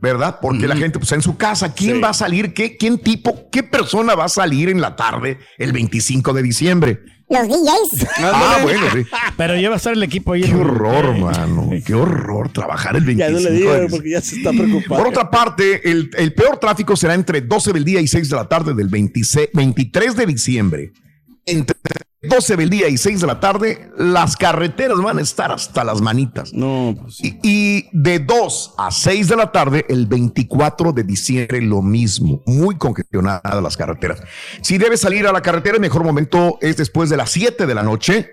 ¿Verdad? 0.00 0.38
Porque 0.40 0.68
la 0.68 0.76
gente 0.76 0.98
pues, 0.98 1.10
en 1.12 1.22
su 1.22 1.36
casa. 1.36 1.72
¿Quién 1.72 1.96
Sí. 1.96 2.02
va 2.02 2.10
a 2.10 2.14
salir? 2.14 2.52
¿Qué, 2.54 2.76
¿Quién 2.76 2.98
tipo? 2.98 3.48
¿Qué 3.50 3.62
persona 3.64 4.14
va 4.14 4.24
a 4.26 4.28
salir 4.28 4.68
en 4.68 4.80
la 4.80 4.94
tarde 4.94 5.38
el 5.56 5.72
25 5.72 6.32
de 6.32 6.42
diciembre? 6.42 7.00
Los 7.28 7.46
DJs. 7.46 8.06
Ah, 8.20 8.60
bueno, 8.62 8.80
sí. 8.92 9.06
Pero 9.36 9.56
ya 9.56 9.68
va 9.68 9.74
a 9.74 9.78
estar 9.78 9.92
el 9.92 10.02
equipo 10.02 10.32
ahí. 10.32 10.42
Qué 10.42 10.54
horror, 10.54 11.16
mano. 11.18 11.70
Qué 11.84 11.94
horror 11.94 12.50
trabajar 12.52 12.96
el 12.96 13.04
25 13.04 13.18
Ya 13.18 13.30
no 13.30 13.48
le 13.48 13.56
digo 13.56 13.86
porque 13.90 14.10
ya 14.10 14.20
se 14.20 14.36
está 14.36 14.50
preocupado. 14.50 15.02
Por 15.02 15.08
otra 15.08 15.30
parte, 15.30 15.90
el, 15.90 16.10
el 16.16 16.32
peor 16.32 16.58
tráfico 16.58 16.96
será 16.96 17.14
entre 17.14 17.40
12 17.40 17.72
del 17.72 17.84
día 17.84 18.00
y 18.00 18.08
6 18.08 18.28
de 18.30 18.36
la 18.36 18.48
tarde 18.48 18.74
del 18.74 18.88
26 18.88 19.50
23 19.52 20.16
de 20.16 20.26
diciembre. 20.26 20.92
Entre 21.46 21.76
12 22.20 22.56
del 22.56 22.68
día 22.68 22.88
y 22.88 22.98
6 22.98 23.20
de 23.20 23.26
la 23.28 23.38
tarde, 23.38 23.90
las 23.96 24.36
carreteras 24.36 24.98
van 24.98 25.18
a 25.18 25.22
estar 25.22 25.52
hasta 25.52 25.84
las 25.84 26.00
manitas. 26.00 26.52
No, 26.52 26.96
pues. 27.00 27.22
Y, 27.22 27.38
y 27.44 27.88
de 27.92 28.18
2 28.18 28.74
a 28.76 28.90
6 28.90 29.28
de 29.28 29.36
la 29.36 29.52
tarde, 29.52 29.86
el 29.88 30.06
24 30.06 30.92
de 30.92 31.04
diciembre, 31.04 31.60
lo 31.62 31.80
mismo. 31.80 32.42
Muy 32.44 32.76
congestionadas 32.76 33.62
las 33.62 33.76
carreteras. 33.76 34.20
Si 34.62 34.78
debes 34.78 35.00
salir 35.00 35.28
a 35.28 35.32
la 35.32 35.42
carretera, 35.42 35.76
el 35.76 35.80
mejor 35.80 36.02
momento 36.02 36.58
es 36.60 36.76
después 36.76 37.08
de 37.08 37.16
las 37.16 37.30
7 37.30 37.66
de 37.66 37.74
la 37.74 37.84
noche, 37.84 38.30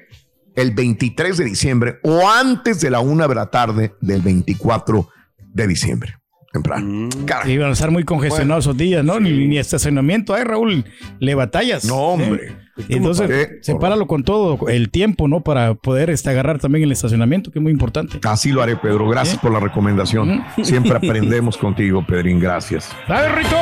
el 0.56 0.72
23 0.72 1.38
de 1.38 1.46
diciembre, 1.46 2.00
o 2.04 2.28
antes 2.28 2.82
de 2.82 2.90
la 2.90 3.02
1 3.02 3.28
de 3.28 3.36
la 3.36 3.52
tarde 3.52 3.94
del 4.02 4.22
24 4.22 5.10
de 5.40 5.68
diciembre. 5.68 6.16
Temprano. 6.52 7.10
Caray. 7.26 7.52
Sí, 7.52 7.58
van 7.58 7.70
a 7.70 7.74
estar 7.74 7.92
muy 7.92 8.06
congestionados 8.06 8.64
esos 8.64 8.78
días, 8.78 9.04
¿no? 9.04 9.20
Ni, 9.20 9.46
ni 9.46 9.60
estacionamiento. 9.60 10.34
Ay, 10.34 10.46
Raúl, 10.46 10.86
le 11.20 11.36
batallas. 11.36 11.84
No, 11.84 11.98
hombre. 11.98 12.48
¿Eh? 12.48 12.65
Entonces, 12.90 13.30
Eh, 13.30 13.60
sepáralo 13.62 14.06
con 14.08 14.24
todo 14.24 14.68
el 14.68 14.90
tiempo, 14.90 15.28
¿no? 15.28 15.42
Para 15.42 15.76
poder 15.76 16.10
este, 16.10 16.30
agarrar 16.30 16.60
también 16.60 16.84
el 16.84 16.92
estacionamiento, 16.92 17.52
que 17.52 17.60
es 17.60 17.64
muy 17.64 17.72
importante. 17.72 18.20
Así 18.28 18.52
lo 18.52 18.62
haré, 18.62 18.76
Pedro. 18.76 19.08
Gracias 19.08 19.38
¿Eh? 19.38 19.40
por 19.42 19.52
la 19.52 19.60
recomendación. 19.60 20.44
Siempre 20.62 20.92
aprendemos 20.94 21.58
contigo, 21.60 22.06
Pedrín. 22.06 22.40
Gracias. 22.40 22.94
¿Sabes, 23.08 23.32
Rito? 23.34 23.56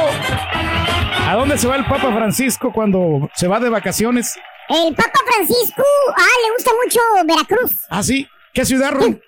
¿A 1.27 1.35
dónde 1.35 1.57
se 1.57 1.67
va 1.67 1.75
el 1.75 1.85
Papa 1.85 2.13
Francisco 2.13 2.71
cuando 2.73 3.29
se 3.35 3.47
va 3.47 3.59
de 3.59 3.69
vacaciones? 3.69 4.35
El 4.69 4.93
Papa 4.95 5.19
Francisco, 5.25 5.83
ah, 6.15 6.35
le 6.45 6.53
gusta 6.55 6.71
mucho 6.83 6.99
Veracruz. 7.27 7.81
Ah, 7.89 8.01
sí. 8.03 8.27
¿Qué 8.53 8.65
ciudad, 8.65 8.91
Raúl? 8.91 9.21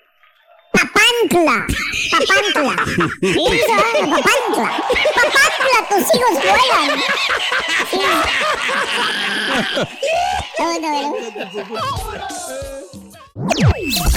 Papantla. 0.72 1.66
Papantla. 2.10 2.76
Sí, 3.20 3.34
¿verdad? 3.34 3.92
Papantla. 4.00 4.68
Papantla, 5.14 5.78
tus 5.88 6.06
hijos 6.14 6.34
vuelan. 6.34 6.90
Sí. 7.90 8.00
No, 10.58 10.80
no, 10.80 10.90
no. 11.02 11.14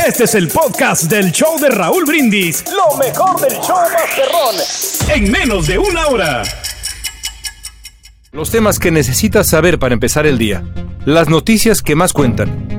Este 0.06 0.24
es 0.24 0.36
el 0.36 0.48
podcast 0.48 1.04
del 1.04 1.32
show 1.32 1.60
de 1.60 1.70
Raúl 1.70 2.06
Brindis. 2.06 2.64
Lo 2.72 2.96
mejor 2.98 3.40
del 3.42 3.54
show 3.62 3.78
Masterrón. 3.92 4.56
En 5.10 5.32
menos 5.32 5.68
de 5.68 5.78
una 5.78 6.08
hora. 6.08 6.44
Los 8.32 8.52
temas 8.52 8.80
que 8.80 8.92
necesitas 8.92 9.48
saber 9.48 9.80
para 9.80 9.94
empezar 9.94 10.26
el 10.26 10.38
día. 10.38 10.64
Las 11.06 11.28
noticias 11.30 11.82
que 11.82 11.96
más 11.96 12.14
cuentan. 12.14 12.79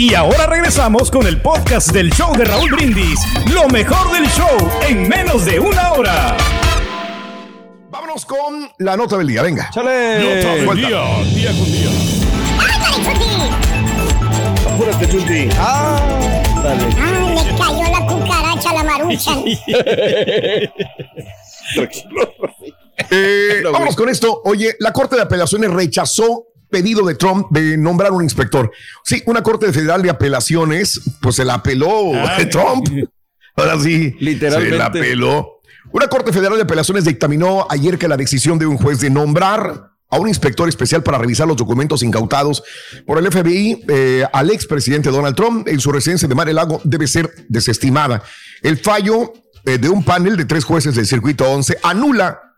Y 0.00 0.14
ahora 0.14 0.46
regresamos 0.46 1.10
con 1.10 1.26
el 1.26 1.42
podcast 1.42 1.90
del 1.90 2.10
show 2.10 2.34
de 2.34 2.46
Raúl 2.46 2.70
Brindis. 2.70 3.20
Lo 3.52 3.68
mejor 3.68 4.10
del 4.10 4.26
show 4.30 4.48
en 4.88 5.06
menos 5.06 5.44
de 5.44 5.60
una 5.60 5.92
hora. 5.92 6.38
Vámonos 7.90 8.24
con 8.24 8.66
la 8.78 8.96
nota 8.96 9.18
del 9.18 9.26
día. 9.26 9.42
Venga. 9.42 9.68
¡Chale! 9.70 10.20
Nota 10.20 10.54
del 10.54 10.74
día, 10.74 11.02
día 11.34 11.50
con 11.50 11.70
día. 11.70 11.90
Apúrate, 14.72 15.06
Chunti. 15.06 15.50
¡Ah! 15.58 16.00
Dale. 16.64 16.84
Ay, 16.98 17.34
me 17.44 17.58
cayó 17.58 17.84
la 17.92 18.06
cucaracha, 18.06 18.72
la 18.72 18.82
marucha. 18.82 19.32
Tranquilo. 21.74 22.32
Eh, 23.10 23.62
vámonos 23.70 23.96
con 23.96 24.08
esto. 24.08 24.40
Oye, 24.44 24.76
la 24.78 24.94
Corte 24.94 25.16
de 25.16 25.22
Apelaciones 25.22 25.70
rechazó 25.70 26.46
pedido 26.70 27.04
de 27.06 27.14
Trump 27.14 27.48
de 27.50 27.76
nombrar 27.76 28.12
un 28.12 28.22
inspector. 28.22 28.70
Sí, 29.04 29.22
una 29.26 29.42
Corte 29.42 29.72
Federal 29.72 30.02
de 30.02 30.10
Apelaciones, 30.10 31.00
pues 31.20 31.36
se 31.36 31.44
la 31.44 31.54
apeló 31.54 32.12
Ay. 32.14 32.46
Trump. 32.50 32.88
Ahora 33.56 33.78
sí, 33.80 34.16
Literalmente. 34.20 34.70
se 34.70 34.78
la 34.78 34.86
apeló. 34.86 35.60
Una 35.92 36.06
Corte 36.08 36.32
Federal 36.32 36.56
de 36.56 36.62
Apelaciones 36.62 37.04
dictaminó 37.04 37.66
ayer 37.68 37.98
que 37.98 38.08
la 38.08 38.16
decisión 38.16 38.58
de 38.58 38.66
un 38.66 38.76
juez 38.76 39.00
de 39.00 39.10
nombrar 39.10 39.90
a 40.10 40.18
un 40.18 40.28
inspector 40.28 40.68
especial 40.68 41.02
para 41.02 41.18
revisar 41.18 41.46
los 41.46 41.56
documentos 41.56 42.02
incautados 42.02 42.62
por 43.06 43.18
el 43.18 43.30
FBI 43.30 43.84
eh, 43.88 44.24
al 44.32 44.50
expresidente 44.50 45.10
Donald 45.10 45.36
Trump 45.36 45.68
en 45.68 45.80
su 45.80 45.92
residencia 45.92 46.28
de 46.28 46.34
Mar 46.34 46.48
el 46.48 46.56
Lago 46.56 46.80
debe 46.84 47.06
ser 47.06 47.30
desestimada. 47.48 48.22
El 48.62 48.78
fallo 48.78 49.32
eh, 49.64 49.78
de 49.78 49.88
un 49.88 50.04
panel 50.04 50.36
de 50.36 50.44
tres 50.44 50.64
jueces 50.64 50.94
del 50.94 51.06
circuito 51.06 51.48
11 51.50 51.78
anula 51.82 52.49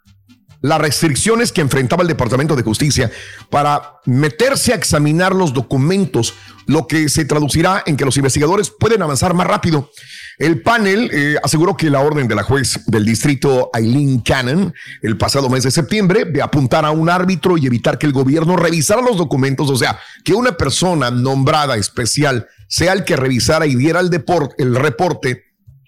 las 0.62 0.80
restricciones 0.80 1.52
que 1.52 1.60
enfrentaba 1.60 2.02
el 2.02 2.08
Departamento 2.08 2.56
de 2.56 2.62
Justicia 2.62 3.10
para 3.50 3.96
meterse 4.06 4.72
a 4.72 4.76
examinar 4.76 5.34
los 5.34 5.52
documentos, 5.52 6.34
lo 6.66 6.86
que 6.86 7.08
se 7.08 7.24
traducirá 7.24 7.82
en 7.84 7.96
que 7.96 8.04
los 8.04 8.16
investigadores 8.16 8.70
pueden 8.70 9.02
avanzar 9.02 9.34
más 9.34 9.46
rápido. 9.46 9.90
El 10.38 10.62
panel 10.62 11.10
eh, 11.12 11.36
aseguró 11.42 11.76
que 11.76 11.90
la 11.90 12.00
orden 12.00 12.26
de 12.28 12.34
la 12.34 12.42
juez 12.42 12.80
del 12.86 13.04
distrito 13.04 13.70
Eileen 13.74 14.20
Cannon 14.20 14.72
el 15.02 15.18
pasado 15.18 15.50
mes 15.50 15.64
de 15.64 15.70
septiembre 15.70 16.24
de 16.24 16.40
apuntar 16.40 16.84
a 16.84 16.90
un 16.90 17.10
árbitro 17.10 17.58
y 17.58 17.66
evitar 17.66 17.98
que 17.98 18.06
el 18.06 18.12
gobierno 18.12 18.56
revisara 18.56 19.02
los 19.02 19.16
documentos, 19.16 19.68
o 19.68 19.76
sea, 19.76 19.98
que 20.24 20.32
una 20.32 20.56
persona 20.56 21.10
nombrada 21.10 21.76
especial 21.76 22.46
sea 22.68 22.92
el 22.92 23.04
que 23.04 23.16
revisara 23.16 23.66
y 23.66 23.74
diera 23.74 24.00
el, 24.00 24.10
deport- 24.10 24.54
el 24.58 24.74
reporte, 24.74 25.44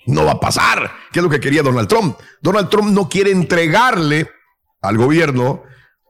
no 0.06 0.24
va 0.24 0.32
a 0.32 0.40
pasar, 0.40 0.90
que 1.12 1.20
es 1.20 1.22
lo 1.22 1.30
que 1.30 1.40
quería 1.40 1.62
Donald 1.62 1.88
Trump. 1.88 2.18
Donald 2.42 2.68
Trump 2.68 2.90
no 2.90 3.08
quiere 3.08 3.30
entregarle 3.30 4.28
al 4.85 4.97
gobierno 4.99 5.62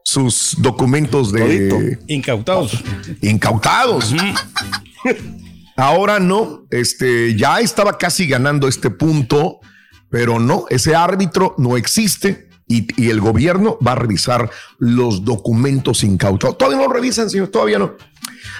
sus 0.03 0.55
documentos 0.59 1.31
de 1.31 1.69
Todito. 1.69 2.03
Incautados. 2.07 2.83
incautados. 3.21 4.13
Ahora 5.77 6.19
no, 6.19 6.67
este 6.69 7.35
ya 7.35 7.59
estaba 7.59 7.97
casi 7.97 8.27
ganando 8.27 8.67
este 8.67 8.89
punto, 8.91 9.59
pero 10.09 10.39
no, 10.39 10.65
ese 10.69 10.95
árbitro 10.95 11.55
no 11.57 11.75
existe 11.75 12.44
y, 12.67 12.87
y 13.01 13.09
el 13.09 13.21
gobierno 13.21 13.77
va 13.85 13.91
a 13.93 13.95
revisar 13.95 14.49
los 14.79 15.23
documentos 15.23 16.03
incautados. 16.03 16.57
Todavía 16.57 16.79
no 16.79 16.87
lo 16.87 16.93
revisan, 16.93 17.29
señor, 17.29 17.49
todavía 17.49 17.79
no. 17.79 17.95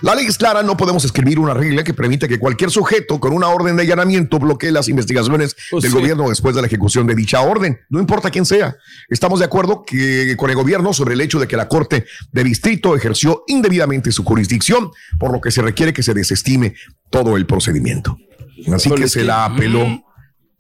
La 0.02 0.14
ley 0.14 0.26
es 0.26 0.38
clara, 0.38 0.62
no 0.62 0.78
podemos 0.78 1.06
escribir 1.06 1.40
una 1.40 1.54
regla 1.54 1.84
que 1.84 1.94
permita 1.94 2.28
que 2.28 2.40
cualquier 2.40 2.70
sujeto 2.70 3.20
con 3.20 3.34
una 3.34 3.48
orden 3.48 3.76
de 3.76 3.84
allanamiento 3.84 4.40
bloquee 4.40 4.72
las 4.72 4.90
investigaciones 4.90 5.56
Pues 5.72 5.84
del 5.84 5.92
sí. 5.92 5.98
gobierno 5.98 6.30
después 6.30 6.54
de 6.56 6.62
la 6.62 6.68
ejecución 6.68 7.08
de 7.08 7.16
dicha 7.16 7.42
orden, 7.42 7.80
no 7.90 8.00
importa 8.00 8.30
quién 8.30 8.46
sea. 8.46 8.76
Estamos 9.10 9.40
de 9.40 9.46
acuerdo 9.46 9.84
que 9.86 10.36
con 10.38 10.50
el 10.50 10.56
gobierno 10.56 10.94
sobre 10.94 11.14
el 11.14 11.22
hecho 11.22 11.40
de 11.40 11.48
que 11.48 11.58
la 11.58 11.68
Corte 11.68 12.06
de 12.32 12.44
Distrito 12.44 12.96
ejerció 12.96 13.44
indebidamente 13.48 14.12
su 14.12 14.24
jurisdicción, 14.24 14.92
por 15.18 15.32
lo 15.32 15.42
que 15.42 15.52
se 15.52 15.62
requiere 15.62 15.94
que 15.94 16.04
se 16.04 16.14
desestime 16.14 16.76
todo 17.10 17.38
el 17.38 17.46
procedimiento. 17.46 18.18
Así 18.74 18.90
que 18.92 19.08
se 19.08 19.24
la 19.24 19.46
apeló 19.46 20.05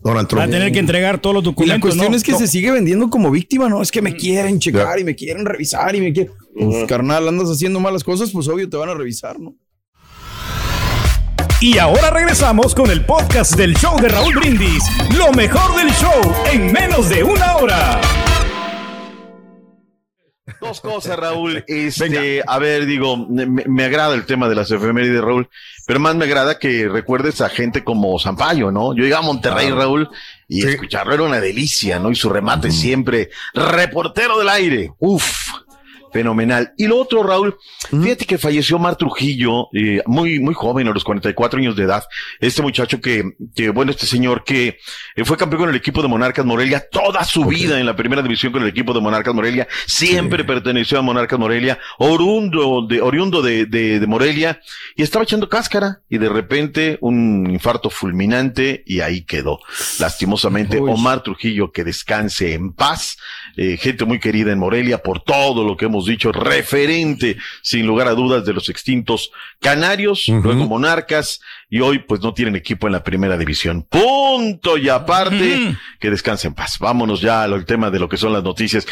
Donald 0.06 0.30
Va 0.38 0.44
a 0.44 0.48
tener 0.48 0.72
que 0.72 0.78
entregar 0.78 1.18
todos 1.18 1.34
los 1.34 1.41
Y 1.44 1.46
la 1.48 1.52
documentos. 1.52 1.82
cuestión 1.82 2.12
¿no? 2.12 2.15
es 2.18 2.24
que 2.24 2.32
No. 2.34 2.38
se 2.38 2.46
sigue 2.48 2.70
vendiendo 2.70 3.10
como 3.10 3.32
víctima, 3.32 3.68
¿no? 3.70 3.82
Es 3.82 3.91
que 3.91 4.04
me 4.04 4.15
quieren 4.15 4.60
checar 4.60 5.00
y 5.00 5.04
me 5.04 5.15
quieren 5.15 5.44
revisar 5.46 5.96
y 5.96 6.00
me 6.02 6.13
quieren. 6.13 6.32
Pues, 6.54 6.86
carnal, 6.88 7.28
andas 7.28 7.50
haciendo 7.50 7.80
malas 7.80 8.04
cosas, 8.04 8.30
pues 8.32 8.48
obvio 8.48 8.70
te 8.70 8.78
van 8.78 8.89
a 8.89 8.94
revisar, 8.94 9.39
¿no? 9.39 9.56
Y 11.60 11.80
ahora 11.80 12.12
regresamos 12.12 12.76
con 12.76 12.91
el 12.91 13.04
podcast 13.04 13.56
del 13.56 13.76
show 13.76 14.00
de 14.00 14.10
Raúl 14.10 14.36
Brindis. 14.36 14.84
Lo 15.18 15.32
mejor 15.32 15.76
del 15.76 15.89
show 15.94 16.36
en 16.54 16.72
menos 16.72 17.10
de 17.10 17.24
una 17.24 17.56
hora. 17.58 18.00
Dos 20.62 20.79
cosas, 20.81 21.17
Raúl. 21.17 21.63
Este, 21.67 22.41
a 22.45 22.60
ver, 22.60 22.86
digo, 22.86 23.17
me, 23.17 23.45
me 23.47 23.84
agrada 23.84 24.13
el 24.13 24.25
tema 24.25 24.47
de 24.47 24.55
las 24.55 24.69
efemérides, 24.71 25.21
Raúl, 25.21 25.49
pero 25.88 25.99
más 25.99 26.15
me 26.15 26.25
agrada 26.25 26.60
que 26.60 26.88
recuerdes 26.88 27.41
a 27.41 27.49
gente 27.49 27.84
como 27.84 28.19
Zampayo, 28.19 28.71
¿no? 28.71 28.93
Yo 28.95 29.03
llegué 29.03 29.15
a 29.15 29.21
Monterrey, 29.21 29.71
Raúl, 29.71 30.10
y 30.47 30.62
Sí. 30.62 30.67
escucharlo 30.69 31.13
era 31.15 31.23
una 31.23 31.39
delicia, 31.39 31.97
¿no? 31.99 32.12
Y 32.12 32.15
su 32.15 32.29
remate 32.29 32.69
siempre, 32.71 33.29
reportero 33.53 34.38
del 34.38 34.49
aire. 34.49 34.91
Uf. 34.99 35.25
Fenomenal. 36.15 36.73
Y 36.78 36.88
lo 36.88 36.97
otro, 36.97 37.23
Raúl, 37.23 37.58
fíjate 37.89 38.25
que 38.25 38.38
falleció 38.38 38.80
Mar 38.80 38.95
Trujillo, 38.95 39.67
eh, 39.73 40.01
muy, 40.06 40.39
muy 40.39 40.54
joven, 40.54 40.88
a 40.88 40.91
los 40.91 41.04
44 41.04 41.60
años 41.60 41.75
de 41.75 41.84
edad. 41.84 42.06
Este 42.39 42.62
muchacho 42.62 43.01
que, 43.01 43.34
que 43.54 43.69
bueno, 43.69 43.91
este 43.91 44.06
señor 44.06 44.45
que 44.45 44.78
eh, 45.17 45.25
fue 45.25 45.36
campeón 45.36 45.63
con 45.63 45.69
el 45.71 45.75
equipo 45.75 46.01
de 46.01 46.08
Monarcas 46.08 46.45
Morelia 46.45 46.86
toda 46.89 47.25
su 47.25 47.43
vida 47.43 47.82
en 47.82 47.86
la 47.86 47.97
primera 47.97 48.21
división 48.21 48.54
con 48.54 48.62
el 48.62 48.69
equipo 48.69 48.93
de 48.93 49.01
Monarcas 49.01 49.36
Morelia, 49.36 49.67
siempre 49.88 50.45
perteneció 50.45 50.99
a 50.99 51.01
Monarcas 51.01 51.38
Morelia, 51.38 51.80
oriundo 51.97 52.88
de, 52.88 53.01
oriundo 53.01 53.41
de, 53.41 53.65
de, 53.65 53.99
de 53.99 54.08
Morelia, 54.08 54.62
y 54.95 55.04
estaba 55.04 55.23
echando 55.23 55.49
cáscara, 55.49 55.99
y 56.10 56.17
de 56.17 56.30
repente 56.30 56.97
un 57.01 57.49
infarto 57.51 57.89
fulminante, 57.89 58.84
y 58.86 59.01
ahí 59.01 59.25
quedó. 59.25 59.60
Lastimosamente, 59.99 60.80
Uy. 60.80 60.89
Omar 60.93 61.23
Trujillo, 61.23 61.73
que 61.73 61.84
descanse 61.84 62.54
en 62.54 62.71
paz, 62.71 63.17
eh, 63.58 63.75
gente 63.75 64.06
muy 64.06 64.21
querida 64.21 64.54
en 64.54 64.60
Morelia 64.60 64.99
por 64.99 65.21
todo 65.21 65.65
lo 65.65 65.75
que 65.75 65.84
hemos 65.84 66.05
dicho, 66.06 66.32
referente, 66.32 67.38
sin 67.62 67.86
lugar 67.86 68.08
a 68.08 68.12
dudas, 68.12 68.46
de 68.46 68.54
los 68.54 68.70
extintos 68.70 69.32
canarios, 69.60 70.28
luego 70.28 70.65
monarcas, 70.68 71.41
y 71.70 71.80
hoy 71.80 72.00
pues 72.00 72.22
no 72.22 72.34
tienen 72.34 72.56
equipo 72.56 72.88
en 72.88 72.94
la 72.94 73.04
primera 73.04 73.38
división. 73.38 73.84
Punto 73.84 74.78
y 74.78 74.89
aparte, 74.89 75.76
que 76.00 76.10
descanse 76.10 76.48
en 76.48 76.54
paz. 76.54 76.78
Vámonos 76.80 77.22
ya 77.22 77.44
al 77.44 77.65
tema 77.65 77.89
de 77.89 78.00
lo 78.00 78.08
que 78.08 78.18
son 78.18 78.34
las 78.34 78.44
noticias. 78.44 78.86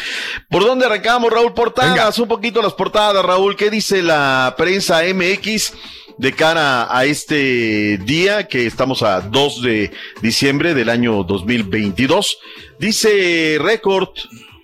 ¿Por 0.48 0.64
dónde 0.64 0.86
arrancamos, 0.86 1.32
Raúl? 1.32 1.54
Portadas, 1.54 2.18
un 2.18 2.28
poquito 2.28 2.60
las 2.60 2.74
portadas, 2.74 3.24
Raúl. 3.24 3.56
¿Qué 3.56 3.70
dice 3.70 4.02
la 4.02 4.54
prensa 4.56 5.02
MX? 5.02 5.72
de 6.18 6.32
cara 6.32 6.86
a 6.96 7.04
este 7.04 7.98
día 7.98 8.46
que 8.46 8.66
estamos 8.66 9.02
a 9.02 9.20
2 9.20 9.62
de 9.62 9.90
diciembre 10.22 10.74
del 10.74 10.88
año 10.88 11.24
2022. 11.24 12.38
Dice 12.78 13.58
Record, 13.60 14.10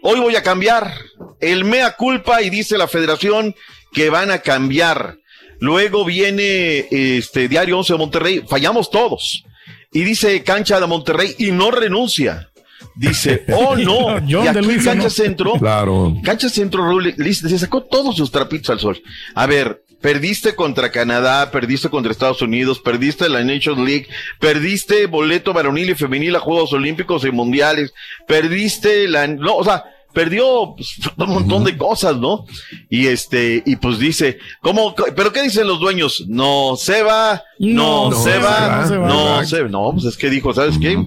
hoy 0.03 0.21
voy 0.21 0.37
a 0.37 0.43
cambiar 0.43 0.95
el 1.41 1.65
mea 1.65 1.97
culpa 1.97 2.43
y 2.43 2.51
dice 2.51 2.79
la 2.79 2.89
federación 2.89 3.55
que 3.93 4.11
van 4.11 4.31
a 4.31 4.39
cambiar. 4.39 5.19
Luego 5.61 6.05
viene 6.05 6.87
este 6.91 7.49
Diario 7.49 7.79
11 7.79 7.93
de 7.93 7.99
Monterrey, 7.99 8.45
fallamos 8.49 8.91
todos. 8.91 9.45
Y 9.93 10.03
dice 10.03 10.43
Cancha 10.43 10.81
de 10.81 10.87
Monterrey 10.87 11.35
y 11.39 11.51
no 11.51 11.71
renuncia. 11.71 12.51
Dice, 12.95 13.45
oh 13.55 13.77
no, 13.77 14.21
John 14.29 14.45
y 14.45 14.49
aquí 14.49 14.77
Cancha 14.85 14.95
¿no? 14.95 15.11
Centro 15.11 15.53
Claro. 15.55 16.17
Cancha 16.25 16.49
Centro 16.49 16.85
se 17.03 17.59
sacó 17.59 17.83
todos 17.83 18.17
sus 18.17 18.31
trapitos 18.31 18.71
al 18.71 18.81
sol. 18.81 19.03
A 19.35 19.47
ver, 19.47 19.83
perdiste 20.01 20.55
contra 20.55 20.91
Canadá, 20.91 21.51
perdiste 21.51 21.89
contra 21.89 22.13
Estados 22.13 22.43
Unidos, 22.43 22.81
perdiste 22.81 23.29
la 23.29 23.45
Nations 23.45 23.79
League, 23.79 24.09
perdiste 24.39 25.07
boleto 25.07 25.53
varonil 25.53 25.91
y 25.91 25.95
femenil 25.95 26.37
a 26.37 26.41
Juegos 26.41 26.73
Olímpicos 26.73 27.25
y 27.25 27.31
Mundiales, 27.31 27.93
perdiste 28.27 29.09
la, 29.09 29.27
no, 29.27 29.57
o 29.57 29.65
sea, 29.65 29.85
perdió 30.13 30.75
pues, 30.77 30.99
un 31.17 31.29
montón 31.29 31.65
de 31.65 31.77
cosas, 31.77 32.17
¿no? 32.17 32.47
Y 32.89 33.07
este, 33.07 33.63
y 33.65 33.77
pues 33.77 33.99
dice, 33.99 34.39
¿cómo? 34.61 34.95
¿Pero 34.95 35.33
qué 35.33 35.43
dicen 35.43 35.67
los 35.67 35.81
dueños? 35.81 36.25
No 36.27 36.77
se 36.77 37.03
va, 37.03 37.43
no, 37.59 38.11
No 38.11 38.17
se, 38.17 38.33
se 38.33 38.39
va, 38.39 38.69
va, 38.69 38.81
no 38.83 38.89
se 38.89 38.97
va. 38.97 39.09
no 39.09 39.47
se 39.47 39.63
No, 39.65 39.93
pues 39.93 40.07
es 40.07 40.17
que 40.17 40.31
dijo, 40.31 40.53
¿sabes 40.53 40.79
qué? 40.81 41.07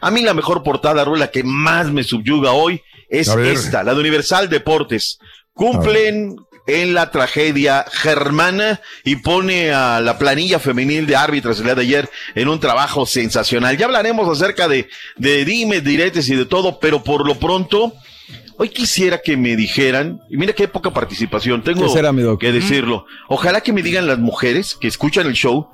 A 0.00 0.10
mí 0.10 0.22
la 0.22 0.34
mejor 0.34 0.62
portada, 0.62 1.04
Raúl, 1.04 1.18
la 1.18 1.30
que 1.30 1.42
más 1.42 1.90
me 1.90 2.04
subyuga 2.04 2.52
hoy 2.52 2.80
es 3.08 3.28
esta, 3.28 3.82
la 3.82 3.94
de 3.94 4.00
Universal 4.00 4.48
Deportes. 4.48 5.18
Cumplen 5.52 6.36
en 6.66 6.94
la 6.94 7.10
tragedia 7.10 7.84
germana 7.90 8.80
y 9.04 9.16
pone 9.16 9.72
a 9.72 10.00
la 10.00 10.18
planilla 10.18 10.58
femenil 10.58 11.06
de 11.06 11.16
árbitros 11.16 11.58
el 11.58 11.64
día 11.64 11.74
de 11.74 11.82
ayer 11.82 12.10
en 12.34 12.48
un 12.48 12.58
trabajo 12.58 13.06
sensacional. 13.06 13.76
Ya 13.76 13.86
hablaremos 13.86 14.28
acerca 14.28 14.66
de, 14.68 14.88
de 15.16 15.44
dimes, 15.44 15.84
diretes 15.84 16.28
y 16.28 16.34
de 16.34 16.46
todo, 16.46 16.78
pero 16.80 17.04
por 17.04 17.26
lo 17.26 17.38
pronto, 17.38 17.92
hoy 18.56 18.70
quisiera 18.70 19.18
que 19.18 19.36
me 19.36 19.56
dijeran, 19.56 20.20
y 20.30 20.36
mira 20.36 20.54
qué 20.54 20.68
poca 20.68 20.90
participación, 20.92 21.62
tengo 21.62 21.82
¿Qué 21.86 21.92
será, 21.92 22.12
que 22.38 22.52
decirlo. 22.52 23.06
Ojalá 23.28 23.60
que 23.60 23.72
me 23.72 23.82
digan 23.82 24.06
las 24.06 24.18
mujeres 24.18 24.76
que 24.80 24.88
escuchan 24.88 25.26
el 25.26 25.34
show, 25.34 25.68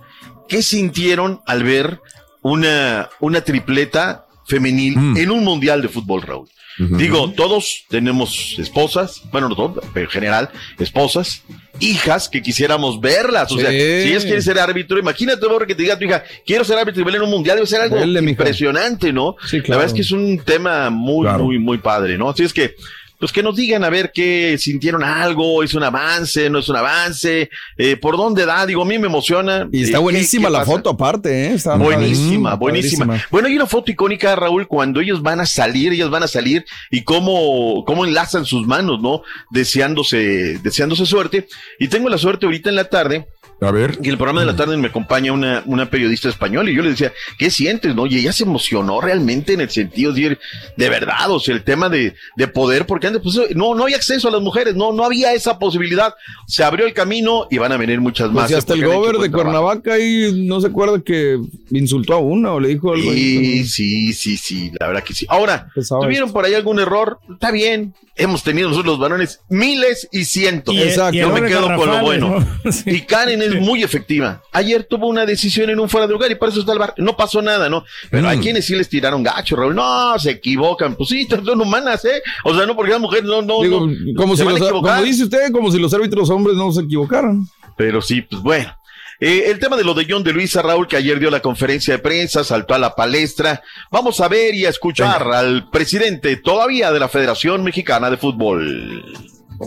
qué 0.48 0.62
sintieron 0.62 1.40
al 1.46 1.62
ver 1.62 2.00
una, 2.42 3.09
una 3.20 3.42
tripleta 3.42 4.26
femenil 4.46 4.96
en 5.16 5.31
un 5.31 5.44
mundial 5.44 5.83
de 5.83 5.88
fútbol, 5.88 6.22
Raúl. 6.22 6.48
Digo, 6.79 7.33
todos 7.33 7.85
tenemos 7.89 8.57
esposas, 8.59 9.23
bueno, 9.31 9.49
no 9.51 9.57
todos, 9.57 9.85
pero 9.93 10.07
en 10.07 10.11
general, 10.11 10.51
esposas, 10.79 11.43
hijas 11.79 12.29
que 12.29 12.41
quisiéramos 12.41 13.01
verlas. 13.01 13.53
O 13.53 13.59
sea, 13.59 13.71
si 13.71 13.77
ellas 13.77 14.25
quieren 14.25 14.43
ser 14.43 14.59
árbitro, 14.59 14.99
imagínate, 14.99 15.47
Borre, 15.47 15.67
que 15.67 15.75
te 15.75 15.83
diga 15.83 15.95
a 15.95 15.99
tu 15.99 16.05
hija, 16.07 16.23
quiero 16.47 16.65
ser 16.65 16.79
árbitro 16.79 17.03
y 17.09 17.15
en 17.15 17.23
un 17.23 17.31
mundial, 17.31 17.57
debe 17.57 17.67
ser 17.67 17.83
algo 17.83 17.99
impresionante, 18.03 19.13
¿no? 19.13 19.37
Sí, 19.47 19.59
La 19.59 19.63
claro. 19.65 19.79
verdad 19.81 19.95
es 19.95 19.95
que 19.95 20.03
es 20.03 20.11
un 20.11 20.39
tema 20.39 20.89
muy, 20.91 21.27
Claro. 21.27 21.45
muy, 21.45 21.59
muy 21.59 21.79
padre, 21.79 22.17
¿no? 22.17 22.31
Así 22.31 22.45
es 22.45 22.53
que, 22.53 22.75
pues 23.21 23.31
que 23.33 23.43
nos 23.43 23.55
digan 23.55 23.85
a 23.85 23.91
ver 23.91 24.11
qué 24.13 24.57
sintieron 24.59 25.05
algo, 25.05 25.63
es 25.63 25.75
un 25.75 25.85
avance, 25.85 26.51
no 26.51 26.59
es 26.59 26.69
un 26.71 26.77
avance, 26.77 27.51
eh, 27.77 27.97
por 27.97 28.17
dónde 28.17 28.47
da, 28.47 28.65
digo, 28.67 28.83
a 28.83 28.87
mí 28.87 28.99
me 28.99 29.07
emociona. 29.07 29.69
Y 29.71 29.83
está 29.85 29.99
¿qué- 29.99 30.03
buenísima 30.03 30.49
qué 30.49 30.53
la 30.55 30.59
pasa? 30.61 30.73
foto 30.73 30.91
aparte, 30.91 31.47
¿eh? 31.49 31.55
Está 31.55 31.77
Buenísima, 31.77 32.55
buenísima. 32.55 33.23
Bueno, 33.31 33.49
hay 33.49 33.55
una 33.57 33.67
foto 33.67 33.91
icónica, 33.93 34.35
Raúl, 34.35 34.67
cuando 34.67 35.01
ellos 35.01 35.23
van 35.23 35.41
a 35.41 35.47
salir, 35.47 35.93
ellas 35.93 36.09
van 36.11 36.23
a 36.23 36.29
salir 36.29 36.65
y 36.91 37.05
cómo, 37.05 37.85
cómo 37.85 38.05
enlazan 38.07 38.45
sus 38.47 38.67
manos, 38.67 39.01
¿no? 39.03 39.23
Deseándose, 39.51 40.59
deseándose 40.63 41.05
suerte. 41.07 41.47
Y 41.79 41.89
tengo 41.89 42.09
la 42.09 42.19
suerte 42.19 42.47
ahorita 42.47 42.71
en 42.71 42.77
la 42.77 42.85
tarde 42.85 43.27
A 43.61 43.70
ver. 43.70 43.99
y 44.03 44.07
en 44.07 44.12
el 44.12 44.16
programa 44.16 44.40
de 44.40 44.46
la 44.46 44.57
tarde 44.57 44.77
me 44.77 44.88
acompaña 44.88 45.33
una, 45.33 45.62
una 45.66 45.90
periodista 45.90 46.29
española 46.29 46.70
y 46.70 46.75
yo 46.75 46.83
le 46.83 46.90
decía, 46.90 47.12
¿qué 47.38 47.51
sientes, 47.51 47.94
no? 47.94 48.07
Y 48.07 48.16
ella 48.18 48.33
se 48.33 48.44
emocionó 48.44 49.01
realmente 49.01 49.53
en 49.53 49.61
el 49.61 49.70
sentido 49.70 50.12
de 50.12 50.20
decir, 50.20 50.38
de 50.77 50.88
verdad, 50.88 51.31
o 51.31 51.38
sea, 51.40 51.55
el 51.55 51.62
tema 51.62 51.88
de, 51.88 52.14
de 52.37 52.49
poder, 52.49 52.87
porque 52.87 53.07
antes, 53.09 53.23
pues, 53.23 53.38
no, 53.55 53.75
no 53.75 53.85
hay 53.87 53.94
acceso 53.94 54.29
a 54.29 54.31
las 54.31 54.40
mujeres, 54.40 54.75
no, 54.77 54.92
no 54.92 55.05
había 55.05 55.33
esa 55.35 55.59
posibilidad. 55.59 56.14
Se 56.46 56.64
abrió 56.64 56.87
el 56.87 56.94
camino 56.94 57.46
y 57.51 57.59
van 57.59 57.73
a 57.73 57.77
venir 57.77 58.01
muchas 58.01 58.29
Pues 58.29 58.35
más. 58.44 58.51
¿eh? 58.51 58.57
hasta 58.57 58.75
el 58.75 58.85
gober 58.87 59.16
de. 59.18 59.31
Cuernavaca 59.31 59.94
ahí 59.94 60.44
no 60.46 60.61
se 60.61 60.68
acuerda 60.68 61.01
que 61.05 61.38
insultó 61.70 62.14
a 62.14 62.18
una 62.18 62.53
o 62.53 62.61
le 62.61 62.68
dijo 62.68 62.92
algo. 62.92 63.11
Sí, 63.12 63.64
sí, 63.66 64.12
sí, 64.12 64.37
sí, 64.37 64.70
la 64.81 64.87
verdad 64.88 65.05
que 65.05 65.14
sí. 65.14 65.27
Ahora, 65.29 65.68
¿tuvieron 66.01 66.33
por 66.33 66.44
ahí 66.44 66.55
algún 66.55 66.79
error? 66.81 67.18
Está 67.33 67.51
bien. 67.51 67.94
Hemos 68.16 68.42
tenido 68.42 68.68
nosotros 68.68 68.92
los 68.94 69.01
varones 69.01 69.40
miles 69.49 70.07
y 70.12 70.25
cientos. 70.25 70.75
Y- 70.75 70.83
Exacto. 70.83 71.16
y 71.16 71.20
Yo 71.20 71.31
me 71.33 71.42
quedo 71.49 71.75
con 71.75 71.88
lo 71.90 72.01
bueno. 72.01 72.40
¿no? 72.64 72.73
Sí. 72.73 72.90
Y 72.90 73.01
Karen 73.03 73.40
es 73.40 73.50
muy 73.57 73.83
efectiva. 73.83 74.43
Ayer 74.53 74.85
tuvo 74.85 75.09
una 75.09 75.27
decisión 75.27 75.71
en 75.71 75.81
un 75.81 75.89
fuera 75.89 76.07
de 76.07 76.13
lugar 76.13 76.31
y 76.31 76.35
por 76.35 76.49
eso 76.49 76.61
está 76.61 76.73
el 76.73 76.79
bar. 76.79 76.95
No 76.97 77.17
pasó 77.17 77.43
nada, 77.43 77.69
¿no? 77.69 77.85
Pero 78.11 78.29
hay 78.29 78.39
quienes 78.39 78.67
sí 78.67 78.77
les 78.77 78.89
tiraron 78.89 79.23
gacho, 79.23 79.57
Raúl. 79.57 79.75
No, 79.75 80.19
se 80.19 80.31
equivocan. 80.33 80.95
Pues 80.95 81.09
sí, 81.09 81.27
son 81.45 81.61
humanas, 81.61 82.05
¿eh? 82.05 82.23
O 82.45 82.55
sea, 82.55 82.67
no 82.67 82.77
porque 82.77 82.93
las 82.93 83.01
mujeres 83.01 83.25
no, 83.25 83.43
no. 83.43 83.63
Digo, 83.63 83.87
no, 83.87 84.15
como, 84.17 84.37
se 84.37 84.43
si 84.43 84.47
van 84.47 84.57
a 84.57 84.59
los, 84.59 84.69
equivocar. 84.69 84.97
como 84.97 85.07
dice 85.07 85.25
usted, 85.25 85.53
como 85.53 85.71
si 85.71 85.79
los 85.79 85.93
árbitros 85.95 86.31
hombres 86.31 86.57
no 86.57 86.73
se 86.73 86.83
equivocaran. 86.83 87.47
Pero 87.77 88.03
sí, 88.03 88.23
pues 88.23 88.43
bueno. 88.43 88.75
Eh, 89.21 89.51
el 89.51 89.59
tema 89.59 89.77
de 89.77 89.85
lo 89.85 89.93
de 89.93 90.07
John 90.09 90.25
de 90.25 90.33
Luisa, 90.33 90.63
Raúl, 90.63 90.89
que 90.89 90.97
ayer 90.97 91.21
dio 91.21 91.31
la 91.31 91.41
conferencia 91.41 91.95
de 91.95 91.99
prensa, 91.99 92.43
saltó 92.43 92.75
a 92.75 92.79
la 92.79 92.95
palestra. 92.95 93.63
Vamos 93.91 94.19
a 94.21 94.29
ver 94.29 94.55
y 94.55 94.65
a 94.65 94.71
escuchar 94.71 95.23
al 95.23 95.69
presidente 95.69 96.37
todavía 96.39 96.91
de 96.91 97.01
la 97.01 97.09
Federación 97.09 97.63
Mexicana 97.63 98.11
de 98.11 98.17
Fútbol. 98.17 99.05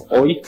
Hoy 0.10 0.42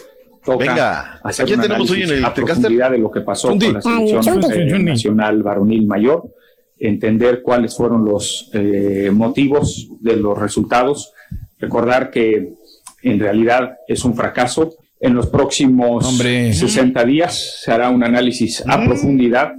toca 0.46 0.58
Venga, 0.66 1.20
hacer 1.24 1.44
¿a 1.44 1.48
quién 1.48 1.60
un 1.60 1.64
tenemos 1.68 1.92
hoy 1.92 2.04
en 2.04 2.10
análisis 2.12 2.38
el 2.38 2.44
profundidad 2.46 2.92
de 2.92 2.98
lo 2.98 3.12
que 3.12 3.22
pasó 3.22 3.50
Chunti. 3.50 3.66
con 3.66 3.74
la 3.74 3.82
selección 3.82 4.22
Chunti. 4.42 4.54
eh, 4.54 4.84
nacional 4.84 5.44
varonil 5.44 5.88
mayor, 5.88 6.30
entender 6.78 7.42
cuáles 7.42 7.76
fueron 7.76 8.06
los 8.06 8.50
eh, 8.54 9.10
motivos 9.12 9.90
de 10.00 10.16
los 10.18 10.38
resultados, 10.38 11.12
recordar 11.60 12.12
que 12.12 12.54
en 13.04 13.20
realidad 13.20 13.78
es 13.88 14.04
un 14.06 14.16
fracaso. 14.16 14.76
En 14.98 15.14
los 15.14 15.28
próximos 15.28 16.06
Hombre. 16.06 16.54
60 16.54 17.04
días 17.04 17.60
se 17.62 17.72
hará 17.72 17.90
un 17.90 18.04
análisis 18.04 18.64
a 18.66 18.84
profundidad 18.86 19.54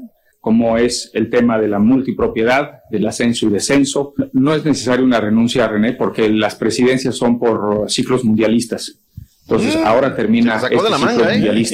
como 0.46 0.78
es 0.78 1.10
el 1.12 1.28
tema 1.28 1.58
de 1.58 1.66
la 1.66 1.80
multipropiedad, 1.80 2.82
del 2.88 3.04
ascenso 3.08 3.46
y 3.46 3.50
descenso. 3.50 4.14
No 4.32 4.54
es 4.54 4.64
necesaria 4.64 5.04
una 5.04 5.20
renuncia, 5.20 5.66
René, 5.66 5.94
porque 5.94 6.28
las 6.30 6.54
presidencias 6.54 7.16
son 7.16 7.40
por 7.40 7.90
ciclos 7.90 8.24
mundialistas. 8.24 9.00
Entonces, 9.48 9.76
ahora 9.76 10.14
termina 10.16 10.58
de 10.58 10.74
este 10.74 10.74
la 10.90 10.96
ciclo 10.96 11.06
manga, 11.06 11.34
¿eh? 11.34 11.64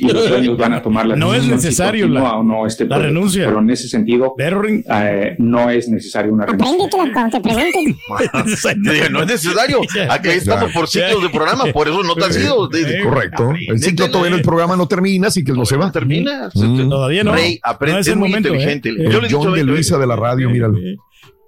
y 0.00 0.12
los 0.12 0.28
dueños 0.28 0.58
van 0.58 0.72
a 0.72 0.82
tomar 0.82 1.06
la 1.06 1.14
No 1.14 1.28
es 1.32 1.42
decisión 1.42 1.60
si 1.60 1.66
necesario 1.66 2.08
la- 2.08 2.34
o 2.36 2.42
no 2.42 2.66
este 2.66 2.84
la 2.84 2.96
proyecto. 2.96 3.14
renuncia. 3.14 3.46
Pero 3.46 3.58
en 3.60 3.70
ese 3.70 3.88
sentido, 3.88 4.34
eh, 4.38 5.36
no 5.38 5.70
es 5.70 5.88
necesaria 5.88 6.32
una 6.32 6.46
renuncia. 6.46 6.88
Cuando 7.12 7.38
te 7.38 7.40
pregunten. 7.40 7.96
No 9.12 9.22
es 9.22 9.26
necesario. 9.28 9.80
Aquí 10.08 10.28
estamos 10.28 10.72
por 10.72 10.88
ciclos 10.88 11.22
de 11.22 11.28
programa, 11.30 11.66
por 11.66 11.88
eso 11.88 12.02
no 12.02 12.14
te 12.14 12.24
has 12.24 12.36
ido. 12.36 12.68
Correcto. 13.04 13.52
El 13.68 13.78
ciclo 13.80 14.10
todavía 14.10 14.36
el 14.36 14.42
programa 14.42 14.76
no 14.76 14.88
termina, 14.88 15.28
así 15.28 15.44
que 15.44 15.52
no 15.52 15.64
se 15.64 15.76
va. 15.76 15.92
termina. 15.92 16.50
Mm. 16.54 16.88
Todavía 16.88 17.24
no. 17.24 17.32
Rey, 17.32 17.60
aprende, 17.62 17.94
No 17.94 18.00
es 18.00 18.06
es 18.06 18.12
el 18.12 18.18
muy 18.18 18.28
momento, 18.28 18.48
inteligente. 18.48 18.88
¿eh? 18.90 18.94
Yo 18.98 19.02
le 19.04 19.14
he 19.14 19.18
El 19.18 19.22
dicho 19.28 19.38
John 19.40 19.54
de 19.54 19.64
Luisa 19.64 19.98
de 19.98 20.06
la 20.06 20.16
radio, 20.16 20.50
míralo. 20.50 20.76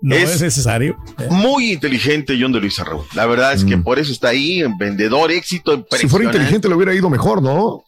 No 0.02 0.16
Es- 0.16 0.30
es, 0.34 0.42
necesario. 0.42 0.96
Muy 1.30 1.72
inteligente 1.72 2.36
John 2.38 2.52
de 2.52 2.60
Luisa 2.60 2.82
Raúl. 2.84 3.04
La 3.14 3.24
verdad 3.26 3.52
es 3.52 3.64
que 3.64 3.76
por 3.78 3.98
eso 4.00 4.10
está 4.12 4.28
ahí, 4.28 4.60
en 4.60 4.76
vendedor, 4.76 5.30
éxito, 5.30 5.86
Si 5.96 6.08
fuera 6.08 6.26
inteligente 6.26 6.68
le 6.68 6.74
hubiera 6.74 6.92
ido 6.94 7.08
mejor, 7.08 7.40
¿no? 7.40 7.84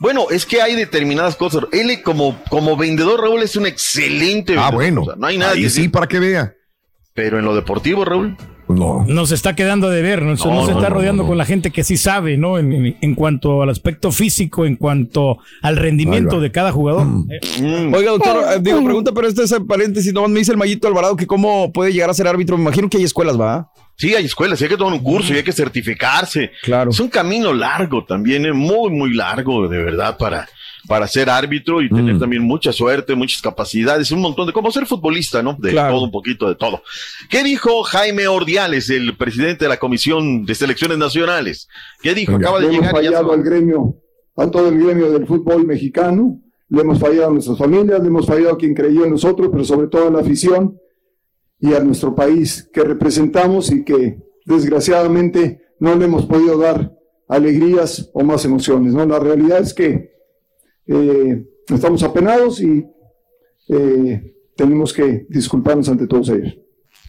Bueno, 0.00 0.26
es 0.30 0.44
que 0.46 0.60
hay 0.62 0.74
determinadas 0.74 1.36
cosas. 1.36 1.64
Él 1.72 2.02
como, 2.02 2.40
como 2.50 2.76
vendedor, 2.76 3.20
Raúl, 3.20 3.42
es 3.42 3.56
un 3.56 3.66
excelente 3.66 4.52
Ah, 4.58 4.70
vendedor. 4.70 4.74
bueno. 4.74 5.02
O 5.02 5.04
sea, 5.06 5.14
no 5.16 5.26
hay 5.28 5.38
nada 5.38 5.52
Ahí 5.52 5.62
que 5.62 5.70
sí, 5.70 5.76
decir. 5.78 5.92
para 5.92 6.06
que 6.06 6.18
vea. 6.20 6.54
Pero 7.14 7.38
en 7.38 7.44
lo 7.44 7.54
deportivo, 7.54 8.04
Raúl, 8.04 8.36
no. 8.68 9.04
Nos 9.06 9.32
está 9.32 9.54
quedando 9.56 9.88
de 9.90 10.02
ver, 10.02 10.22
no, 10.22 10.28
No, 10.28 10.30
no 10.32 10.36
se 10.36 10.48
no, 10.48 10.60
está 10.78 10.88
no, 10.88 10.94
rodeando 10.94 11.22
no. 11.22 11.28
con 11.28 11.38
la 11.38 11.44
gente 11.44 11.70
que 11.70 11.84
sí 11.84 11.96
sabe, 11.96 12.36
¿no? 12.36 12.58
En, 12.58 12.72
en- 12.72 12.96
en 13.00 13.14
cuanto 13.14 13.62
al 13.62 13.70
aspecto 13.70 14.12
físico, 14.12 14.66
en 14.66 14.76
cuanto 14.76 15.38
al 15.62 15.76
rendimiento 15.76 16.40
de 16.40 16.50
cada 16.52 16.72
jugador. 16.72 17.06
Eh, 17.30 17.40
mm, 17.62 17.94
Oiga, 17.94 18.10
doctor, 18.12 18.36
eh, 18.54 18.58
digo, 18.60 18.82
pregunta, 18.84 19.12
pero 19.12 19.26
este 19.28 19.42
es 19.44 19.52
el 19.52 19.64
paréntesis, 19.66 20.12
nomás 20.12 20.30
me 20.30 20.38
dice 20.40 20.52
el 20.52 20.58
Mayito 20.58 20.86
Alvarado 20.88 21.16
que 21.16 21.26
cómo 21.26 21.72
puede 21.72 21.92
llegar 21.92 22.10
a 22.10 22.14
ser 22.14 22.26
árbitro. 22.28 22.56
Me 22.56 22.62
imagino 22.62 22.88
que 22.88 22.98
hay 22.98 23.04
escuelas, 23.04 23.40
¿va? 23.40 23.70
sí 23.96 24.14
hay 24.14 24.26
escuelas, 24.26 24.58
sí 24.60 24.64
hay 24.66 24.70
que 24.70 24.76
tomar 24.76 24.92
un 24.92 25.00
curso, 25.00 25.32
y 25.34 25.38
hay 25.38 25.42
que 25.42 25.50
certificarse. 25.52 26.52
Claro. 26.62 26.90
Es 26.90 27.00
un 27.00 27.08
camino 27.08 27.52
largo 27.52 28.04
también, 28.04 28.46
eh, 28.46 28.52
muy, 28.52 28.90
muy 28.90 29.12
largo, 29.12 29.66
de 29.68 29.82
verdad, 29.82 30.16
para, 30.16 30.48
para 30.88 31.06
ser 31.06 31.28
árbitro 31.28 31.82
y 31.82 31.90
tener 31.90 32.18
también 32.18 32.42
mucha 32.42 32.72
suerte, 32.72 33.14
muchas 33.14 33.42
capacidades, 33.42 34.10
un 34.10 34.20
montón 34.20 34.46
de, 34.46 34.52
como 34.54 34.72
ser 34.72 34.86
futbolista, 34.86 35.42
¿no? 35.42 35.54
De 35.58 35.70
Claro. 35.70 35.94
todo, 35.94 36.04
un 36.04 36.10
poquito 36.10 36.48
de 36.48 36.54
todo. 36.54 36.82
¿Qué 37.28 37.44
dijo 37.44 37.82
Jaime 37.82 38.26
Ordiales, 38.26 38.88
el 38.88 39.16
presidente 39.16 39.66
de 39.66 39.68
la 39.68 39.76
Comisión 39.76 40.44
de 40.46 40.54
Selecciones 40.54 40.96
Nacionales? 40.98 41.68
¿Qué 42.02 42.14
dijo? 42.14 42.32
Venga. 42.32 42.48
Acaba 42.48 42.60
de 42.60 42.68
Le 42.68 42.76
hemos 42.76 42.86
llegar 42.86 43.02
y 43.02 43.04
ya 43.04 43.10
se 43.10 43.14
fallado 43.16 43.32
al 43.32 43.42
gremio, 43.42 43.96
a 44.36 44.50
todo 44.50 44.68
el 44.68 44.82
gremio 44.82 45.12
del 45.12 45.26
fútbol 45.26 45.66
mexicano, 45.66 46.40
le 46.70 46.80
hemos 46.80 46.98
fallado 46.98 47.28
a 47.28 47.32
nuestras 47.32 47.58
familias, 47.58 48.00
le 48.00 48.08
hemos 48.08 48.26
fallado 48.26 48.54
a 48.54 48.58
quien 48.58 48.74
creyó 48.74 49.04
en 49.04 49.10
nosotros, 49.10 49.50
pero 49.52 49.64
sobre 49.64 49.88
todo 49.88 50.08
a 50.08 50.10
la 50.10 50.20
afición 50.20 50.78
y 51.60 51.74
a 51.74 51.80
nuestro 51.80 52.14
país 52.14 52.68
que 52.72 52.82
representamos 52.82 53.70
y 53.70 53.84
que 53.84 54.18
desgraciadamente 54.46 55.60
no 55.80 55.94
le 55.94 56.06
hemos 56.06 56.26
podido 56.26 56.58
dar 56.58 56.92
alegrías 57.28 58.10
o 58.14 58.22
más 58.22 58.44
emociones. 58.44 58.94
¿no? 58.94 59.04
La 59.06 59.18
realidad 59.18 59.60
es 59.60 59.74
que 59.74 60.17
eh, 60.88 61.46
estamos 61.68 62.02
apenados 62.02 62.60
y 62.60 62.84
eh, 63.68 64.34
tenemos 64.56 64.92
que 64.92 65.26
disculparnos 65.28 65.88
ante 65.88 66.06
todos 66.06 66.30
ellos. 66.30 66.56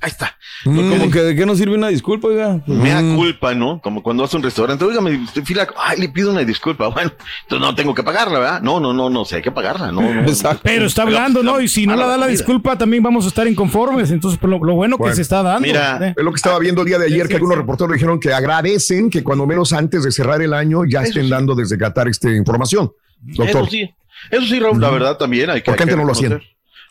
Ahí 0.02 0.12
está. 0.12 0.34
Como 0.64 1.12
que 1.12 1.22
de 1.22 1.36
qué 1.36 1.46
nos 1.46 1.58
sirve 1.58 1.76
una 1.76 1.90
disculpa, 1.90 2.30
oiga. 2.30 2.62
Me 2.68 2.90
da 2.90 3.16
culpa, 3.16 3.54
¿no? 3.54 3.82
Como 3.82 4.02
cuando 4.02 4.24
vas 4.24 4.34
a 4.34 4.38
un 4.38 4.44
restaurante, 4.44 4.86
oiga, 4.86 5.02
me 5.02 5.18
usted 5.18 5.44
fila, 5.44 5.68
ay, 5.78 6.00
le 6.00 6.10
pido 6.10 6.32
una 6.32 6.44
disculpa. 6.44 6.90
Bueno, 7.00 7.12
entonces 7.44 7.68
no 7.68 7.76
tengo 7.76 7.94
que 7.94 8.04
pagarla, 8.04 8.40
¿verdad? 8.40 8.62
No, 8.62 8.80
no, 8.80 8.94
no, 8.94 9.10
no, 9.10 9.24
sé, 9.24 9.38
hay 9.38 9.42
que 9.42 9.52
pagarla, 9.52 9.92
no, 9.92 10.02
no. 10.02 10.22
Exacto. 10.22 10.62
Pero 10.64 10.86
está 10.86 11.04
hablando, 11.04 11.44
¿no? 11.44 11.60
Y 11.62 11.68
si 11.68 11.86
no 11.86 11.96
la 11.96 12.08
da 12.08 12.18
la 12.18 12.28
disculpa, 12.28 12.78
también 12.78 13.04
vamos 13.04 13.26
a 13.26 13.28
estar 13.28 13.48
inconformes. 13.48 14.12
Entonces, 14.12 14.40
pues, 14.40 14.50
lo, 14.50 14.58
lo 14.58 14.76
bueno, 14.76 14.98
Bueno, 14.98 15.12
que 15.12 15.16
se 15.16 15.22
está 15.22 15.44
dando. 15.44 15.68
mira, 15.68 16.00
¿eh? 16.02 16.14
Es 16.18 16.24
lo 16.24 16.32
que 16.32 16.38
estaba 16.38 16.60
viendo 16.60 16.82
el 16.82 16.88
día 16.88 16.98
de 16.98 17.06
ayer, 17.08 17.28
que 17.28 17.36
algunos 17.36 17.58
reporteros 17.58 17.94
dijeron 17.94 18.20
que 18.20 18.34
agradecen 18.34 19.10
que 19.10 19.24
cuando 19.24 19.46
menos 19.46 19.74
antes 19.74 20.04
de 20.04 20.12
cerrar 20.12 20.42
el 20.42 20.54
año 20.54 20.84
ya 20.86 21.04
estén 21.04 21.26
sí. 21.26 21.30
dando 21.30 21.56
desde 21.56 21.78
Qatar 21.78 22.08
esta 22.08 22.32
información. 22.32 22.92
Doctor, 23.22 23.62
Eso 23.64 23.66
sí, 23.72 23.90
eso 24.32 24.46
sí, 24.46 24.60
Raúl, 24.60 24.80
la 24.82 24.90
verdad 24.90 25.18
también 25.18 25.50
hay 25.50 25.62
que. 25.62 25.66
Porque 25.72 25.84
hay 25.84 25.88
que 25.88 25.94
antes 25.94 25.98
no 25.98 26.06
lo 26.06 26.12
hacían. 26.14 26.42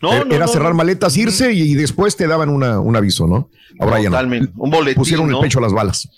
No, 0.01 0.13
Era- 0.13 0.25
no, 0.25 0.35
era 0.35 0.47
no, 0.47 0.53
cerrar 0.53 0.75
maletas, 0.75 1.17
irse 1.17 1.53
y, 1.53 1.63
y 1.63 1.75
después 1.75 2.17
te 2.17 2.27
daban 2.29 2.51
una, 2.51 2.79
un 2.81 2.95
aviso, 2.95 3.27
¿no? 3.27 3.51
Ahora 3.81 3.97
ya 3.99 4.05
no. 4.11 4.17
Totalmente. 4.17 4.53
Un 4.57 4.71
boletín. 4.71 4.95
Pusieron 4.97 5.29
el 5.35 5.41
pecho 5.41 5.59
a 5.59 5.63
las 5.63 5.73
balas. 5.73 6.09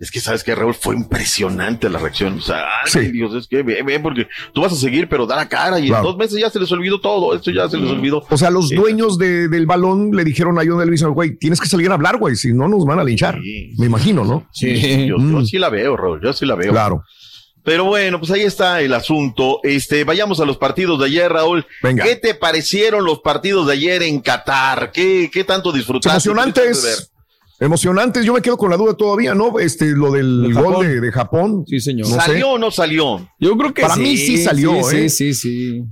Es 0.00 0.10
que 0.10 0.18
sabes 0.20 0.42
que 0.42 0.54
Raúl 0.56 0.74
fue 0.74 0.96
impresionante 0.96 1.88
la 1.88 1.98
reacción. 2.00 2.38
O 2.38 2.40
sea, 2.40 2.64
ay, 2.94 3.12
Dios, 3.12 3.32
es 3.34 3.46
que 3.46 3.62
ve, 3.62 3.80
ve, 3.84 4.00
porque 4.00 4.26
tú 4.52 4.60
vas 4.60 4.72
a 4.72 4.76
seguir, 4.76 5.08
pero 5.08 5.24
da 5.26 5.36
la 5.36 5.48
cara 5.48 5.78
y 5.78 5.86
Claro. 5.86 6.02
en 6.02 6.10
dos 6.10 6.16
meses 6.18 6.38
ya 6.40 6.50
se 6.50 6.58
les 6.58 6.70
olvidó 6.72 7.00
todo. 7.00 7.34
Esto 7.34 7.50
ya 7.52 7.68
se 7.68 7.76
les 7.78 7.88
olvidó. 7.90 8.24
O 8.28 8.36
sea, 8.36 8.50
los 8.50 8.70
Eh, 8.72 8.74
dueños 8.76 9.18
de- 9.18 9.48
del 9.48 9.66
balón 9.66 10.10
le 10.10 10.24
dijeron 10.24 10.58
a 10.58 10.62
John 10.66 10.80
Elvis, 10.82 11.04
güey, 11.04 11.36
tienes 11.36 11.60
que 11.60 11.68
salir 11.68 11.90
a 11.90 11.94
hablar, 11.94 12.18
güey, 12.18 12.34
si 12.34 12.52
no 12.52 12.66
nos 12.68 12.84
van 12.84 12.98
a 12.98 13.04
linchar. 13.04 13.38
Me 13.78 13.86
imagino, 13.86 14.24
¿no? 14.24 14.48
Sí, 14.52 15.06
yo, 15.06 15.16
yo 15.16 15.44
sí 15.46 15.58
la 15.58 15.70
veo, 15.70 15.96
Raúl, 15.96 16.20
yo 16.22 16.32
sí 16.32 16.44
la 16.44 16.56
veo. 16.56 16.72
Claro. 16.72 17.04
Pero 17.64 17.84
bueno, 17.84 18.18
pues 18.18 18.30
ahí 18.30 18.42
está 18.42 18.80
el 18.82 18.92
asunto. 18.92 19.60
Este, 19.62 20.04
vayamos 20.04 20.38
a 20.38 20.44
los 20.44 20.58
partidos 20.58 20.98
de 21.00 21.06
ayer, 21.06 21.32
Raúl. 21.32 21.66
Venga. 21.82 22.04
¿Qué 22.04 22.16
te 22.16 22.34
parecieron 22.34 23.04
los 23.04 23.20
partidos 23.20 23.66
de 23.66 23.72
ayer 23.72 24.02
en 24.02 24.20
Qatar? 24.20 24.92
¿Qué, 24.92 25.30
qué 25.32 25.44
tanto 25.44 25.72
disfrutaste? 25.72 26.10
Emocionantes. 26.28 27.10
Emocionantes, 27.60 28.26
yo 28.26 28.34
me 28.34 28.42
quedo 28.42 28.58
con 28.58 28.68
la 28.70 28.76
duda 28.76 28.94
todavía, 28.94 29.34
¿no? 29.34 29.58
Este, 29.58 29.86
lo 29.86 30.10
del 30.10 30.42
De 30.42 30.52
gol 30.52 30.86
de, 30.86 31.00
de 31.00 31.12
Japón. 31.12 31.64
Sí, 31.66 31.80
señor. 31.80 32.08
No 32.08 32.16
sé. 32.16 32.20
¿Salió 32.20 32.50
o 32.50 32.58
no 32.58 32.70
salió? 32.70 33.26
Yo 33.38 33.56
creo 33.56 33.72
que 33.72 33.82
Para 33.82 33.94
sí. 33.94 34.00
mí 34.02 34.16
sí 34.16 34.42
salió, 34.44 34.82
sí, 34.82 34.96
¿eh? 34.96 35.08
Sí, 35.08 35.32
sí, 35.32 35.34
sí. 35.34 35.84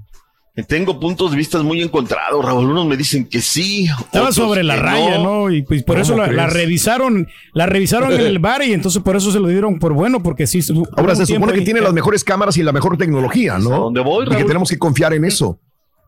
Tengo 0.68 1.00
puntos 1.00 1.30
de 1.30 1.36
vista 1.38 1.62
muy 1.62 1.80
encontrados, 1.80 2.44
Raúl. 2.44 2.66
Unos 2.70 2.84
me 2.86 2.96
dicen 2.98 3.24
que 3.26 3.40
sí. 3.40 3.86
Estaba 4.00 4.32
sobre 4.32 4.62
la 4.62 4.76
raya, 4.76 5.16
¿no? 5.16 5.50
Y 5.50 5.62
pues 5.62 5.82
por 5.82 5.94
¿Cómo 5.96 6.02
eso 6.02 6.14
la, 6.16 6.46
revisaron, 6.46 7.26
la 7.54 7.64
revisaron 7.64 8.12
en 8.12 8.20
el 8.20 8.38
bar 8.40 8.62
y 8.62 8.74
entonces 8.74 9.02
por 9.02 9.16
eso 9.16 9.32
se 9.32 9.40
lo 9.40 9.48
dieron 9.48 9.78
por 9.78 9.94
bueno, 9.94 10.22
porque 10.22 10.46
sí. 10.46 10.60
Ahora 10.96 11.14
se 11.16 11.24
supone 11.24 11.54
que 11.54 11.60
ahí- 11.60 11.64
tiene 11.64 11.80
las 11.80 11.94
mejores 11.94 12.22
cámaras 12.22 12.58
y 12.58 12.62
la 12.62 12.72
mejor 12.72 12.98
tecnología, 12.98 13.54
¿A 13.54 13.58
¿no? 13.58 13.70
dónde 13.70 14.00
voy, 14.02 14.26
Y 14.26 14.28
que 14.28 14.34
Raúl? 14.34 14.46
tenemos 14.46 14.68
que 14.68 14.78
confiar 14.78 15.14
en 15.14 15.24
eso. 15.24 15.58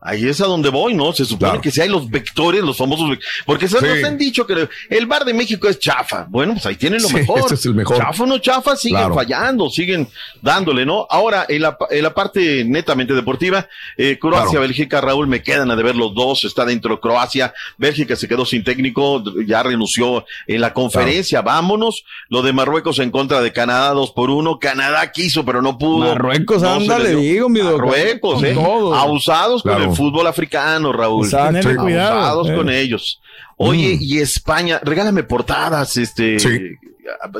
Ahí 0.05 0.27
es 0.27 0.39
a 0.39 0.45
donde 0.45 0.69
voy, 0.69 0.93
¿no? 0.93 1.11
Se 1.13 1.25
supone 1.25 1.49
Claro. 1.51 1.61
que 1.61 1.71
si 1.71 1.81
hay 1.81 1.89
los 1.89 2.09
vectores, 2.09 2.61
los 2.63 2.77
famosos 2.77 3.09
vec- 3.09 3.21
Porque 3.45 3.67
se 3.67 3.79
Sí. 3.79 3.85
nos 3.85 4.03
han 4.03 4.17
dicho 4.17 4.45
que 4.45 4.69
el 4.89 5.05
bar 5.07 5.25
de 5.25 5.33
México 5.33 5.67
es 5.67 5.79
chafa. 5.79 6.25
Bueno, 6.29 6.53
pues 6.53 6.65
ahí 6.67 6.75
tienen 6.75 7.01
lo 7.01 7.07
Sí, 7.07 7.15
mejor. 7.15 7.39
ese 7.45 7.55
es 7.55 7.65
el 7.65 7.73
mejor. 7.75 7.97
Chafa 7.97 8.23
o 8.23 8.25
no 8.27 8.37
chafa, 8.37 8.75
siguen 8.75 8.99
Claro. 8.99 9.15
fallando, 9.15 9.69
siguen 9.69 10.07
dándole, 10.41 10.85
¿no? 10.85 11.07
Ahora, 11.09 11.45
en 11.49 11.61
la, 11.63 11.77
en 11.89 12.03
la 12.03 12.13
parte 12.13 12.63
netamente 12.65 13.13
deportiva, 13.13 13.67
eh, 13.97 14.17
Croacia, 14.19 14.51
Claro. 14.51 14.61
Bélgica, 14.61 15.01
Raúl, 15.01 15.27
me 15.27 15.41
quedan 15.41 15.71
a 15.71 15.75
deber 15.75 15.95
los 15.95 16.13
dos. 16.13 16.43
Está 16.45 16.65
dentro 16.65 16.99
Croacia. 17.01 17.53
Bélgica 17.77 18.15
se 18.15 18.27
quedó 18.27 18.45
sin 18.45 18.63
técnico, 18.63 19.23
ya 19.45 19.63
renunció 19.63 20.25
en 20.47 20.61
la 20.61 20.73
conferencia. 20.73 21.41
Vámonos. 21.41 22.03
Lo 22.29 22.41
de 22.41 22.53
Marruecos 22.53 22.99
en 22.99 23.09
contra 23.11 23.41
de 23.41 23.51
Canadá, 23.51 23.89
dos 23.91 24.11
por 24.11 24.29
uno. 24.29 24.59
Canadá 24.59 25.11
quiso, 25.11 25.43
pero 25.45 25.61
no 25.61 25.77
pudo. 25.77 26.09
Marruecos, 26.09 26.61
No 26.61 26.79
dio. 26.79 27.17
digo, 27.17 27.49
mi. 27.49 27.61
Marruecos, 27.61 28.43
eh. 28.43 28.53
todo. 28.53 28.93
Abusados 28.93 29.63
con 29.63 29.81
el 29.81 29.94
fútbol 29.95 30.27
africano, 30.27 30.91
Raúl. 30.91 31.25
Exacto. 31.25 31.47
Tenerle 31.47 31.71
Sí. 31.71 31.77
cuidado. 31.77 32.49
Eh. 32.49 32.55
con 32.55 32.69
ellos. 32.69 33.19
Oye, 33.57 33.95
Mm. 33.95 33.99
y 34.01 34.19
España, 34.19 34.79
regálame 34.83 35.23
portadas, 35.23 35.95
este, 35.97 36.39
Sí. 36.39 36.49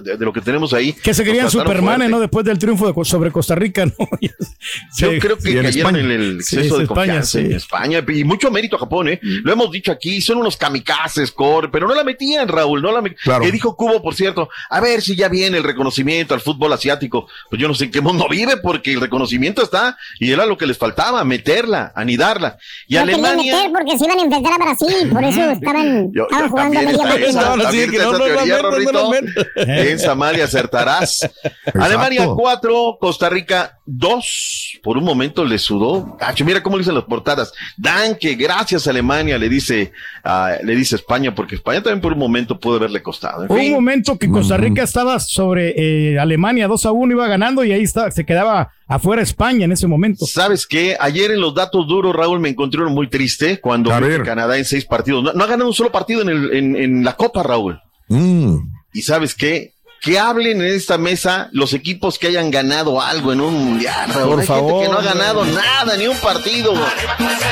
de, 0.04 0.15
de 0.17 0.23
lo 0.25 0.32
que 0.32 0.41
tenemos 0.41 0.73
ahí. 0.73 0.93
Que 0.93 1.13
se 1.13 1.23
querían 1.23 1.49
Supermanes, 1.49 1.84
fuerte. 1.97 2.10
¿no? 2.12 2.19
Después 2.19 2.45
del 2.45 2.60
triunfo 2.60 2.86
de 2.88 2.93
Co- 2.93 3.04
sobre 3.04 3.32
Costa 3.32 3.56
Rica, 3.56 3.84
¿no? 3.86 3.93
Yo 4.21 5.10
Sí. 5.12 5.19
creo 5.19 5.38
que 5.39 5.49
en 5.49 5.63
cayeron 5.63 5.95
España. 5.95 5.99
en 5.99 6.12
el 6.12 6.43
Sí, 6.43 6.56
exceso 6.58 6.75
es 6.75 6.78
de 6.80 6.84
España, 6.84 6.86
confianza 7.13 7.39
sí. 7.39 7.45
en 7.45 7.51
España 7.54 8.04
y 8.08 8.23
mucho 8.23 8.51
mérito 8.51 8.75
a 8.75 8.80
Japón, 8.80 9.10
¿eh? 9.10 9.19
Lo 9.21 9.51
hemos 9.51 9.71
dicho 9.71 9.91
aquí, 9.91 10.21
son 10.21 10.38
unos 10.38 10.56
kamikazes, 10.56 11.32
core, 11.32 11.69
pero 11.71 11.88
no 11.88 11.95
la 11.95 12.04
metían, 12.04 12.47
Raúl, 12.47 12.82
no 12.82 12.91
la 12.91 13.01
metían. 13.01 13.19
Claro. 13.23 13.43
Que 13.43 13.51
dijo 13.51 13.75
Cubo, 13.75 14.01
por 14.04 14.13
cierto, 14.13 14.49
a 14.69 14.80
ver 14.80 15.01
si 15.01 15.15
ya 15.15 15.30
viene 15.30 15.58
el 15.58 15.63
reconocimiento 15.63 16.36
al 16.36 16.41
fútbol 16.41 16.71
asiático. 16.71 17.28
Pues 17.49 17.60
yo 17.60 17.67
no 17.67 17.73
sé 17.73 17.86
en 17.86 17.91
qué 17.91 18.01
mundo 18.01 18.28
vive 18.30 18.58
porque 18.58 18.93
el 18.93 19.01
reconocimiento 19.01 19.63
está 19.63 19.97
y 20.19 20.32
era 20.32 20.45
lo 20.45 20.58
que 20.58 20.67
les 20.67 20.78
faltaba, 20.78 21.23
meterla, 21.23 21.91
anidarla. 21.95 22.58
Y 22.88 22.95
no 22.95 23.01
Alemania... 23.01 23.56
meter 23.56 23.71
porque 23.71 23.97
se 23.97 24.06
iban 24.06 24.19
a 24.19 24.21
enfrentar 24.21 24.54
a 24.54 24.58
Brasil, 24.63 25.10
por 25.12 25.23
eso 25.23 25.49
estaban, 25.49 26.04
Yo- 26.11 26.23
estaban 26.23 26.45
yo 26.45 26.49
jugando 26.49 26.79
a 26.79 26.81
también 26.83 26.85
media 26.85 27.03
está 27.03 27.25
esa, 27.25 27.39
máquina. 27.39 27.41
No, 27.41 27.55
no, 27.55 27.55
sí, 27.55 27.63
también 27.63 27.89
que 27.91 27.97
está 27.97 28.05
no, 28.05 28.11
esa 28.11 28.17
no, 28.17 28.27
no, 28.29 28.35
teoría, 28.35 28.55
no, 28.57 28.61
no, 28.63 28.71
Rorrito. 28.71 28.91
no, 28.91 29.13
no, 29.13 29.65
Piensa 29.65 30.15
mal 30.15 30.37
y 30.37 30.41
acertarás. 30.41 31.29
Alemania 31.73 32.27
4, 32.35 32.97
Costa 32.99 33.29
Rica 33.29 33.74
2. 33.85 34.79
Por 34.83 34.97
un 34.97 35.03
momento 35.03 35.45
le 35.45 35.57
sudó. 35.57 36.17
Cacho, 36.17 36.43
mira 36.43 36.63
cómo 36.63 36.77
le 36.77 36.81
dicen 36.81 36.95
las 36.95 37.03
portadas. 37.03 37.53
Danke, 37.77 38.35
gracias 38.35 38.87
Alemania, 38.87 39.37
le 39.37 39.49
dice, 39.49 39.91
ah, 40.23 40.53
le 40.63 40.75
dice 40.75 40.95
España, 40.95 41.33
porque 41.35 41.55
España 41.55 41.81
también 41.81 42.01
por 42.01 42.13
un 42.13 42.19
momento 42.19 42.59
pudo 42.59 42.77
haberle 42.77 43.01
costado. 43.01 43.45
En 43.45 43.51
un 43.51 43.57
fin. 43.57 43.73
momento 43.73 44.17
que 44.17 44.29
Costa 44.29 44.57
Rica 44.57 44.83
estaba 44.83 45.19
sobre 45.19 45.73
eh, 45.77 46.19
Alemania 46.19 46.67
2 46.67 46.85
a 46.85 46.91
1, 46.91 47.13
iba 47.13 47.27
ganando 47.27 47.63
y 47.63 47.71
ahí 47.71 47.83
está, 47.83 48.09
se 48.11 48.25
quedaba 48.25 48.71
afuera 48.87 49.21
España 49.21 49.65
en 49.65 49.71
ese 49.71 49.87
momento. 49.87 50.25
¿Sabes 50.25 50.65
qué? 50.65 50.97
Ayer 50.99 51.31
en 51.31 51.41
los 51.41 51.53
datos 51.53 51.87
duros, 51.87 52.15
Raúl, 52.15 52.39
me 52.39 52.49
encontré 52.49 52.81
uno 52.81 52.91
muy 52.91 53.07
triste 53.07 53.59
cuando 53.59 53.93
A 53.93 53.99
que. 53.99 54.23
Canadá 54.23 54.57
en 54.57 54.65
seis 54.65 54.85
partidos. 54.85 55.23
No, 55.23 55.33
no 55.33 55.43
ha 55.43 55.47
ganado 55.47 55.69
un 55.69 55.75
solo 55.75 55.91
partido 55.91 56.21
en, 56.21 56.29
el, 56.29 56.53
en, 56.53 56.75
en 56.75 57.03
la 57.03 57.13
Copa, 57.15 57.43
Raúl. 57.43 57.79
Mm. 58.07 58.57
¿Y 58.93 59.01
sabes 59.01 59.35
qué? 59.35 59.74
Que 60.05 60.19
hablen 60.19 60.61
en 60.61 60.67
esta 60.67 60.99
mesa 60.99 61.49
los 61.51 61.73
equipos 61.73 62.19
que 62.19 62.27
hayan 62.27 62.51
ganado 62.51 63.01
algo 63.01 63.33
en 63.33 63.41
un 63.41 63.53
mundial. 63.55 64.11
Por 64.13 64.39
Hay 64.39 64.45
favor, 64.45 64.83
gente 64.83 64.85
que 64.85 64.91
no 64.91 64.99
ha 64.99 65.01
güey. 65.01 65.13
ganado 65.17 65.45
nada, 65.45 65.97
ni 65.97 66.07
un 66.07 66.17
partido. 66.19 66.73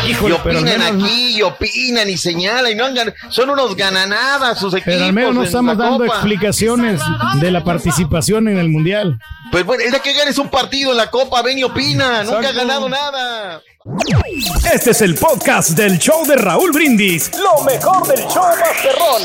y 0.06 0.12
Híjole, 0.12 0.36
al 0.36 0.42
opinan 0.42 0.64
menos- 0.64 1.04
aquí, 1.04 1.38
y 1.38 1.42
opinan 1.42 2.10
y 2.12 2.16
señalan 2.18 2.72
y 2.72 2.76
no 2.76 2.86
han 2.86 2.94
ganado. 2.94 3.18
Son 3.30 3.50
unos 3.50 3.76
gananadas 3.76 4.60
sus 4.60 4.72
equipos. 4.76 4.94
Pero 4.94 5.06
al 5.06 5.14
menos 5.14 5.34
no 5.34 5.44
estamos 5.44 5.76
dando 5.78 5.98
Copa. 6.06 6.14
explicaciones 6.14 7.02
de 7.42 7.50
la 7.52 7.64
participación 7.64 8.48
en 8.48 8.60
el 8.60 8.70
Mundial. 8.70 9.18
Pues 9.52 9.66
bueno, 9.66 9.84
el 9.84 9.90
día 9.90 10.00
que 10.02 10.14
ganes 10.14 10.38
un 10.38 10.50
partido 10.50 10.92
en 10.92 10.98
la 10.98 11.10
Copa, 11.10 11.42
ven 11.42 11.58
y 11.58 11.64
opina. 11.64 12.24
Nunca 12.24 12.50
ha 12.50 12.52
ganado 12.52 12.88
nada. 12.88 13.62
Este 14.72 14.92
es 14.92 15.02
el 15.02 15.16
podcast 15.16 15.72
del 15.72 15.98
show 15.98 16.24
de 16.28 16.36
Raúl 16.36 16.72
Brindis. 16.72 17.32
Lo 17.36 17.64
mejor 17.64 18.08
del 18.08 18.20
show 18.28 18.44
Masterrón. 18.60 19.24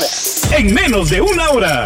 En 0.57 0.73
menos 0.73 1.09
de 1.11 1.21
una 1.21 1.49
hora. 1.51 1.85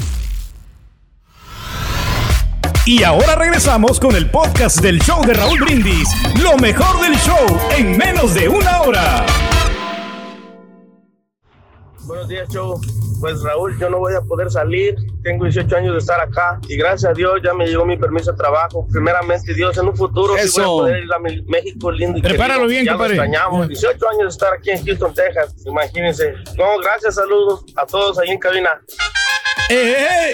Y 2.85 3.03
ahora 3.03 3.35
regresamos 3.35 3.99
con 3.99 4.15
el 4.15 4.29
podcast 4.29 4.79
del 4.81 4.99
show 5.01 5.23
de 5.25 5.33
Raúl 5.33 5.59
Brindis. 5.61 6.09
Lo 6.41 6.57
mejor 6.57 6.99
del 7.01 7.15
show 7.17 7.37
en 7.77 7.97
menos 7.97 8.33
de 8.33 8.49
una 8.49 8.81
hora. 8.81 9.25
Buenos 12.05 12.27
días, 12.27 12.49
show. 12.49 12.79
Pues 13.19 13.39
Raúl, 13.43 13.77
yo 13.79 13.87
no 13.91 13.99
voy 13.99 14.15
a 14.15 14.21
poder 14.21 14.49
salir. 14.49 14.95
Tengo 15.23 15.45
18 15.45 15.75
años 15.77 15.93
de 15.93 15.99
estar 15.99 16.19
acá 16.19 16.59
y 16.67 16.75
gracias 16.75 17.11
a 17.11 17.13
Dios 17.13 17.39
ya 17.43 17.53
me 17.53 17.67
llegó 17.67 17.85
mi 17.85 17.95
permiso 17.97 18.31
de 18.31 18.37
trabajo. 18.37 18.87
Primeramente, 18.91 19.53
Dios, 19.53 19.77
en 19.77 19.87
un 19.89 19.95
futuro 19.95 20.33
sí 20.33 20.39
voy 20.39 20.41
a 20.41 20.43
Eso. 20.45 20.63
poder 20.77 21.03
ir 21.03 21.13
a 21.13 21.19
México 21.19 21.91
lindo 21.91 22.17
y 22.17 22.21
Prepáralo 22.23 22.61
querido. 22.61 22.67
bien, 22.69 22.85
ya 22.85 22.91
compadre. 22.93 23.15
Lo 23.15 23.23
extrañamos. 23.23 23.67
18 23.67 24.09
años 24.09 24.21
de 24.23 24.27
estar 24.29 24.53
aquí 24.53 24.71
en 24.71 24.83
Houston, 24.83 25.13
Texas. 25.13 25.53
Imagínense. 25.67 26.33
No, 26.57 26.79
gracias, 26.83 27.13
saludos 27.13 27.63
a 27.75 27.85
todos 27.85 28.17
ahí 28.17 28.29
en 28.29 28.39
cabina. 28.39 28.69
¡Eh, 29.69 29.75
eh, 29.75 29.95
eh! 29.99 30.33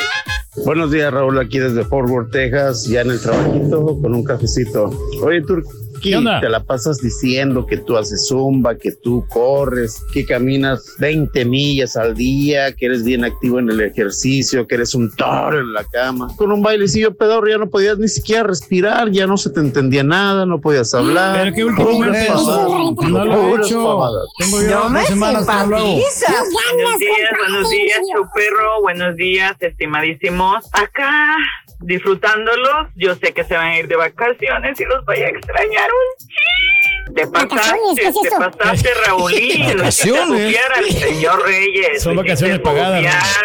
Buenos 0.65 0.91
días, 0.91 1.13
Raúl, 1.13 1.37
aquí 1.39 1.59
desde 1.59 1.83
Fort 1.85 2.09
Worth, 2.09 2.31
Texas, 2.31 2.85
ya 2.85 3.01
en 3.01 3.11
el 3.11 3.21
trabajito 3.21 3.85
con 4.01 4.13
un 4.13 4.23
cafecito. 4.23 4.89
Oye, 5.21 5.41
Turquí, 5.41 5.69
¿Qué 6.09 6.17
onda? 6.17 6.39
te 6.39 6.49
la 6.49 6.63
pasas 6.63 6.99
diciendo 6.99 7.65
que 7.65 7.77
tú 7.77 7.97
haces 7.97 8.27
zumba, 8.27 8.77
que 8.77 8.91
tú 8.91 9.25
corres, 9.29 10.01
que 10.13 10.25
caminas 10.25 10.95
20 10.99 11.45
millas 11.45 11.95
al 11.95 12.15
día, 12.15 12.73
que 12.73 12.87
eres 12.87 13.03
bien 13.03 13.23
activo 13.23 13.59
en 13.59 13.69
el 13.69 13.81
ejercicio, 13.81 14.67
que 14.67 14.75
eres 14.75 14.93
un 14.95 15.13
toro 15.15 15.59
en 15.59 15.73
la 15.73 15.83
cama. 15.83 16.27
Con 16.37 16.51
un 16.51 16.61
bailecillo 16.61 17.15
pedorro 17.15 17.49
ya 17.49 17.57
no 17.57 17.69
podías 17.69 17.97
ni 17.97 18.07
siquiera 18.07 18.43
respirar, 18.43 19.11
ya 19.11 19.27
no 19.27 19.37
se 19.37 19.49
te 19.49 19.59
entendía 19.59 20.03
nada, 20.03 20.45
no 20.45 20.59
podías 20.59 20.93
hablar. 20.93 21.37
Pero 21.37 21.55
que 21.55 21.65
últimamente 21.65 22.27
Puras 22.27 22.43
pavadas, 22.43 23.09
no 23.09 23.25
lo 23.25 23.33
he 23.33 23.61
hecho. 23.61 24.27
Tengo 24.37 24.61
yo 24.61 24.89
dos 24.89 25.07
semanas 25.07 25.45
que 25.47 25.53
no 25.53 25.65
lo 25.67 25.77
hago. 25.77 25.87
Buenos 25.87 26.99
días, 26.99 27.31
buenos 27.39 27.69
días, 27.69 27.99
Chuperro. 28.13 28.81
Buenos 28.81 29.15
días, 29.15 29.55
estimadísimos. 29.59 30.65
Acá, 30.73 31.35
disfrutándolos. 31.79 32.87
Yo 32.95 33.15
sé 33.15 33.33
que 33.33 33.43
se 33.43 33.55
van 33.55 33.67
a 33.67 33.77
ir 33.79 33.87
de 33.87 33.95
vacaciones 33.95 34.79
y 34.79 34.85
los 34.85 35.05
voy 35.05 35.17
a 35.17 35.29
extrañar 35.29 35.89
un 35.89 36.27
chin. 36.27 37.15
Te 37.15 37.27
pasaste. 37.27 37.77
¿Qué 37.95 38.07
es 38.07 38.15
te 38.21 38.29
pasaste, 38.31 38.89
Raulín. 39.05 39.77
Vacaciones. 39.77 40.57
Señor 40.99 41.43
Reyes. 41.45 42.03
Son 42.03 42.15
vacaciones 42.15 42.59
pagadas. 42.59 43.01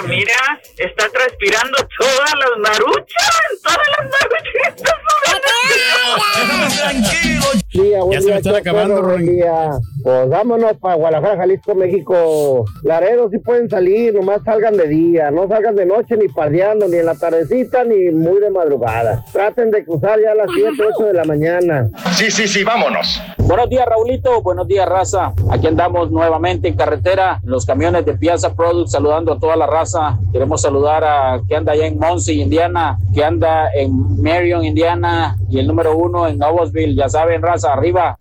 Mira, 0.06 0.60
está 0.78 1.08
transpirando 1.08 1.76
todas 1.98 2.32
las 2.38 2.58
maruchas. 2.58 3.30
Todas 3.62 3.78
las 3.98 4.10
maruchas. 4.10 4.76
están 4.76 4.96
sudando. 5.18 6.74
Tranquilo. 6.76 7.44
Sí, 7.70 7.92
Ya 8.10 8.20
se 8.20 8.26
me 8.30 8.36
están 8.36 8.56
acabando, 8.56 9.16
día. 9.18 9.70
Pues 10.02 10.28
vámonos 10.28 10.76
para 10.78 10.96
Guadalajara, 10.96 11.36
Jalisco, 11.36 11.74
México. 11.74 12.64
Laredo 12.82 13.28
sí 13.30 13.38
pueden 13.38 13.70
salir, 13.70 14.14
nomás 14.14 14.42
salgan 14.44 14.76
de 14.76 14.88
día, 14.88 15.30
no 15.30 15.46
salgan 15.46 15.76
de 15.76 15.86
noche 15.86 16.16
ni 16.16 16.28
pardeando, 16.28 16.88
ni 16.88 16.96
en 16.96 17.06
la 17.06 17.14
tardecita, 17.14 17.84
ni 17.84 18.10
muy 18.10 18.40
de 18.40 18.50
madrugada. 18.50 19.24
Traten 19.32 19.70
de 19.70 19.84
cruzar 19.84 20.20
ya 20.20 20.32
a 20.32 20.34
las 20.34 20.48
7, 20.52 20.70
8 20.96 21.06
de 21.06 21.12
la 21.14 21.24
mañana. 21.24 21.88
Sí, 22.14 22.30
sí, 22.30 22.48
sí, 22.48 22.64
vámonos. 22.64 23.20
Buenos 23.38 23.68
días, 23.68 23.86
Raulito. 23.86 24.42
Buenos 24.42 24.66
días, 24.66 24.88
raza. 24.88 25.32
Aquí 25.50 25.66
andamos 25.66 26.10
nuevamente 26.10 26.68
en 26.68 26.76
carretera, 26.76 27.40
en 27.42 27.50
los 27.50 27.64
camiones 27.64 28.04
de 28.04 28.14
Piazza 28.14 28.54
Products, 28.54 28.92
saludando 28.92 29.32
a 29.32 29.38
toda 29.38 29.56
la 29.56 29.66
raza. 29.66 30.18
Queremos 30.32 30.62
saludar 30.62 31.04
a 31.04 31.40
que 31.48 31.54
anda 31.54 31.72
allá 31.72 31.86
en 31.86 31.98
Muncie, 31.98 32.34
Indiana, 32.34 32.98
que 33.14 33.22
anda 33.22 33.72
en 33.72 34.20
Marion, 34.20 34.64
Indiana, 34.64 35.36
y 35.48 35.58
el 35.58 35.66
número 35.66 35.96
uno 35.96 36.26
en 36.26 36.38
Noblesville. 36.38 36.96
Ya 36.96 37.08
saben, 37.08 37.42
raza, 37.42 37.72
arriba. 37.72 38.18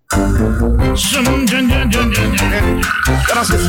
Gracias. 3.28 3.62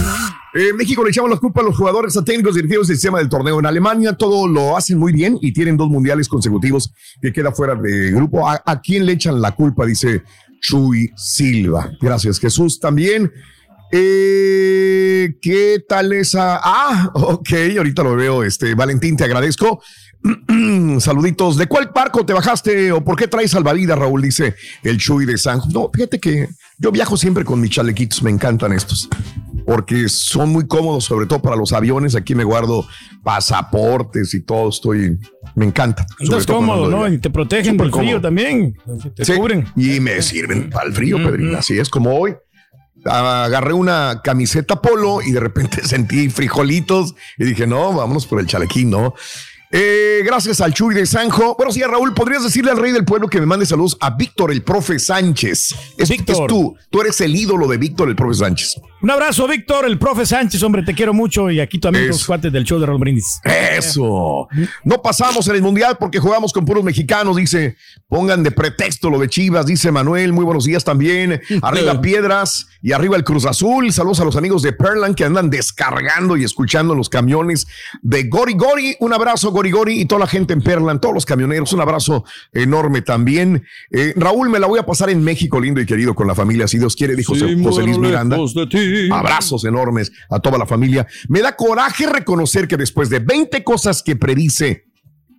Eh, 0.54 0.72
México 0.74 1.02
le 1.02 1.10
echamos 1.10 1.30
la 1.30 1.38
culpa 1.38 1.62
a 1.62 1.64
los 1.64 1.76
jugadores 1.76 2.16
a 2.16 2.24
técnicos 2.24 2.54
dirigidos 2.54 2.88
del 2.88 2.96
sistema 2.96 3.18
del 3.18 3.28
torneo. 3.28 3.58
En 3.58 3.66
Alemania 3.66 4.12
todo 4.12 4.46
lo 4.46 4.76
hacen 4.76 4.98
muy 4.98 5.12
bien 5.12 5.38
y 5.40 5.52
tienen 5.52 5.76
dos 5.76 5.88
mundiales 5.88 6.28
consecutivos 6.28 6.92
que 7.20 7.32
queda 7.32 7.52
fuera 7.52 7.74
de 7.74 8.10
grupo. 8.10 8.48
¿A, 8.48 8.62
a 8.64 8.80
quién 8.80 9.06
le 9.06 9.12
echan 9.12 9.40
la 9.40 9.52
culpa? 9.52 9.86
Dice 9.86 10.22
Chuy 10.60 11.10
Silva. 11.16 11.90
Gracias, 12.00 12.38
Jesús. 12.38 12.78
También. 12.80 13.32
Eh, 13.94 15.34
¿Qué 15.42 15.84
tal 15.86 16.12
esa? 16.14 16.60
Ah, 16.62 17.10
ok, 17.14 17.50
ahorita 17.76 18.02
lo 18.02 18.16
veo. 18.16 18.42
Este, 18.42 18.74
Valentín, 18.74 19.16
te 19.16 19.24
agradezco. 19.24 19.82
Saluditos. 21.00 21.56
¿De 21.56 21.66
cuál 21.66 21.90
barco 21.94 22.24
te 22.24 22.32
bajaste 22.32 22.92
o 22.92 23.02
por 23.02 23.16
qué 23.16 23.26
traes 23.28 23.50
salvavidas, 23.50 23.98
Raúl? 23.98 24.22
Dice 24.22 24.54
el 24.82 24.98
Chuy 24.98 25.26
de 25.26 25.36
San. 25.38 25.60
No, 25.72 25.90
fíjate 25.92 26.18
que 26.20 26.48
yo 26.78 26.90
viajo 26.92 27.16
siempre 27.16 27.44
con 27.44 27.60
mis 27.60 27.70
chalequitos, 27.70 28.22
me 28.22 28.30
encantan 28.30 28.72
estos. 28.72 29.08
Porque 29.66 30.08
son 30.08 30.50
muy 30.50 30.66
cómodos, 30.66 31.04
sobre 31.04 31.26
todo 31.26 31.40
para 31.40 31.56
los 31.56 31.72
aviones. 31.72 32.14
Aquí 32.16 32.34
me 32.34 32.44
guardo 32.44 32.86
pasaportes 33.22 34.34
y 34.34 34.40
todo. 34.40 34.68
Estoy, 34.68 35.18
me 35.54 35.64
encanta. 35.64 36.04
Estás 36.18 36.46
cómodo, 36.46 36.88
¿no? 36.88 37.06
Y 37.08 37.18
te 37.18 37.30
protegen 37.30 37.76
del 37.76 37.92
frío 37.92 38.20
también. 38.20 38.76
Te 39.14 39.24
Sí, 39.24 39.34
cubren. 39.34 39.66
Y 39.76 40.00
me 40.00 40.20
sirven 40.22 40.70
para 40.70 40.86
el 40.88 40.92
frío, 40.94 41.18
Mm, 41.18 41.24
Pedrín. 41.24 41.52
mm. 41.52 41.56
Así 41.56 41.78
es 41.78 41.88
como 41.88 42.18
hoy. 42.18 42.34
Agarré 43.04 43.72
una 43.72 44.20
camiseta 44.22 44.80
polo 44.80 45.22
y 45.22 45.32
de 45.32 45.40
repente 45.40 45.82
sentí 45.86 46.28
frijolitos 46.28 47.14
y 47.36 47.44
dije, 47.44 47.66
no, 47.66 47.92
vámonos 47.92 48.26
por 48.26 48.40
el 48.40 48.46
chalequín, 48.46 48.90
¿no? 48.90 49.14
Eh, 49.74 50.20
gracias 50.22 50.60
al 50.60 50.74
Chuy 50.74 50.94
de 50.94 51.06
Sanjo. 51.06 51.54
Bueno, 51.56 51.72
sí, 51.72 51.82
Raúl, 51.82 52.12
¿podrías 52.12 52.44
decirle 52.44 52.70
al 52.70 52.76
rey 52.76 52.92
del 52.92 53.06
pueblo 53.06 53.28
que 53.28 53.40
me 53.40 53.46
mande 53.46 53.64
saludos 53.64 53.96
a 54.00 54.10
Víctor, 54.10 54.52
el 54.52 54.62
profe 54.62 54.98
Sánchez? 54.98 55.74
Es, 55.96 56.10
es 56.10 56.46
tú, 56.46 56.76
tú 56.90 57.00
eres 57.00 57.18
el 57.22 57.34
ídolo 57.34 57.66
de 57.66 57.78
Víctor, 57.78 58.10
el 58.10 58.14
profe 58.14 58.34
Sánchez. 58.34 58.76
Un 59.02 59.10
abrazo, 59.10 59.48
Víctor, 59.48 59.84
el 59.84 59.98
profe 59.98 60.24
Sánchez, 60.24 60.62
hombre, 60.62 60.82
te 60.82 60.94
quiero 60.94 61.12
mucho. 61.12 61.50
Y 61.50 61.58
aquí 61.60 61.78
también 61.80 62.08
los 62.08 62.24
cuates 62.24 62.52
del 62.52 62.64
show 62.64 62.78
de 62.78 62.86
Raúl 62.86 63.00
Brindis. 63.00 63.40
Eso. 63.44 64.48
No 64.84 65.02
pasamos 65.02 65.46
en 65.48 65.56
el 65.56 65.62
mundial 65.62 65.96
porque 65.98 66.18
jugamos 66.20 66.52
con 66.52 66.64
puros 66.64 66.84
mexicanos, 66.84 67.36
dice. 67.36 67.76
Pongan 68.08 68.42
de 68.42 68.50
pretexto 68.50 69.10
lo 69.10 69.18
de 69.18 69.28
Chivas, 69.28 69.66
dice 69.66 69.90
Manuel. 69.90 70.32
Muy 70.32 70.44
buenos 70.44 70.64
días 70.64 70.84
también. 70.84 71.40
Arriba 71.62 72.00
Piedras 72.02 72.68
y 72.80 72.92
arriba 72.92 73.16
el 73.16 73.24
Cruz 73.24 73.44
Azul. 73.46 73.92
Saludos 73.92 74.20
a 74.20 74.24
los 74.24 74.36
amigos 74.36 74.62
de 74.62 74.72
Perlan 74.72 75.14
que 75.14 75.24
andan 75.24 75.50
descargando 75.50 76.36
y 76.36 76.44
escuchando 76.44 76.94
los 76.94 77.08
camiones 77.08 77.66
de 78.02 78.24
Gori 78.24 78.54
Gori. 78.54 78.96
Un 79.00 79.12
abrazo, 79.12 79.50
Gori 79.50 79.70
Gori, 79.70 80.00
y 80.00 80.04
toda 80.04 80.20
la 80.20 80.26
gente 80.26 80.52
en 80.52 80.62
Perlan, 80.62 81.00
todos 81.00 81.14
los 81.14 81.26
camioneros. 81.26 81.72
Un 81.72 81.80
abrazo 81.80 82.24
enorme 82.52 83.02
también. 83.02 83.64
Eh, 83.90 84.12
Raúl, 84.16 84.48
me 84.48 84.60
la 84.60 84.66
voy 84.66 84.78
a 84.78 84.86
pasar 84.86 85.10
en 85.10 85.22
México, 85.24 85.60
lindo 85.60 85.80
y 85.80 85.86
querido, 85.86 86.14
con 86.14 86.26
la 86.26 86.34
familia. 86.34 86.68
Si 86.68 86.78
Dios 86.78 86.94
quiere, 86.94 87.16
dijo 87.16 87.34
Sí, 87.34 87.40
José 87.64 87.82
Luis 87.82 87.98
Miranda. 87.98 88.36
de 88.36 88.66
ti. 88.66 88.91
Abrazos 89.10 89.64
enormes 89.64 90.12
a 90.30 90.38
toda 90.40 90.58
la 90.58 90.66
familia. 90.66 91.06
Me 91.28 91.40
da 91.40 91.56
coraje 91.56 92.06
reconocer 92.06 92.68
que 92.68 92.76
después 92.76 93.08
de 93.10 93.18
20 93.20 93.62
cosas 93.64 94.02
que 94.02 94.16
predice 94.16 94.84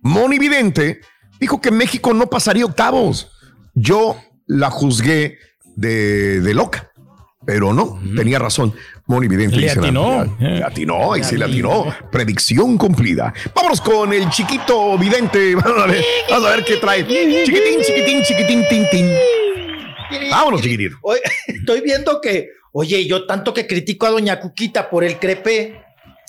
Moni 0.02 0.38
Vidente, 0.38 1.00
dijo 1.40 1.60
que 1.60 1.70
México 1.70 2.12
no 2.12 2.26
pasaría 2.28 2.64
octavos. 2.66 3.30
Yo 3.74 4.16
la 4.46 4.70
juzgué 4.70 5.38
de, 5.76 6.40
de 6.40 6.54
loca, 6.54 6.90
pero 7.46 7.72
no, 7.72 8.00
tenía 8.14 8.38
razón. 8.38 8.74
Moni 9.06 9.28
Vidente 9.28 9.56
Le 9.56 9.62
dice 9.64 9.76
la 9.76 9.82
atinó. 9.82 10.10
realidad. 10.24 10.38
Le 10.38 10.64
atinó, 10.64 11.16
y 11.16 11.24
sí 11.24 11.36
le 11.36 11.44
atinó. 11.44 11.84
Predicción 12.10 12.78
cumplida. 12.78 13.34
Vámonos 13.54 13.80
con 13.82 14.12
el 14.12 14.30
chiquito 14.30 14.96
Vidente. 14.96 15.54
Vamos 15.62 15.82
a 15.82 15.86
ver, 15.86 16.02
vamos 16.30 16.48
a 16.48 16.56
ver 16.56 16.64
qué 16.64 16.76
trae. 16.76 17.06
Chiquitín, 17.06 17.82
chiquitín, 17.82 18.22
chiquitín, 18.22 18.64
tin, 18.68 18.84
tin. 18.90 19.10
Vámonos, 20.30 20.62
chiquitín. 20.62 20.90
Estoy 21.46 21.80
viendo 21.82 22.20
que, 22.20 22.48
oye, 22.74 23.06
yo 23.06 23.24
tanto 23.26 23.54
que 23.54 23.66
critico 23.66 24.06
a 24.06 24.10
doña 24.10 24.40
Cuquita 24.40 24.90
por 24.90 25.04
el 25.04 25.18
crepe, 25.18 25.80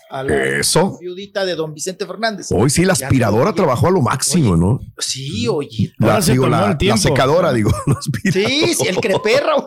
a 0.10 0.22
la 0.24 0.60
Eso. 0.60 0.98
viudita 1.00 1.44
de 1.46 1.56
don 1.56 1.74
Vicente 1.74 2.06
Fernández. 2.06 2.48
Hoy 2.52 2.70
sí, 2.70 2.86
la 2.86 2.94
aspiradora 2.94 3.50
oye, 3.50 3.56
trabajó 3.58 3.88
a 3.88 3.92
lo 3.92 4.02
máximo, 4.02 4.56
¿no? 4.56 4.80
Sí, 5.00 5.48
oye. 5.48 5.94
La, 5.98 6.22
digo, 6.22 6.48
la, 6.48 6.78
la 6.80 6.98
secadora, 6.98 7.52
digo. 7.52 7.72
la 7.88 7.98
Sí, 8.32 8.76
sí, 8.76 8.88
el 8.88 8.96
crepe, 9.02 9.40
Raúl. 9.42 9.66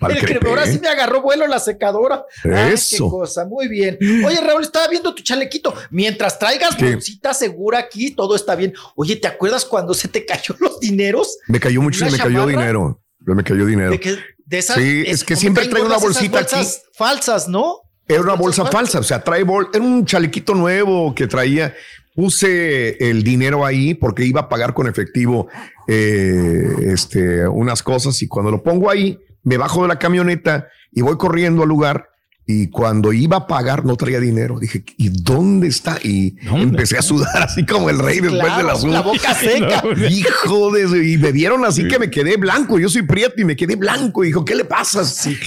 Al 0.00 0.10
El 0.12 0.24
crepe, 0.24 0.48
ahora 0.48 0.66
sí 0.66 0.78
me 0.78 0.88
agarró 0.88 1.22
vuelo 1.22 1.46
la 1.46 1.58
secadora. 1.58 2.24
Ay, 2.44 2.74
Eso. 2.74 3.06
qué 3.06 3.10
cosa, 3.10 3.46
muy 3.46 3.66
bien. 3.68 3.98
Oye, 4.26 4.40
Raúl, 4.40 4.62
estaba 4.62 4.88
viendo 4.88 5.14
tu 5.14 5.22
chalequito. 5.22 5.74
Mientras 5.90 6.38
traigas 6.38 6.78
bolsita 6.78 7.32
segura 7.32 7.78
aquí, 7.78 8.10
todo 8.10 8.36
está 8.36 8.54
bien. 8.54 8.74
Oye, 8.94 9.16
¿te 9.16 9.26
acuerdas 9.26 9.64
cuando 9.64 9.94
se 9.94 10.08
te 10.08 10.26
cayó 10.26 10.54
los 10.60 10.80
dineros? 10.80 11.38
Me 11.48 11.58
cayó 11.58 11.80
mucho, 11.80 12.04
¿Una 12.04 12.12
me 12.12 12.18
cayó 12.18 12.46
chamarra? 12.50 12.98
Dinero. 13.24 13.34
Me 13.34 13.44
cayó 13.44 13.66
dinero. 13.66 13.90
De, 13.90 14.00
que, 14.00 14.18
de 14.44 14.58
esas, 14.58 14.76
Sí, 14.76 15.04
es 15.06 15.24
que 15.24 15.34
¿cómo 15.34 15.40
siempre 15.40 15.66
traigo 15.68 15.86
una 15.86 15.98
bolsita 15.98 16.40
aquí. 16.40 16.56
falsas, 16.94 17.48
¿no? 17.48 17.78
Era 18.06 18.20
una 18.20 18.34
bolsa 18.34 18.66
falsa, 18.66 18.98
o 18.98 19.02
sea, 19.02 19.22
trae 19.22 19.44
bol, 19.44 19.68
era 19.72 19.82
un 19.82 20.04
chalequito 20.04 20.54
nuevo 20.54 21.14
que 21.14 21.26
traía. 21.26 21.74
Puse 22.14 23.08
el 23.08 23.22
dinero 23.22 23.64
ahí 23.64 23.94
porque 23.94 24.24
iba 24.24 24.42
a 24.42 24.48
pagar 24.48 24.74
con 24.74 24.86
efectivo 24.86 25.48
eh, 25.88 26.68
este, 26.92 27.48
unas 27.48 27.82
cosas 27.82 28.20
y 28.20 28.28
cuando 28.28 28.50
lo 28.50 28.62
pongo 28.62 28.90
ahí, 28.90 29.18
me 29.42 29.56
bajo 29.56 29.82
de 29.82 29.88
la 29.88 29.98
camioneta 29.98 30.68
y 30.90 31.00
voy 31.00 31.16
corriendo 31.16 31.62
al 31.62 31.68
lugar 31.68 32.11
y 32.44 32.70
cuando 32.70 33.12
iba 33.12 33.36
a 33.36 33.46
pagar 33.46 33.84
no 33.84 33.96
traía 33.96 34.18
dinero. 34.18 34.58
Dije, 34.58 34.84
¿y 34.96 35.10
dónde 35.10 35.68
está? 35.68 35.98
Y 36.02 36.36
empecé 36.52 36.98
a 36.98 37.02
sudar 37.02 37.42
así 37.42 37.64
como 37.64 37.88
el 37.88 37.98
rey 38.00 38.18
después 38.18 38.42
Claro, 38.42 38.78
de 38.78 38.86
la 38.88 38.92
la 38.92 39.00
boca 39.00 39.34
seca. 39.40 39.82
Hijo 40.10 40.72
de... 40.72 41.12
Y 41.12 41.18
me 41.18 41.30
vieron 41.30 41.64
así 41.64 41.86
que 41.86 42.00
me 42.00 42.10
quedé 42.10 42.36
blanco. 42.36 42.80
Yo 42.80 42.88
soy 42.88 43.02
prieto 43.02 43.40
y 43.40 43.44
me 43.44 43.54
quedé 43.54 43.76
blanco. 43.76 44.22
Dijo, 44.22 44.44
¿qué 44.44 44.56
le 44.56 44.64
pasa? 44.64 45.02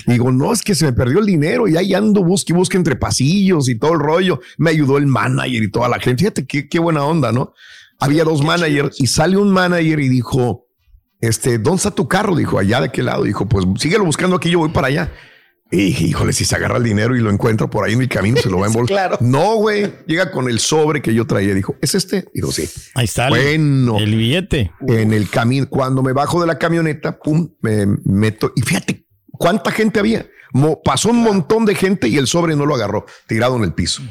Digo, 0.08 0.32
no, 0.32 0.54
es 0.54 0.62
que 0.62 0.74
se 0.74 0.86
me 0.86 0.93
perdió 0.93 1.20
el 1.20 1.26
dinero 1.26 1.68
y 1.68 1.76
ahí 1.76 1.93
ando, 1.93 2.24
busque 2.24 2.54
y 2.54 2.56
busque 2.56 2.78
entre 2.78 2.96
pasillos 2.96 3.68
y 3.68 3.76
todo 3.78 3.93
el 3.93 4.00
rollo. 4.00 4.39
Me 4.58 4.70
ayudó 4.70 4.98
el 4.98 5.06
manager 5.06 5.64
y 5.64 5.72
toda 5.72 5.89
la 5.89 6.00
gente. 6.00 6.22
Fíjate 6.24 6.46
qué, 6.48 6.70
qué 6.70 6.80
buena 6.80 7.04
onda, 7.04 7.34
¿no? 7.34 7.54
Había 8.00 8.24
dos 8.24 8.41
managers 8.41 9.02
y 9.02 9.08
sale 9.08 9.36
un 9.36 9.52
manager 9.52 10.00
y 10.00 10.08
dijo, 10.08 10.68
este, 11.20 11.58
¿dónde 11.58 11.78
está 11.78 11.91
tu 11.91 12.08
carro? 12.08 12.36
Dijo, 12.36 12.58
allá 12.58 12.80
de 12.80 12.89
qué 12.89 13.04
lado. 13.04 13.24
Dijo, 13.24 13.48
pues 13.50 13.66
síguelo 13.80 14.06
buscando 14.06 14.38
aquí, 14.38 14.50
yo 14.50 14.60
voy 14.60 14.70
para 14.70 14.88
allá. 14.88 15.12
Y 15.72 15.78
dije, 15.78 16.03
híjole, 16.05 16.32
si 16.32 16.45
se 16.45 16.55
agarra 16.55 16.78
el 16.78 16.84
dinero 16.84 17.16
y 17.16 17.22
lo 17.22 17.32
encuentro 17.32 17.70
por 17.70 17.84
ahí 17.86 17.93
en 17.93 17.99
mi 17.99 18.07
camino, 18.07 18.38
se 18.39 18.49
lo 18.49 18.59
va 18.59 18.66
a 18.66 18.68
envolver. 18.70 18.88
claro. 18.88 19.18
No, 19.20 19.55
güey. 19.55 19.91
Llega 20.05 20.32
con 20.32 20.47
el 20.49 20.59
sobre 20.59 21.01
que 21.01 21.13
yo 21.13 21.26
traía. 21.26 21.53
Dijo, 21.55 21.76
¿es 21.82 21.95
este? 21.95 22.26
Dijo, 22.34 22.51
sí. 22.51 22.70
Ahí 22.93 23.05
está. 23.05 23.26
el- 23.28 23.32
Bueno. 23.32 23.97
El 23.97 24.16
billete. 24.16 24.72
En 24.88 25.11
el 25.11 25.30
camino, 25.30 25.68
cuando 25.70 26.03
me 26.03 26.13
bajo 26.13 26.39
de 26.39 26.47
la 26.47 26.59
camioneta, 26.59 27.18
pum, 27.18 27.49
me 27.61 27.88
meto. 28.05 28.53
Y 28.55 28.61
fíjate 28.61 29.05
cuánta 29.32 29.72
gente 29.72 29.99
había. 29.99 30.28
Mo- 30.53 30.82
pasó 30.84 31.09
un 31.09 31.18
montón 31.22 31.66
de 31.66 31.76
gente 31.76 32.07
y 32.07 32.18
el 32.18 32.28
sobre 32.28 32.55
no 32.55 32.66
lo 32.66 32.76
agarró, 32.76 33.05
tirado 33.28 33.57
en 33.57 33.63
el 33.63 33.74
piso. 33.74 34.01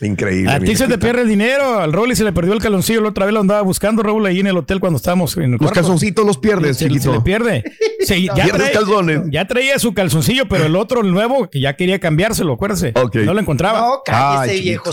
Increíble. 0.00 0.50
A 0.50 0.58
ti 0.58 0.74
se 0.74 0.88
te 0.88 0.98
pierde 0.98 1.22
el 1.22 1.28
dinero. 1.28 1.78
Al 1.78 1.92
Rolly 1.92 2.16
se 2.16 2.24
le 2.24 2.32
perdió 2.32 2.52
el 2.52 2.60
calzoncillo. 2.60 3.00
La 3.00 3.10
otra 3.10 3.26
vez 3.26 3.32
lo 3.34 3.40
andaba 3.40 3.62
buscando, 3.62 4.02
Raúl, 4.02 4.26
ahí 4.26 4.40
en 4.40 4.48
el 4.48 4.56
hotel 4.56 4.80
cuando 4.80 4.96
estábamos 4.96 5.36
en 5.36 5.54
el 5.54 5.58
Los 5.60 5.70
calzoncitos 5.70 6.26
los 6.26 6.36
pierdes, 6.38 6.78
se, 6.78 6.86
chiquito. 6.88 7.04
se 7.04 7.12
le 7.12 7.20
pierde. 7.20 7.62
Ya, 8.06 8.34
Pierdes 8.34 8.52
trae- 8.68 8.72
calzones. 8.72 9.20
ya 9.30 9.46
traía 9.46 9.78
su 9.78 9.94
calzoncillo, 9.94 10.46
pero 10.46 10.66
el 10.66 10.76
otro, 10.76 11.00
el 11.00 11.10
nuevo, 11.10 11.48
que 11.48 11.58
ya 11.58 11.74
quería 11.74 11.98
cambiárselo, 12.00 12.52
acuérdese. 12.52 12.92
No 13.14 13.32
lo 13.32 13.40
encontraba. 13.40 13.80
No, 13.80 14.02
cállese, 14.04 14.56
Ay, 14.56 14.60
viejo. 14.60 14.90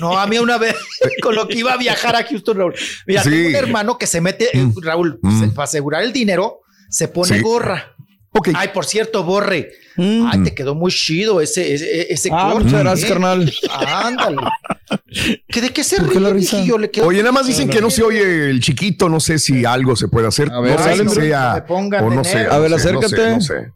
No, 0.00 0.18
a 0.18 0.26
mí 0.26 0.36
una 0.38 0.58
vez, 0.58 0.74
con 1.22 1.36
lo 1.36 1.46
que 1.46 1.58
iba 1.58 1.74
a 1.74 1.76
viajar 1.76 2.16
a 2.16 2.24
Houston, 2.24 2.56
Raúl. 2.56 2.74
Mira, 3.06 3.22
Sí. 3.22 3.30
tengo 3.30 3.48
un 3.50 3.54
hermano 3.54 3.98
que 3.98 4.08
se 4.08 4.20
mete, 4.20 4.48
eh, 4.52 4.66
Raúl, 4.82 5.20
Mm. 5.22 5.40
se- 5.40 5.48
para 5.50 5.62
asegurar 5.66 6.02
el 6.02 6.12
dinero, 6.12 6.62
se 6.88 7.06
pone 7.06 7.36
Sí. 7.36 7.40
gorra. 7.40 7.94
Ay, 8.54 8.68
por 8.72 8.84
cierto, 8.84 9.24
Borre. 9.24 9.72
Mm. 9.96 10.26
Ay, 10.30 10.42
te 10.44 10.54
quedó 10.54 10.74
muy 10.76 10.92
chido 10.92 11.40
ese, 11.40 11.74
ese, 11.74 12.12
ese 12.12 12.30
Ah, 12.32 12.50
corte, 12.52 12.64
muchas 12.66 12.80
gracias, 12.80 13.10
¿eh? 13.10 13.12
carnal. 13.12 13.52
Ándale. 14.04 14.36
¿Qué, 15.48 15.60
¿De 15.60 15.70
qué 15.70 15.82
se 15.82 15.96
¿Por 15.96 16.06
qué 16.08 16.14
ríe, 16.14 16.20
la 16.20 16.30
risa? 16.30 16.56
viejillo? 16.56 16.78
Le 16.78 16.90
quedó- 16.90 17.06
Oye, 17.06 17.18
nada 17.20 17.32
más 17.32 17.46
dicen 17.48 17.68
que 17.68 17.80
no 17.80 17.90
se 17.90 18.02
oye 18.04 18.50
el 18.50 18.60
chiquito. 18.60 19.08
No 19.08 19.18
sé 19.18 19.38
si 19.40 19.64
algo 19.64 19.96
se 19.96 20.06
puede 20.08 20.28
hacer. 20.28 20.50
A 20.52 20.60
ver, 20.60 20.78
no 21.04 21.10
sea. 21.10 21.64
O 21.68 22.10
no 22.10 22.22
sé. 22.24 22.46
A 22.46 22.58
ver, 22.58 22.70
sé, 22.78 22.92
no 22.92 23.00
sé, 23.02 23.06
acércate. 23.06 23.30
no 23.30 23.40
sé. 23.40 23.72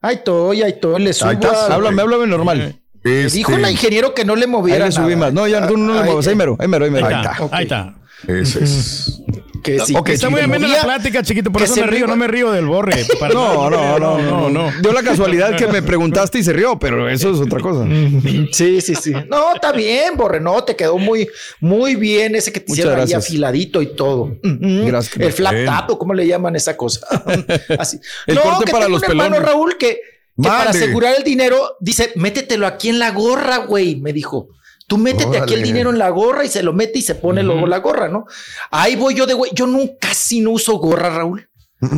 Ay, 0.00 0.20
Toy, 0.24 0.62
ay, 0.62 0.74
Toy, 0.80 1.02
le 1.02 1.12
subo. 1.12 1.28
Ahí 1.30 1.34
estás, 1.34 1.64
al- 1.64 1.72
Háblame, 1.72 2.02
háblame 2.02 2.26
normal. 2.28 2.76
Le 3.04 3.24
Este, 3.26 3.38
Dijo 3.38 3.52
el 3.52 3.68
ingeniero 3.68 4.14
que 4.14 4.24
no 4.24 4.36
le 4.36 4.44
Ahí 4.44 4.50
moviera 4.50 4.86
le 4.86 4.92
subí 4.92 5.14
nada. 5.14 5.26
más. 5.26 5.32
No, 5.32 5.48
ya 5.48 5.66
tú 5.66 5.76
no 5.76 5.92
le 5.92 5.98
Ay, 6.00 6.04
muevas. 6.06 6.26
Ahí 6.28 6.36
mero, 6.36 6.56
ahí 6.60 6.68
mero, 6.68 6.84
ahí 6.84 6.90
mero. 6.92 7.06
Ahí 7.06 7.14
está. 7.14 7.36
Ahí 7.50 7.62
está. 7.64 7.94
Ese 8.28 8.62
es. 8.64 9.22
Que 9.62 9.78
sí. 9.80 9.94
Que 10.04 10.12
está 10.14 10.26
si 10.26 10.32
muy 10.32 10.40
amena 10.40 10.68
la 10.68 10.82
plática, 10.82 11.22
chiquito, 11.22 11.50
por 11.50 11.62
eso 11.62 11.76
me 11.76 11.86
río, 11.86 12.06
no 12.06 12.16
me 12.16 12.26
río 12.26 12.50
del 12.50 12.66
borre. 12.66 13.04
para 13.20 13.32
No, 13.32 13.70
no, 13.70 13.98
no, 13.98 14.18
no, 14.18 14.50
no. 14.50 14.72
Dio 14.80 14.92
la 14.92 15.02
casualidad 15.02 15.56
que 15.56 15.66
me 15.68 15.82
preguntaste 15.82 16.38
y 16.38 16.42
se 16.42 16.52
rió, 16.52 16.78
pero 16.78 17.08
eso 17.08 17.30
es 17.32 17.40
otra 17.40 17.60
cosa. 17.60 17.86
Sí, 18.52 18.80
sí, 18.80 18.94
sí. 18.94 19.12
No, 19.28 19.54
está 19.54 19.72
bien, 19.72 20.16
Borre, 20.16 20.40
no, 20.40 20.62
te 20.64 20.76
quedó 20.76 20.98
muy, 20.98 21.28
muy 21.60 21.96
bien 21.96 22.34
ese 22.34 22.52
que 22.52 22.60
te 22.60 22.72
hicieron 22.72 22.98
ahí 22.98 23.12
afiladito 23.12 23.80
y 23.82 23.94
todo. 23.94 24.36
Gracias. 24.42 25.16
El 25.18 25.32
flat 25.32 25.64
tap, 25.64 25.90
¿o 25.90 25.98
¿cómo 25.98 26.14
le 26.14 26.26
llaman 26.26 26.56
esa 26.56 26.76
cosa? 26.76 27.06
Así. 27.78 27.98
El 28.26 28.36
no, 28.36 28.42
corte 28.42 28.64
que 28.66 28.72
para 28.72 28.86
tengo 28.86 28.98
los 28.98 29.02
un 29.02 29.10
hermano, 29.10 29.36
pelones. 29.36 29.52
Raúl, 29.52 29.76
que, 29.78 30.00
que 30.40 30.48
para 30.48 30.70
asegurar 30.70 31.14
el 31.16 31.24
dinero, 31.24 31.76
dice, 31.80 32.12
métetelo 32.16 32.66
aquí 32.66 32.88
en 32.88 32.98
la 32.98 33.10
gorra, 33.10 33.58
güey, 33.58 33.96
me 33.96 34.12
dijo. 34.12 34.48
Tú 34.92 34.98
métete 34.98 35.38
aquí 35.38 35.54
el 35.54 35.60
Órale. 35.60 35.62
dinero 35.62 35.88
en 35.90 35.98
la 35.98 36.10
gorra 36.10 36.44
y 36.44 36.48
se 36.48 36.62
lo 36.62 36.74
mete 36.74 36.98
y 36.98 37.02
se 37.02 37.14
pone 37.14 37.42
luego 37.42 37.66
la 37.66 37.78
gorra, 37.78 38.08
¿no? 38.08 38.26
Ahí 38.70 38.94
voy 38.94 39.14
yo 39.14 39.24
de 39.24 39.32
güey. 39.32 39.50
Yo 39.54 39.66
nunca 39.66 39.94
casi 40.08 40.40
no 40.40 40.50
uso 40.50 40.74
gorra, 40.74 41.08
Raúl. 41.08 41.48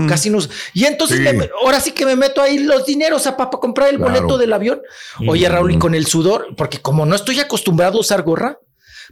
Casi 0.08 0.30
no 0.30 0.38
uso. 0.38 0.48
Y 0.74 0.84
entonces 0.84 1.18
Sí. 1.18 1.36
me- 1.36 1.50
ahora 1.60 1.80
sí 1.80 1.90
que 1.90 2.06
me 2.06 2.14
meto 2.14 2.40
ahí 2.40 2.58
los 2.58 2.86
dineros 2.86 3.26
a 3.26 3.36
para 3.36 3.50
comprar 3.50 3.88
el 3.88 3.96
Claro. 3.96 4.12
boleto 4.12 4.38
del 4.38 4.52
avión. 4.52 4.80
Oye, 5.28 5.48
Raúl, 5.48 5.72
y 5.72 5.78
con 5.80 5.96
el 5.96 6.06
sudor, 6.06 6.54
porque 6.56 6.78
como 6.78 7.04
no 7.04 7.16
estoy 7.16 7.40
acostumbrado 7.40 7.98
a 7.98 8.00
usar 8.02 8.22
gorra, 8.22 8.60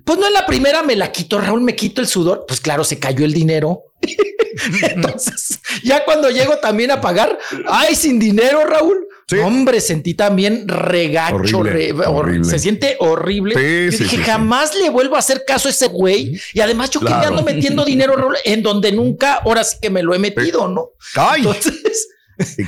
pues 0.04 0.16
no 0.16 0.28
en 0.28 0.32
la 0.32 0.46
primera 0.46 0.84
me 0.84 0.94
la 0.94 1.10
quito, 1.10 1.40
Raúl, 1.40 1.60
me 1.60 1.74
quito 1.74 2.00
el 2.00 2.06
sudor. 2.06 2.44
Pues 2.46 2.60
claro, 2.60 2.84
se 2.84 3.00
cayó 3.00 3.24
el 3.24 3.34
dinero. 3.34 3.82
Entonces, 4.82 5.58
ya 5.82 6.04
cuando 6.04 6.30
llego 6.30 6.56
también 6.58 6.90
a 6.92 7.00
pagar, 7.00 7.36
ay, 7.68 7.96
sin 7.96 8.18
dinero, 8.20 8.64
Raúl. 8.64 9.08
Hombre, 9.40 9.80
sentí 9.80 10.14
también 10.14 10.66
regacho, 10.68 11.36
Horrible, 11.36 11.70
re- 11.72 11.92
hor- 11.94 12.06
horrible. 12.08 12.44
se 12.50 12.58
siente 12.58 12.96
horrible. 13.00 13.54
Sí, 13.54 13.98
Yo 13.98 14.04
dije, 14.04 14.16
sí, 14.16 14.22
jamás 14.22 14.74
le 14.74 14.90
vuelvo 14.90 15.16
a 15.16 15.20
hacer 15.20 15.44
caso 15.46 15.68
a 15.68 15.70
ese 15.70 15.86
güey. 15.88 16.40
Y 16.52 16.60
además 16.60 16.90
yo 16.90 17.00
que 17.00 17.06
Claro. 17.06 17.28
ando 17.28 17.42
metiendo 17.42 17.84
dinero, 17.84 18.14
en 18.44 18.62
donde 18.62 18.92
nunca, 18.92 19.34
ahora 19.44 19.64
sí 19.64 19.76
que 19.80 19.90
me 19.90 20.02
lo 20.02 20.14
he 20.14 20.18
metido, 20.18 20.68
¿no? 20.68 20.90
¡Ay! 21.16 21.42
Entonces, 21.46 22.08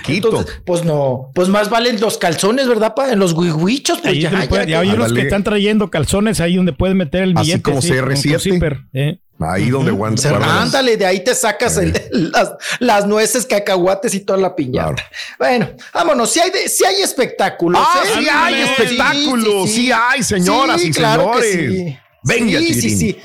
Quito. 0.05 0.29
entonces, 0.29 0.61
pues 0.65 0.85
no, 0.85 1.31
pues 1.35 1.49
más 1.49 1.71
valen 1.71 2.01
los 2.01 2.19
calzones, 2.19 2.69
¿verdad? 2.69 2.95
Pa? 2.95 3.11
En 3.13 3.19
los 3.19 3.35
guihuichos, 3.35 3.99
pues 4.01 4.15
Ahí 4.15 4.21
ya, 4.21 4.31
te 4.31 4.37
lo 4.37 4.49
puede- 4.49 4.63
ya, 4.65 4.69
ya 4.71 4.81
hay 4.81 4.91
unos 4.91 5.13
que 5.13 5.23
están 5.23 5.43
trayendo 5.45 5.91
calzones 5.91 6.41
ahí 6.41 6.57
donde 6.57 6.73
puedes 6.73 6.95
meter 6.97 7.23
el 7.23 7.37
Así 7.37 7.47
billete. 7.51 7.63
como 7.63 7.83
sí, 7.83 7.91
CR7. 7.91 8.31
con 8.33 8.41
zipper, 8.41 8.79
¿eh? 8.93 9.19
Ahí 9.41 9.69
donde 9.69 9.91
guan- 9.91 10.17
Se- 10.17 10.29
guardan. 10.31 10.49
Ándale, 10.49 10.97
de 10.97 11.07
ahí 11.07 11.25
te 11.25 11.35
sacas 11.35 11.77
el- 11.79 11.93
las, 12.33 12.53
las 12.79 13.07
nueces, 13.07 13.45
cacahuates 13.47 14.15
y 14.15 14.21
toda 14.21 14.39
la 14.39 14.55
piñata. 14.55 15.03
Bueno, 15.41 15.71
vámonos. 15.93 16.31
Si 16.31 16.39
hay, 16.39 16.51
de- 16.51 16.69
si 16.69 16.85
hay 16.85 17.03
espectáculos. 17.03 17.83
Ah, 17.85 18.03
¿eh? 18.05 18.09
sí 18.21 18.29
hay 18.31 18.63
espectáculos, 18.63 19.71
sí 19.71 19.91
hay, 19.93 20.23
señoras 20.23 20.85
y 20.85 20.91
claro 20.93 21.33
que 21.33 21.43
señores. 21.43 21.99
Sí. 22.25 22.33
Venga, 22.35 22.59
sí, 22.59 22.67
sí, 22.67 22.75
Chiquitín. 22.81 22.99
sí. 22.99 23.17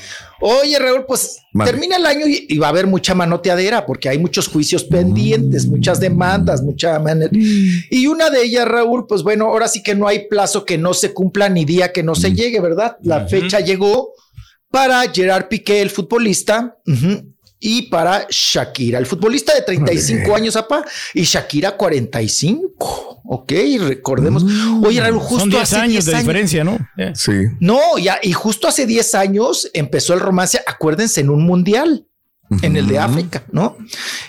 Oye, 0.41 0.79
Raúl, 0.79 1.03
pues 1.05 1.39
termina 1.65 1.97
el 1.97 2.05
año 2.05 2.25
y, 2.25 2.45
y 2.47 2.57
va 2.57 2.67
a 2.67 2.69
haber 2.69 2.87
mucha 2.87 3.13
manoteadera 3.13 3.85
porque 3.85 4.07
hay 4.07 4.17
muchos 4.17 4.47
juicios 4.47 4.85
pendientes, 4.85 5.65
muchas 5.67 5.99
demandas, 5.99 6.61
mucha 6.61 6.97
manera. 6.99 7.29
Y 7.33 8.07
una 8.07 8.29
de 8.29 8.43
ellas, 8.43 8.65
Raúl, 8.65 9.05
pues 9.05 9.21
bueno, 9.21 9.47
ahora 9.47 9.67
sí 9.67 9.83
que 9.83 9.95
no 9.95 10.07
hay 10.07 10.29
plazo 10.29 10.63
que 10.63 10.77
no 10.77 10.93
se 10.93 11.13
cumpla 11.13 11.49
ni 11.49 11.65
día 11.65 11.91
que 11.91 12.03
no 12.03 12.15
se 12.15 12.33
llegue, 12.33 12.61
¿verdad? 12.61 12.97
La 13.01 13.27
fecha 13.27 13.59
llegó 13.59 14.13
para 14.71 15.01
Gerard 15.11 15.49
Piqué, 15.49 15.81
el 15.81 15.89
futbolista, 15.89 16.77
y 17.59 17.83
para 17.83 18.25
Shakira, 18.29 18.99
el 18.99 19.05
futbolista 19.05 19.53
de 19.53 19.61
35 19.61 20.35
años, 20.35 20.55
apa, 20.55 20.83
y 21.13 21.23
Shakira 21.23 21.75
45. 21.75 23.21
Ok, 23.25 23.51
recordemos. 23.79 24.45
Oye, 24.83 25.01
Raúl, 25.01 25.19
justo 25.19 25.39
Son 25.41 25.49
10 25.49 25.61
hace 25.61 25.75
años 25.75 26.05
10 26.05 26.05
de 26.05 26.17
diferencia, 26.17 26.63
¿no? 26.63 26.77
Sí. 27.13 27.33
no, 27.59 27.97
ya, 27.97 28.19
y 28.23 28.31
justo 28.31 28.67
hace 28.67 28.85
10 28.85 29.15
años 29.15 29.69
empezó 29.73 30.13
el 30.13 30.21
romance, 30.21 30.61
acuérdense, 30.65 31.21
en 31.21 31.29
un 31.29 31.43
mundial, 31.43 32.05
en 32.61 32.77
el 32.77 32.87
de 32.87 32.97
África, 32.97 33.43
¿no? 33.51 33.77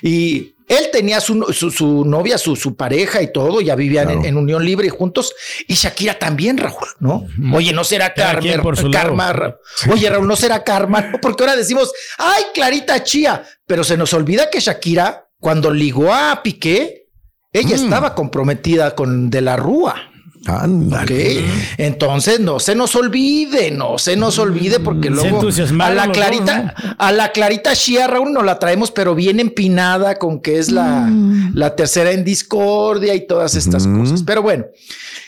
Y 0.02 0.54
él 0.70 0.88
tenía 0.92 1.20
su, 1.20 1.52
su, 1.52 1.72
su 1.72 2.04
novia, 2.04 2.38
su, 2.38 2.54
su 2.54 2.76
pareja 2.76 3.20
y 3.20 3.32
todo, 3.32 3.60
ya 3.60 3.74
vivían 3.74 4.08
en, 4.08 4.24
en 4.24 4.36
unión 4.36 4.64
libre 4.64 4.86
y 4.86 4.90
juntos, 4.90 5.34
y 5.66 5.74
Shakira 5.74 6.16
también, 6.16 6.58
Raúl, 6.58 6.86
¿no? 7.00 7.26
Oye, 7.52 7.72
no 7.72 7.82
será 7.82 8.14
quien 8.14 8.62
por 8.62 8.76
su. 8.76 8.88
Karma, 8.88 9.56
Oye, 9.90 10.08
Raúl, 10.08 10.28
no 10.28 10.36
será 10.36 10.62
Karma, 10.62 11.10
porque 11.22 11.42
ahora 11.42 11.56
decimos, 11.56 11.92
ay, 12.18 12.44
Clarita 12.54 13.02
Chía, 13.02 13.44
pero 13.66 13.82
se 13.82 13.96
nos 13.96 14.14
olvida 14.14 14.48
que 14.48 14.60
Shakira, 14.60 15.28
cuando 15.40 15.72
ligó 15.72 16.14
a 16.14 16.40
Piqué, 16.44 17.08
ella 17.52 17.74
estaba 17.74 18.14
comprometida 18.14 18.94
con 18.94 19.28
De 19.28 19.40
la 19.40 19.56
Rúa. 19.56 20.09
Ándale. 20.46 21.38
Ok, 21.38 21.44
entonces 21.78 22.40
no 22.40 22.58
se 22.60 22.74
nos 22.74 22.94
olvide, 22.96 23.70
no 23.70 23.98
se 23.98 24.16
nos 24.16 24.38
olvide 24.38 24.80
porque 24.80 25.08
Se 25.08 25.14
luego 25.14 25.42
a 25.80 25.90
la 25.90 26.10
clarita, 26.10 26.74
a 26.98 27.12
la 27.12 27.30
clarita 27.32 27.74
Shia 27.74 28.06
Raúl 28.06 28.32
nos 28.32 28.44
la 28.44 28.58
traemos, 28.58 28.90
pero 28.90 29.14
bien 29.14 29.38
empinada 29.38 30.16
con 30.16 30.40
que 30.40 30.58
es 30.58 30.70
la, 30.70 31.10
la 31.52 31.76
tercera 31.76 32.12
en 32.12 32.24
discordia 32.24 33.14
y 33.14 33.26
todas 33.26 33.54
estas 33.54 33.86
cosas. 33.86 34.22
Pero 34.22 34.42
bueno, 34.42 34.66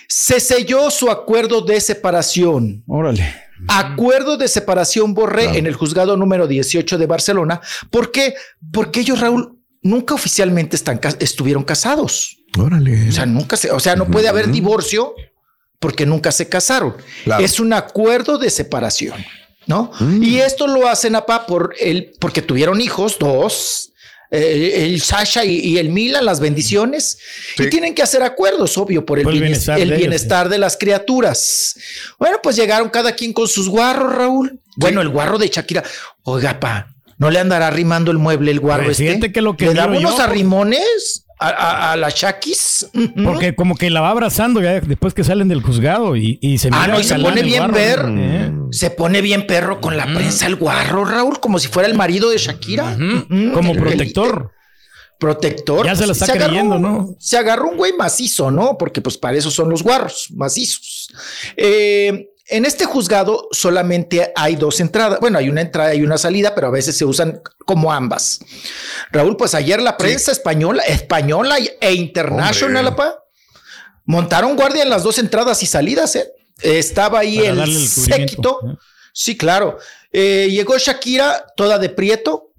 se 0.09 0.41
selló 0.41 0.91
su 0.91 1.11
acuerdo 1.11 1.61
de 1.61 1.81
separación. 1.81 2.83
Órale. 2.87 3.35
Acuerdo 3.69 4.37
de 4.37 4.49
separación 4.49 5.15
Borré 5.15 5.59
en 5.59 5.67
el 5.67 5.75
juzgado 5.75 6.17
número 6.17 6.47
18 6.47 6.99
de 6.99 7.07
Barcelona. 7.07 7.61
¿Por 7.91 8.11
qué? 8.11 8.35
Porque 8.73 9.01
ellos, 9.01 9.21
Raúl, 9.21 9.62
nunca 9.83 10.15
oficialmente 10.15 10.77
están, 10.77 11.01
estuvieron 11.21 11.65
casados. 11.65 12.39
Órale. 12.59 13.09
O 13.09 13.13
sea, 13.13 13.27
nunca 13.27 13.57
se, 13.57 13.71
o 13.71 13.81
sea, 13.81 13.97
no 13.97 14.07
puede 14.07 14.29
haber 14.29 14.51
divorcio 14.51 15.15
porque 15.79 16.07
nunca 16.07 16.31
se 16.33 16.49
casaron. 16.49 16.97
Claro. 17.25 17.45
Es 17.45 17.59
un 17.61 17.73
acuerdo 17.73 18.39
de 18.39 18.51
separación, 18.51 19.25
¿no? 19.67 19.91
Y 20.21 20.39
esto 20.39 20.67
lo 20.67 20.89
hacen 20.89 21.17
apa 21.17 21.47
por 21.47 21.75
el, 21.81 22.13
porque 22.21 22.43
tuvieron 22.43 22.81
hijos, 22.81 23.17
dos. 23.19 23.89
eh, 24.31 24.85
el 24.87 25.01
Sasha 25.03 25.45
y, 25.45 25.57
y 25.59 25.79
el 25.79 25.89
Milan, 25.91 26.25
las 26.25 26.41
bendiciones, 26.41 27.19
y 27.59 27.67
tienen 27.69 27.95
que 27.95 28.03
hacer 28.03 28.23
acuerdos, 28.23 28.79
obvio, 28.79 29.05
por 29.05 29.19
el, 29.19 29.25
Por 29.25 29.33
el 29.35 29.41
bienes- 29.41 29.49
bienestar 29.67 29.79
el 29.81 29.89
de 29.91 29.95
ellos, 29.97 29.99
bienestar 30.09 30.49
de 30.49 30.59
las 30.59 30.77
criaturas. 30.79 31.77
Bueno, 32.19 32.39
pues 32.43 32.57
llegaron 32.57 32.89
cada 32.89 33.13
quien 33.13 33.33
con 33.35 33.47
sus 33.49 33.69
guarros, 33.69 34.15
Raúl. 34.15 34.59
Bueno, 34.77 35.01
el 35.03 35.09
guarro 35.11 35.37
de 35.37 35.49
Shakira. 35.49 35.83
Oiga, 36.23 36.59
pa, 36.59 36.92
¿no 37.23 37.31
le 37.31 37.39
andará 37.39 37.69
arrimando 37.69 38.11
el 38.11 38.19
mueble 38.19 38.51
el 38.51 38.59
guarro 38.61 38.85
Pues 38.87 38.99
este? 39.01 39.31
que 39.33 39.41
lo 39.41 39.57
que 39.57 39.67
¿Le 39.67 39.75
yo, 39.75 39.87
unos 39.89 40.19
arrimones 40.21 41.25
a, 41.39 41.49
a- 41.49 41.93
a 41.93 41.97
la 41.97 42.09
Shakis? 42.11 42.89
Porque 43.25 43.55
como 43.55 43.77
que 43.77 43.91
la 43.91 44.01
va 44.01 44.11
abrazando 44.11 44.61
ya 44.61 44.81
después 44.81 45.15
que 45.15 45.23
salen 45.25 45.49
del 45.49 45.63
juzgado 45.63 46.17
y, 46.17 46.39
y 46.43 46.59
se 46.59 46.69
Ah, 46.73 46.81
mira 46.83 46.95
no, 46.95 47.01
y 47.01 47.05
se 47.05 47.19
pone 47.19 47.43
bien 47.43 47.59
guarro, 47.61 47.75
perro. 47.75 48.15
Eh. 48.19 48.53
Se 48.73 48.91
pone 48.91 49.21
bien 49.23 49.47
perro 49.47 49.81
con 49.81 49.97
la 49.97 50.07
prensa 50.07 50.47
el 50.47 50.57
guarro, 50.57 51.05
Raúl, 51.05 51.39
como 51.41 51.59
si 51.59 51.69
fuera 51.69 51.89
el 51.89 51.95
marido 51.95 52.29
de 52.31 52.39
Shakira. 52.39 52.97
Como 53.55 53.75
protector. 53.75 54.51
Protector. 55.19 55.87
Ya 55.87 55.95
se 55.95 56.05
la 56.07 56.13
está 56.15 56.25
agarró- 56.25 56.47
creyendo, 56.49 56.79
¿no? 56.81 57.15
Se 57.21 57.37
agarró 57.37 57.69
un 57.71 57.77
güey 57.77 57.93
macizo, 57.93 58.51
¿no? 58.51 58.77
Porque 58.77 59.01
pues 59.01 59.17
para 59.17 59.37
eso 59.37 59.53
son 59.53 59.71
los 59.71 59.83
guarros, 59.85 60.27
macizos. 60.35 61.09
Eh, 61.57 62.27
en 62.53 62.67
este 62.67 62.85
juzgado 62.85 63.49
solamente 63.51 64.31
hay 64.37 64.57
dos 64.57 64.79
entradas. 64.81 65.19
Bueno, 65.21 65.39
hay 65.39 65.49
una 65.49 65.63
entrada 65.63 65.95
y 65.95 66.03
una 66.03 66.19
salida, 66.19 66.55
pero 66.55 66.67
a 66.67 66.71
veces 66.71 66.97
se 66.97 67.07
usan 67.07 67.41
como 67.65 67.93
ambas. 67.93 68.41
Raúl, 69.11 69.37
pues 69.39 69.55
ayer 69.55 69.81
la 69.81 69.97
prensa 69.97 70.33
española, 70.33 70.83
española 70.83 71.57
e 71.81 71.95
internacional, 71.95 72.89
apa, 72.89 73.25
montaron 74.05 74.55
guardia 74.55 74.83
en 74.83 74.91
las 74.91 75.03
dos 75.03 75.19
entradas 75.19 75.63
y 75.63 75.67
salidas, 75.67 76.15
¿eh? 76.15 76.31
Estaba 76.61 77.21
ahí 77.21 77.39
Para 77.39 77.65
el 77.65 77.89
séquito. 77.89 78.59
¿eh? 78.65 78.77
Sí, 79.15 79.37
claro. 79.37 79.79
Eh, 80.13 80.49
llegó 80.51 80.77
Shakira 80.77 81.47
toda 81.57 81.79
de 81.79 81.89
prieto, 81.89 82.52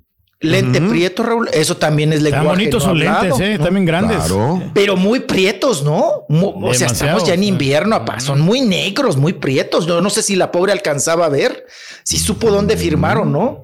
lente 0.43 0.79
prieto, 0.81 1.23
Raúl. 1.23 1.49
Eso 1.53 1.77
también 1.77 2.13
es 2.13 2.21
lenguaje 2.21 2.43
Están 2.45 2.55
bonitos 2.57 2.83
no 2.83 2.89
sus 2.89 2.89
hablado, 2.89 3.23
lentes, 3.37 3.59
eh, 3.59 3.59
también 3.63 3.85
grandes. 3.85 4.17
Claro. 4.17 4.63
Pero 4.73 4.95
muy 4.95 5.21
prietos, 5.21 5.83
¿no? 5.83 6.25
O 6.29 6.73
sea, 6.73 6.87
estamos 6.87 7.25
ya 7.25 7.33
en 7.33 7.41
sí. 7.41 7.47
invierno, 7.47 7.95
apá. 7.95 8.19
Son 8.19 8.39
muy 8.41 8.61
negros, 8.61 9.17
muy 9.17 9.33
prietos. 9.33 9.85
Yo 9.87 10.01
no 10.01 10.09
sé 10.09 10.21
si 10.21 10.35
la 10.35 10.51
pobre 10.51 10.71
alcanzaba 10.71 11.25
a 11.25 11.29
ver, 11.29 11.65
si 12.03 12.19
supo 12.19 12.51
dónde 12.51 12.77
firmaron, 12.77 13.31
¿no? 13.31 13.63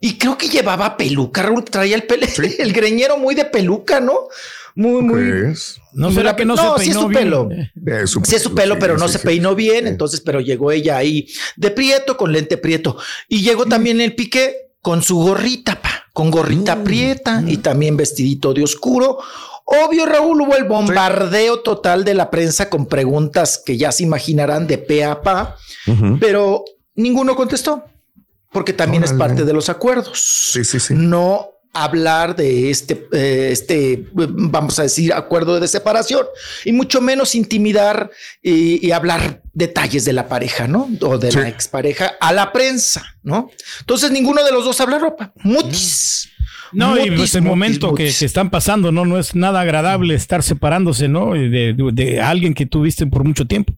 Y 0.00 0.18
creo 0.18 0.36
que 0.36 0.48
llevaba 0.48 0.96
peluca, 0.96 1.42
Raúl. 1.42 1.64
Traía 1.64 1.96
el, 1.96 2.06
pele- 2.06 2.28
el 2.58 2.72
greñero 2.72 3.16
muy 3.18 3.34
de 3.34 3.44
peluca, 3.44 4.00
¿no? 4.00 4.14
Muy, 4.76 5.02
muy. 5.02 5.22
¿Qué 5.22 5.50
es? 5.52 5.80
No 5.92 6.10
será 6.10 6.30
la- 6.30 6.36
que 6.36 6.44
no, 6.44 6.56
no, 6.56 6.76
se 6.78 6.84
sí 6.84 6.90
es 6.90 6.96
peinó 6.96 7.00
su 7.02 7.08
bien? 7.08 7.20
pelo. 7.22 7.48
Eh. 7.52 7.70
Eh, 8.02 8.06
su- 8.06 8.20
Sí 8.24 8.34
es 8.34 8.42
su 8.42 8.54
pelo, 8.54 8.74
sí, 8.74 8.80
pero 8.80 8.98
no 8.98 9.06
sí, 9.06 9.12
se 9.14 9.18
sí. 9.20 9.26
peinó 9.26 9.54
bien, 9.54 9.86
entonces, 9.86 10.20
pero 10.20 10.40
llegó 10.40 10.72
ella 10.72 10.96
ahí 10.96 11.28
de 11.56 11.70
prieto 11.70 12.16
con 12.16 12.32
lente 12.32 12.56
prieto. 12.56 12.96
Y 13.28 13.42
llegó 13.42 13.66
también 13.66 14.00
el 14.00 14.14
pique 14.16 14.72
con 14.82 15.02
su 15.02 15.16
gorrita, 15.18 15.80
pa, 15.80 16.03
con 16.14 16.30
gorrita 16.30 16.82
prieta 16.84 17.42
y 17.44 17.58
también 17.58 17.96
vestidito 17.96 18.54
de 18.54 18.62
oscuro. 18.62 19.18
Obvio, 19.64 20.06
Raúl, 20.06 20.40
hubo 20.42 20.54
el 20.54 20.64
bombardeo 20.64 21.60
total 21.60 22.04
de 22.04 22.14
la 22.14 22.30
prensa 22.30 22.70
con 22.70 22.86
preguntas 22.86 23.60
que 23.62 23.76
ya 23.76 23.90
se 23.90 24.04
imaginarán 24.04 24.66
de 24.68 24.78
pe 24.78 25.04
a 25.04 25.20
pa, 25.20 25.56
pero 26.20 26.64
ninguno 26.94 27.34
contestó, 27.34 27.84
porque 28.52 28.72
también 28.72 29.02
es 29.02 29.12
parte 29.12 29.44
de 29.44 29.52
los 29.52 29.68
acuerdos. 29.68 30.12
Sí, 30.52 30.64
sí, 30.64 30.78
sí. 30.78 30.94
No 30.96 31.53
hablar 31.74 32.36
de 32.36 32.70
este, 32.70 33.06
eh, 33.12 33.48
este, 33.52 34.04
vamos 34.12 34.78
a 34.78 34.84
decir, 34.84 35.12
acuerdo 35.12 35.58
de 35.60 35.68
separación 35.68 36.24
y 36.64 36.72
mucho 36.72 37.00
menos 37.00 37.34
intimidar 37.34 38.10
y, 38.42 38.84
y 38.86 38.92
hablar 38.92 39.42
detalles 39.52 40.04
de 40.04 40.12
la 40.12 40.28
pareja, 40.28 40.66
¿no? 40.68 40.88
O 41.02 41.18
de 41.18 41.32
la 41.32 41.48
expareja 41.48 42.12
a 42.20 42.32
la 42.32 42.52
prensa, 42.52 43.04
¿no? 43.22 43.50
Entonces 43.80 44.10
ninguno 44.10 44.42
de 44.44 44.52
los 44.52 44.64
dos 44.64 44.80
habla 44.80 44.98
ropa. 44.98 45.32
Mutis. 45.42 46.30
No, 46.72 46.96
y 46.98 47.10
pues 47.10 47.34
el 47.36 47.42
mutis, 47.42 47.50
momento 47.50 47.94
que, 47.94 48.12
que 48.12 48.24
están 48.24 48.50
pasando, 48.50 48.90
¿no? 48.90 49.04
No 49.04 49.18
es 49.18 49.34
nada 49.34 49.60
agradable 49.60 50.14
estar 50.14 50.42
separándose, 50.42 51.06
¿no? 51.08 51.34
De, 51.34 51.48
de- 51.74 51.90
de 51.92 52.20
alguien 52.20 52.54
que 52.54 52.66
tuviste 52.66 53.06
por 53.06 53.22
mucho 53.24 53.46
tiempo. 53.46 53.74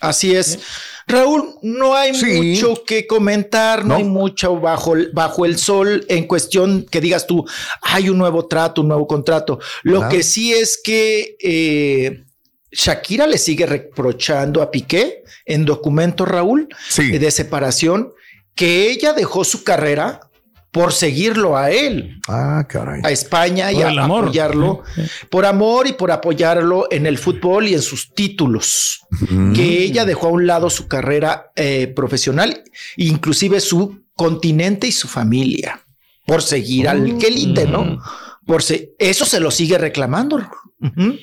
Así 0.00 0.34
es. 0.34 0.58
Raúl, 1.06 1.54
no 1.62 1.96
hay 1.96 2.12
mucho 2.12 2.84
que 2.84 3.06
comentar, 3.06 3.84
no, 3.84 3.96
hay 3.96 4.04
mucho 4.04 4.60
bajo, 4.60 4.94
el- 4.94 5.10
bajo 5.12 5.46
el 5.46 5.56
sol 5.58 6.04
en 6.08 6.26
cuestión 6.26 6.84
que 6.90 7.00
digas 7.00 7.26
tú, 7.26 7.44
hay 7.82 8.10
un 8.10 8.18
nuevo 8.18 8.46
trato, 8.46 8.82
un 8.82 8.88
nuevo 8.88 9.06
contrato. 9.06 9.58
Lo 9.82 10.00
Claro. 10.00 10.14
que 10.14 10.22
sí 10.22 10.52
es 10.52 10.78
que 10.82 11.36
eh, 11.42 12.24
Shakira 12.70 13.26
le 13.26 13.38
sigue 13.38 13.64
reprochando 13.64 14.60
a 14.60 14.70
Piqué 14.70 15.24
en 15.46 15.64
documento, 15.64 16.26
Raúl, 16.26 16.68
eh, 16.98 17.18
de 17.18 17.30
separación, 17.30 18.12
que 18.54 18.90
ella 18.90 19.14
dejó 19.14 19.44
su 19.44 19.64
carrera 19.64 20.20
por 20.70 20.92
seguirlo 20.92 21.56
a 21.56 21.70
él. 21.70 22.20
Ah, 22.28 22.64
caray. 22.68 23.00
A 23.04 23.10
España 23.10 23.72
y 23.72 23.76
Por 23.76 23.84
a 23.86 23.90
el 23.90 23.98
amor. 23.98 24.24
apoyarlo. 24.24 24.82
Por 25.30 25.46
amor 25.46 25.86
y 25.86 25.92
por 25.94 26.10
apoyarlo 26.10 26.86
en 26.90 27.06
el 27.06 27.18
fútbol 27.18 27.68
y 27.68 27.74
en 27.74 27.82
sus 27.82 28.12
títulos. 28.14 29.00
Que 29.54 29.82
ella 29.82 30.04
dejó 30.04 30.26
a 30.28 30.30
un 30.30 30.46
lado 30.46 30.68
su 30.70 30.86
carrera 30.88 31.50
eh, 31.56 31.86
profesional, 31.96 32.62
inclusive 32.96 33.60
su 33.60 34.02
continente 34.14 34.86
y 34.86 34.92
su 34.92 35.08
familia. 35.08 35.80
Por 36.26 36.42
seguir 36.42 36.88
al 36.88 37.16
quelite, 37.16 37.66
¿no? 37.66 37.98
Por 38.44 38.62
se- 38.62 38.92
eso 38.98 39.24
se 39.24 39.40
lo 39.40 39.50
sigue 39.50 39.78
reclamando. 39.78 40.40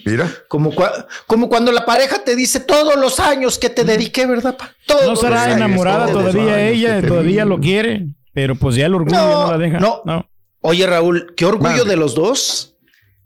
Mira. 0.06 0.32
Como, 0.48 0.72
cua- 0.74 1.06
como 1.28 1.48
cuando 1.48 1.72
la 1.72 1.86
pareja 1.86 2.24
te 2.24 2.36
dice 2.36 2.60
todos 2.60 2.96
los 2.98 3.20
años 3.20 3.58
que 3.60 3.70
te 3.70 3.84
dediqué, 3.84 4.26
¿verdad? 4.26 4.58
pa? 4.58 4.74
Todos 4.88 5.04
No 5.04 5.10
los 5.12 5.20
será 5.22 5.44
años, 5.44 5.58
enamorada 5.58 6.06
los 6.12 6.14
todavía 6.14 6.56
años 6.56 6.72
ella, 6.74 7.02
que 7.02 7.08
todavía 7.08 7.46
lo 7.46 7.60
quiere, 7.60 8.08
pero 8.36 8.54
pues 8.54 8.76
ya 8.76 8.86
el 8.86 8.94
orgullo 8.94 9.16
ya 9.16 9.26
no 9.26 9.52
la 9.52 9.58
deja. 9.58 9.80
no. 9.80 10.30
Oye, 10.62 10.86
Raúl, 10.88 11.34
qué 11.38 11.46
orgullo 11.46 11.86
de 11.86 11.96
los 11.96 12.16
dos, 12.16 12.76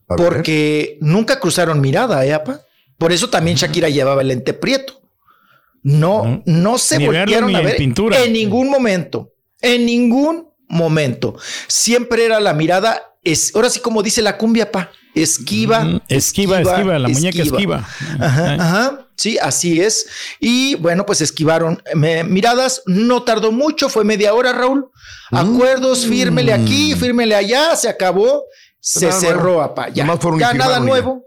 A 0.10 0.16
ver. 0.16 0.26
porque 0.26 0.98
nunca 1.02 1.40
cruzaron 1.40 1.80
mirada, 1.82 2.26
¿eh, 2.26 2.34
apa? 2.34 2.62
Por 2.98 3.12
eso 3.14 3.30
también 3.30 3.56
Shakira 3.58 3.88
llevaba 3.90 4.22
el 4.22 4.28
lente 4.28 4.54
prieto. 4.54 5.02
No, 5.82 6.44
no 6.46 6.78
se 6.78 6.98
Ni 6.98 7.08
verlo 7.08 7.20
volvieron 7.22 7.48
ni 7.50 7.56
a 7.56 7.60
en 7.60 7.66
ver 7.66 7.78
pintura. 7.78 8.22
en 8.24 8.34
ningún 8.34 8.70
momento, 8.70 9.32
en 9.62 9.86
ningún 9.86 10.50
momento. 10.68 11.38
Siempre 11.68 12.26
era 12.26 12.42
la 12.42 12.54
mirada, 12.54 13.14
es, 13.24 13.56
ahora 13.56 13.70
sí 13.70 13.80
como 13.80 14.04
dice 14.04 14.22
la 14.22 14.38
cumbia, 14.38 14.70
pa, 14.70 14.92
esquiva, 15.16 16.02
Esquiva, 16.10 16.60
esquiva, 16.60 17.00
la 17.00 17.08
muñeca 17.08 17.42
esquiva. 17.42 17.88
Ajá, 18.20 18.54
ajá. 18.56 19.08
Sí, 19.20 19.38
así 19.38 19.82
es. 19.82 20.08
Y 20.40 20.76
bueno, 20.76 21.06
pues 21.06 21.20
esquivaron 21.20 21.84
eh, 21.86 22.24
miradas. 22.24 22.82
No 22.86 23.24
tardó 23.24 23.52
mucho, 23.52 23.90
fue 23.90 24.06
media 24.06 24.34
hora, 24.34 24.54
Raúl. 24.54 24.90
Acuerdos, 25.30 26.06
fírmele 26.06 26.54
aquí, 26.54 26.96
fírmele 26.96 27.36
allá, 27.36 27.76
se 27.76 27.90
acabó. 27.90 28.46
Se 28.92 29.06
Nada 29.06 29.20
cerró, 29.20 29.44
nuevo. 29.44 29.62
apa. 29.62 29.90
Ya, 29.90 30.04
ya 30.40 30.54
nada 30.56 30.80
ya. 30.80 30.80
nuevo. 30.80 31.26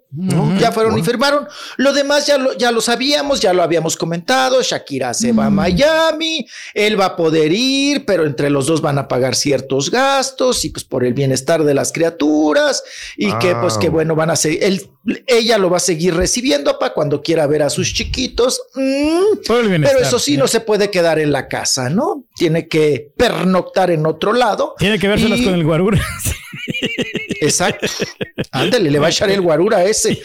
Ya 0.59 0.73
fueron 0.73 0.99
y 0.99 1.03
firmaron. 1.03 1.47
Lo 1.79 1.93
demás 1.95 2.27
ya 2.27 2.37
lo, 2.37 2.53
ya 2.59 2.71
lo 2.71 2.81
sabíamos, 2.83 3.41
ya 3.41 3.55
lo 3.55 3.63
habíamos 3.63 3.97
comentado. 3.97 4.61
Shakira 4.63 5.15
se 5.15 5.33
va 5.33 5.47
a 5.47 5.51
Miami, 5.51 6.45
él 6.75 7.01
va 7.01 7.07
a 7.07 7.17
poder 7.17 7.51
ir, 7.53 8.05
pero 8.05 8.27
entre 8.27 8.51
los 8.51 8.67
dos 8.67 8.83
van 8.83 8.99
a 8.99 9.07
pagar 9.09 9.35
ciertos 9.37 9.91
gastos 9.91 10.65
y 10.67 10.71
pues 10.71 10.85
por 10.85 11.05
el 11.05 11.15
bienestar 11.15 11.63
de 11.65 11.73
las 11.73 11.93
criaturas 11.93 12.83
y 13.17 13.33
que 13.39 13.55
pues 13.55 13.79
que 13.79 13.89
bueno, 13.89 14.15
van 14.15 14.29
a 14.31 14.37
seguir, 14.37 14.63
él, 14.65 14.91
ella 15.27 15.57
lo 15.57 15.71
va 15.71 15.79
a 15.79 15.81
seguir 15.81 16.15
recibiendo 16.15 16.79
para 16.79 16.93
cuando 16.93 17.23
quiera 17.23 17.47
ver 17.47 17.63
a 17.63 17.71
sus 17.71 17.95
chiquitos. 17.95 18.61
Mm, 18.75 19.39
pero 19.47 19.99
eso 20.01 20.19
sí, 20.19 20.37
no 20.37 20.47
se 20.47 20.61
puede 20.61 20.91
quedar 20.91 21.21
en 21.21 21.33
la 21.33 21.49
casa, 21.49 21.89
¿no? 21.89 22.25
Tiene 22.37 22.69
que 22.69 23.13
pernoctar 23.17 23.91
en 23.91 24.05
otro 24.05 24.35
lado. 24.35 24.75
Tiene 24.79 24.99
que 24.99 25.09
vérselas 25.09 25.39
Y- 25.39 25.45
con 25.45 25.55
el 25.55 25.65
guarura. 25.65 26.01
Exacto. 27.43 27.86
Ándale, 28.53 28.90
le 28.90 28.99
va 28.99 29.07
a 29.07 29.11
echar 29.11 29.30
el 29.30 29.40
guarura 29.40 29.84
ese. 29.84 30.20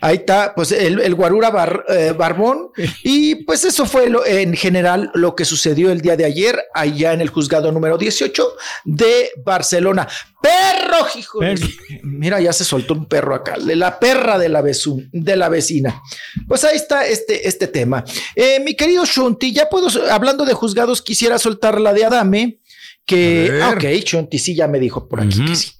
Ahí 0.00 0.16
está, 0.16 0.54
pues 0.54 0.72
el, 0.72 1.00
el 1.00 1.14
guarura 1.14 1.50
bar- 1.50 1.84
eh, 1.88 2.14
barbón. 2.16 2.68
Y 3.02 3.36
pues 3.44 3.64
eso 3.64 3.86
fue 3.86 4.08
lo- 4.08 4.24
en 4.26 4.54
general 4.54 5.10
lo 5.14 5.34
que 5.34 5.44
sucedió 5.44 5.90
el 5.90 6.00
día 6.00 6.16
de 6.16 6.24
ayer 6.24 6.58
allá 6.74 7.12
en 7.12 7.20
el 7.20 7.28
juzgado 7.30 7.72
número 7.72 7.98
18 7.98 8.46
de 8.84 9.30
Barcelona. 9.44 10.06
Perro, 10.40 11.04
hijo. 11.18 11.40
Mira, 12.04 12.40
ya 12.40 12.52
se 12.52 12.64
soltó 12.64 12.94
un 12.94 13.06
perro 13.06 13.34
acá, 13.34 13.56
de 13.58 13.74
la 13.74 13.98
perra 13.98 14.38
de 14.38 14.48
la, 14.48 14.62
de 14.62 15.36
la 15.36 15.48
vecina. 15.48 16.00
Pues 16.46 16.62
ahí 16.64 16.76
está 16.76 17.06
este, 17.06 17.48
este 17.48 17.66
tema. 17.66 18.04
Eh, 18.36 18.60
mi 18.60 18.74
querido 18.76 19.04
Shunti, 19.04 19.52
ya 19.52 19.68
puedo, 19.68 19.88
hablando 20.12 20.44
de 20.44 20.54
juzgados, 20.54 21.02
quisiera 21.02 21.38
soltar 21.38 21.80
la 21.80 21.92
de 21.92 22.04
Adame. 22.04 22.58
Que, 23.08 23.60
ah, 23.62 23.70
ok, 23.70 23.84
Shunti 24.04 24.38
sí 24.38 24.54
ya 24.54 24.68
me 24.68 24.78
dijo 24.78 25.08
por 25.08 25.22
aquí 25.22 25.42
que 25.42 25.56
sí. 25.56 25.72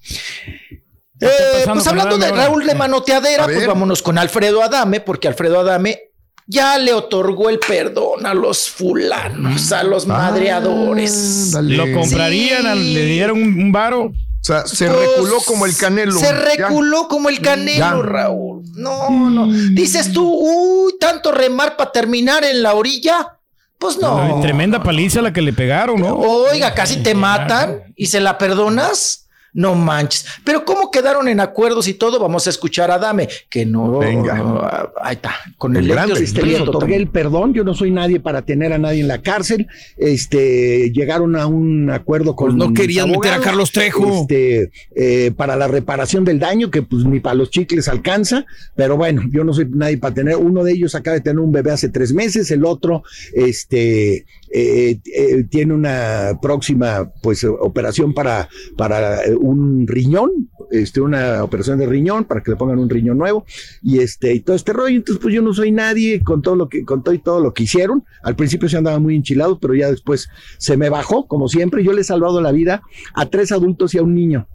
Eh, 1.21 1.27
pues 1.71 1.85
hablando 1.85 2.17
de? 2.17 2.31
Raúl 2.31 2.65
de 2.65 2.73
manoteadera, 2.73 3.43
pues 3.45 3.67
vámonos 3.67 4.01
con 4.01 4.17
Alfredo 4.17 4.63
Adame, 4.63 4.99
porque 4.99 5.27
Alfredo 5.27 5.59
Adame 5.59 5.99
ya 6.47 6.79
le 6.79 6.91
otorgó 6.91 7.49
el 7.49 7.59
perdón 7.59 8.25
a 8.25 8.33
los 8.33 8.67
fulanos, 8.69 9.71
a 9.71 9.83
los 9.83 10.07
madreadores. 10.07 11.51
Dale. 11.51 11.75
Lo 11.77 11.91
comprarían, 11.93 12.93
le 12.95 13.05
dieron 13.05 13.37
un, 13.41 13.71
varo. 13.71 14.05
O 14.05 14.13
sea, 14.41 14.65
se 14.65 14.87
Pues, 14.87 14.99
reculó 14.99 15.37
como 15.45 15.65
el 15.67 15.75
canelo. 15.77 16.17
Se 16.17 16.25
Ya. 16.25 16.31
reculó 16.31 17.07
como 17.07 17.29
el 17.29 17.41
canelo, 17.41 17.77
Ya. 17.77 17.93
Raúl. 17.93 18.63
No, 18.73 19.29
no. 19.29 19.51
Dices 19.73 20.11
tú, 20.11 20.27
uy, 20.27 20.93
tanto 20.99 21.31
remar 21.31 21.77
para 21.77 21.91
terminar 21.91 22.43
en 22.43 22.63
la 22.63 22.73
orilla. 22.73 23.38
Pues 23.79 23.97
no. 23.97 24.39
Tremenda 24.41 24.83
paliza 24.83 25.21
la 25.21 25.31
que 25.31 25.41
le 25.41 25.53
pegaron, 25.53 26.01
¿no? 26.01 26.17
Oiga, 26.17 26.73
casi 26.73 26.97
te 26.97 27.15
matan 27.15 27.93
y 27.95 28.07
se 28.07 28.19
la 28.19 28.37
perdonas. 28.37 29.28
No 29.53 29.75
manches. 29.75 30.25
Pero 30.43 30.65
¿cómo 30.65 30.91
quedaron 30.91 31.27
en 31.27 31.39
acuerdos 31.39 31.87
y 31.87 31.93
todo? 31.93 32.19
Vamos 32.19 32.47
a 32.47 32.49
escuchar 32.49 32.91
a 32.91 32.99
Dame, 32.99 33.27
que 33.49 33.65
no. 33.65 33.99
Venga. 33.99 34.91
Ahí 35.01 35.15
está, 35.15 35.35
con 35.57 35.75
el 35.75 35.85
El 35.85 35.91
grande. 35.91 36.61
otorgué 36.61 36.95
el 36.95 37.07
perdón, 37.07 37.53
yo 37.53 37.63
no 37.63 37.73
soy 37.73 37.91
nadie 37.91 38.19
para 38.19 38.43
tener 38.43 38.73
a 38.73 38.77
nadie 38.77 39.01
en 39.01 39.07
la 39.07 39.21
cárcel. 39.21 39.67
Este, 39.97 40.91
llegaron 40.91 41.35
a 41.35 41.47
un 41.47 41.89
acuerdo 41.89 42.35
con 42.35 42.47
Pues 42.47 42.57
no 42.57 42.69
mis 42.69 42.79
querían 42.79 43.11
meter 43.11 43.33
a 43.33 43.39
Carlos 43.39 43.71
Trejo. 43.71 44.21
Este, 44.21 44.71
eh, 44.95 45.31
para 45.35 45.55
la 45.55 45.67
reparación 45.67 46.25
del 46.25 46.39
daño, 46.39 46.69
que 46.71 46.81
pues 46.81 47.05
ni 47.05 47.19
para 47.19 47.35
los 47.35 47.49
chicles 47.49 47.87
alcanza, 47.87 48.45
pero 48.75 48.97
bueno, 48.97 49.23
yo 49.31 49.43
no 49.43 49.53
soy 49.53 49.67
nadie 49.69 49.97
para 49.97 50.13
tener. 50.13 50.35
Uno 50.35 50.63
de 50.63 50.73
ellos 50.73 50.95
acaba 50.95 51.15
de 51.15 51.21
tener 51.21 51.39
un 51.39 51.51
bebé 51.51 51.71
hace 51.71 51.89
tres 51.89 52.13
meses, 52.13 52.51
el 52.51 52.65
otro, 52.65 53.03
este, 53.33 54.25
eh, 54.51 54.99
eh, 55.05 55.43
tiene 55.49 55.73
una 55.73 56.39
próxima, 56.41 57.11
pues, 57.21 57.43
operación 57.43 58.13
para, 58.13 58.49
para 58.77 59.23
eh, 59.23 59.35
un 59.39 59.87
riñón, 59.87 60.49
este, 60.71 61.01
una 61.01 61.43
operación 61.43 61.79
de 61.79 61.87
riñón, 61.87 62.25
para 62.25 62.43
que 62.43 62.51
le 62.51 62.57
pongan 62.57 62.79
un 62.79 62.89
riñón 62.89 63.17
nuevo, 63.17 63.45
y 63.81 63.99
este, 63.99 64.33
y 64.33 64.41
todo 64.41 64.55
este 64.55 64.73
rollo. 64.73 64.97
Entonces, 64.97 65.21
pues 65.21 65.33
yo 65.33 65.41
no 65.41 65.53
soy 65.53 65.71
nadie 65.71 66.21
con 66.21 66.41
todo 66.41 66.55
lo 66.55 66.69
que, 66.69 66.83
con 66.85 67.03
todo 67.03 67.13
y 67.13 67.19
todo 67.19 67.39
lo 67.39 67.53
que 67.53 67.63
hicieron. 67.63 68.03
Al 68.21 68.35
principio 68.35 68.69
se 68.69 68.77
andaba 68.77 68.99
muy 68.99 69.15
enchilado, 69.15 69.59
pero 69.59 69.73
ya 69.75 69.89
después 69.89 70.29
se 70.57 70.77
me 70.77 70.89
bajó, 70.89 71.27
como 71.27 71.47
siempre. 71.47 71.83
Yo 71.83 71.93
le 71.93 72.01
he 72.01 72.03
salvado 72.03 72.41
la 72.41 72.51
vida 72.51 72.81
a 73.13 73.25
tres 73.25 73.51
adultos 73.51 73.93
y 73.95 73.97
a 73.97 74.03
un 74.03 74.13
niño. 74.13 74.47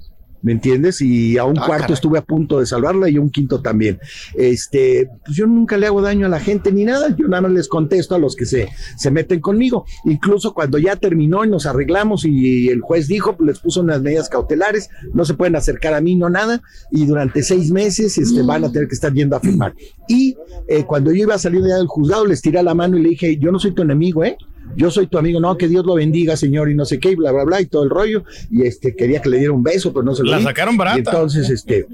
¿Me 0.45 0.53
entiendes? 0.53 1.01
Y 1.01 1.39
a 1.39 1.45
un 1.45 1.59
Ah, 1.59 1.65
cuarto 1.67 1.85
caray. 1.85 1.95
estuve 1.95 2.19
a 2.19 2.23
punto 2.23 2.61
de 2.61 2.67
salvarla 2.67 3.09
y 3.09 3.17
a 3.17 3.21
un 3.21 3.31
quinto 3.31 3.63
también. 3.63 3.99
Este, 4.35 5.09
pues 5.25 5.37
yo 5.37 5.47
nunca 5.47 5.79
le 5.79 5.87
hago 5.87 6.03
daño 6.03 6.27
a 6.27 6.29
la 6.29 6.39
gente 6.39 6.71
ni 6.71 6.85
nada. 6.85 7.17
Yo 7.17 7.27
nada 7.29 7.41
más 7.41 7.53
les 7.53 7.67
contesto 7.67 8.15
a 8.15 8.19
los 8.19 8.37
que 8.37 8.45
se, 8.45 8.69
se 8.99 9.11
meten 9.11 9.41
conmigo. 9.41 9.87
Incluso 10.05 10.53
cuando 10.53 10.77
ya 10.79 10.97
terminó 10.97 11.45
y 11.45 11.49
nos 11.49 11.65
arreglamos 11.65 12.27
y 12.27 12.69
el 12.69 12.83
juez 12.83 13.09
dijo, 13.09 13.37
pues 13.37 13.47
les 13.49 13.59
puso 13.59 13.81
unas 13.81 14.03
medidas 14.03 14.29
cautelares, 14.29 14.91
no 15.15 15.25
se 15.25 15.33
pueden 15.35 15.57
acercar 15.57 15.95
a 15.95 16.01
mí, 16.03 16.15
no 16.15 16.29
nada. 16.29 16.61
Y 16.91 17.07
durante 17.07 17.43
seis 17.43 17.71
meses 17.71 18.19
este, 18.19 18.43
van 18.43 18.65
a 18.65 18.71
tener 18.71 18.87
que 18.87 18.95
estar 18.95 19.15
yendo 19.15 19.37
a 19.37 19.41
firmar. 19.41 19.75
Y 20.09 20.37
eh, 20.69 20.85
cuando 20.85 21.11
yo 21.11 21.23
iba 21.23 21.35
a 21.37 21.39
salir 21.39 21.63
del 21.63 21.87
juzgado, 21.87 22.27
les 22.27 22.43
tiré 22.43 22.63
la 22.63 22.75
mano 22.75 22.99
y 22.99 23.03
le 23.03 23.09
dije, 23.09 23.39
yo 23.39 23.51
no 23.51 23.59
soy 23.59 23.73
tu 23.73 23.81
enemigo, 23.81 24.23
¿eh? 24.25 24.37
Yo 24.77 24.91
soy 24.91 25.07
tu 25.07 25.19
amigo, 25.19 25.41
no, 25.41 25.57
que 25.57 25.69
Dios 25.69 25.85
lo 25.87 25.95
bendiga, 25.95 26.37
señor, 26.37 26.71
y 26.71 26.75
no 26.75 26.85
sé 26.85 26.99
qué, 26.99 27.11
y 27.11 27.15
bla, 27.15 27.33
bla, 27.33 27.45
bla, 27.45 27.61
y 27.61 27.67
todo 27.67 27.85
el 27.85 27.91
rollo. 27.91 28.25
Y 28.51 28.63
este, 28.63 28.95
quería 28.97 29.21
que 29.23 29.29
le 29.29 29.39
diera 29.39 29.53
un 29.53 29.63
beso, 29.63 29.93
pero 29.93 30.03
no 30.05 30.15
se 30.15 30.23
lo 30.25 30.31
La 30.31 30.39
di. 30.39 30.45
sacaron 30.45 30.77
barata. 30.77 30.97
Y 30.99 31.01
entonces, 31.01 31.51
este, 31.51 31.87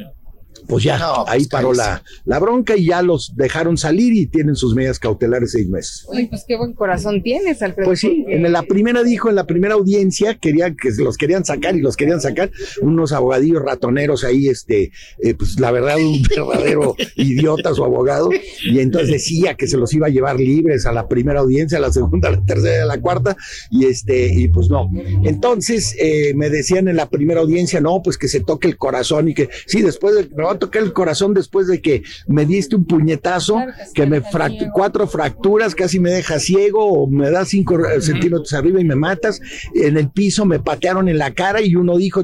pues 0.70 0.84
ya, 0.84 1.00
ahí 1.26 1.46
paró 1.46 1.72
la, 1.72 2.00
la 2.24 2.38
bronca 2.38 2.76
y 2.76 2.86
ya 2.86 3.02
los 3.02 3.34
dejaron 3.34 3.76
salir 3.76 4.12
y 4.12 4.26
tienen 4.26 4.54
sus 4.54 4.76
medidas 4.76 5.00
cautelares 5.00 5.50
seis 5.50 5.68
meses. 5.68 6.06
Ay, 6.14 6.26
pues 6.26 6.44
qué 6.46 6.56
buen 6.56 6.74
corazón 6.74 7.22
tienes, 7.22 7.60
Alfredo. 7.60 7.88
Pues 7.88 7.98
sí, 7.98 8.24
en 8.28 8.50
la 8.52 8.62
primera 8.62 9.02
dijo, 9.02 9.28
en 9.28 9.34
la 9.34 9.46
primera 9.46 9.74
audiencia, 9.74 10.36
querían 10.36 10.76
que 10.76 10.90
los 11.02 11.16
querían 11.16 11.44
sacar 11.44 11.74
y 11.74 11.80
los 11.80 11.96
querían 11.96 12.20
sacar 12.20 12.52
unos 12.82 13.12
abogadillos 13.12 13.62
ratoneros 13.62 14.22
ahí, 14.22 14.46
este, 14.46 14.92
eh, 15.24 15.34
pues 15.34 15.58
la 15.58 15.72
verdad, 15.72 15.96
un 15.96 16.22
verdadero 16.30 16.94
idiota 17.16 17.74
su 17.74 17.84
abogado, 17.84 18.30
y 18.62 18.78
entonces 18.78 19.10
decía 19.10 19.54
que 19.54 19.66
se 19.66 19.76
los 19.76 19.92
iba 19.92 20.06
a 20.06 20.10
llevar 20.10 20.38
libres 20.38 20.86
a 20.86 20.92
la 20.92 21.08
primera 21.08 21.40
audiencia, 21.40 21.78
a 21.78 21.80
la 21.80 21.92
segunda, 21.92 22.28
a 22.28 22.32
la 22.32 22.44
tercera, 22.44 22.84
a 22.84 22.86
la 22.86 23.00
cuarta, 23.00 23.36
y 23.72 23.86
este, 23.86 24.32
y 24.32 24.46
pues 24.46 24.70
no. 24.70 24.88
Entonces 25.24 25.96
eh, 25.98 26.32
me 26.36 26.48
decían 26.48 26.86
en 26.86 26.94
la 26.94 27.08
primera 27.08 27.40
audiencia, 27.40 27.80
no, 27.80 28.02
pues 28.04 28.16
que 28.16 28.28
se 28.28 28.38
toque 28.38 28.68
el 28.68 28.76
corazón 28.76 29.28
y 29.28 29.34
que, 29.34 29.48
sí, 29.66 29.82
después 29.82 30.14
de, 30.14 30.28
a 30.44 30.59
tocar 30.60 30.82
el 30.82 30.92
corazón 30.92 31.34
después 31.34 31.66
de 31.66 31.80
que 31.82 32.04
me 32.28 32.46
diste 32.46 32.76
un 32.76 32.84
puñetazo, 32.84 33.56
que 33.94 34.06
me 34.06 34.22
fract- 34.22 34.70
cuatro 34.72 35.08
fracturas, 35.08 35.74
casi 35.74 35.98
me 35.98 36.10
deja 36.10 36.38
ciego, 36.38 36.84
o 36.84 37.06
me 37.08 37.28
da 37.30 37.44
cinco 37.44 37.76
eh, 37.84 38.00
centímetros 38.00 38.52
arriba 38.52 38.80
y 38.80 38.84
me 38.84 38.94
matas. 38.94 39.40
En 39.74 39.96
el 39.96 40.08
piso 40.10 40.44
me 40.44 40.60
patearon 40.60 41.08
en 41.08 41.18
la 41.18 41.32
cara 41.34 41.60
y 41.60 41.74
uno 41.74 41.96
dijo, 41.96 42.22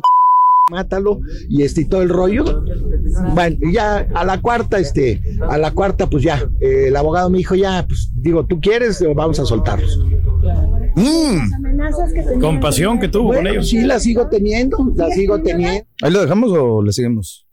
mátalo, 0.70 1.20
y 1.48 1.62
este 1.62 1.80
y 1.82 1.84
todo 1.86 2.02
el 2.02 2.08
rollo. 2.08 2.64
Bueno, 3.34 3.56
ya 3.72 4.06
a 4.14 4.24
la 4.24 4.40
cuarta, 4.40 4.78
este, 4.78 5.20
a 5.48 5.58
la 5.58 5.70
cuarta, 5.72 6.08
pues 6.08 6.22
ya, 6.22 6.48
eh, 6.60 6.86
el 6.88 6.96
abogado 6.96 7.30
me 7.30 7.38
dijo, 7.38 7.54
ya, 7.54 7.84
pues 7.86 8.10
digo, 8.16 8.44
¿tú 8.46 8.60
quieres? 8.60 9.00
o 9.02 9.14
Vamos 9.14 9.38
a 9.40 9.44
soltarlos. 9.46 9.98
Compasión 12.40 12.98
que 12.98 13.08
tuvo 13.08 13.32
con 13.34 13.46
ellos. 13.46 13.68
sí, 13.68 13.80
la 13.82 14.00
sigo 14.00 14.28
teniendo, 14.28 14.76
la 14.94 15.08
sigo 15.10 15.40
teniendo. 15.42 15.86
¿Ahí 16.02 16.10
lo 16.10 16.20
dejamos 16.22 16.52
o 16.52 16.82
le 16.82 16.92
seguimos? 16.92 17.45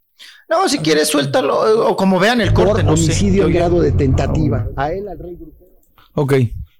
No, 0.53 0.69
si 0.69 0.77
quieres, 0.77 1.07
suéltalo. 1.07 1.87
O 1.89 1.95
como 1.95 2.19
vean 2.19 2.39
el 2.39 2.53
corte, 2.53 2.83
no 2.83 2.95
sé. 2.95 3.05
Homicidio 3.05 3.47
en 3.47 3.53
grado 3.53 3.81
de 3.81 3.91
tentativa. 3.91 4.67
A 4.75 4.91
él, 4.91 5.07
al 5.07 5.17
rey 5.17 5.37
Ok, 6.13 6.33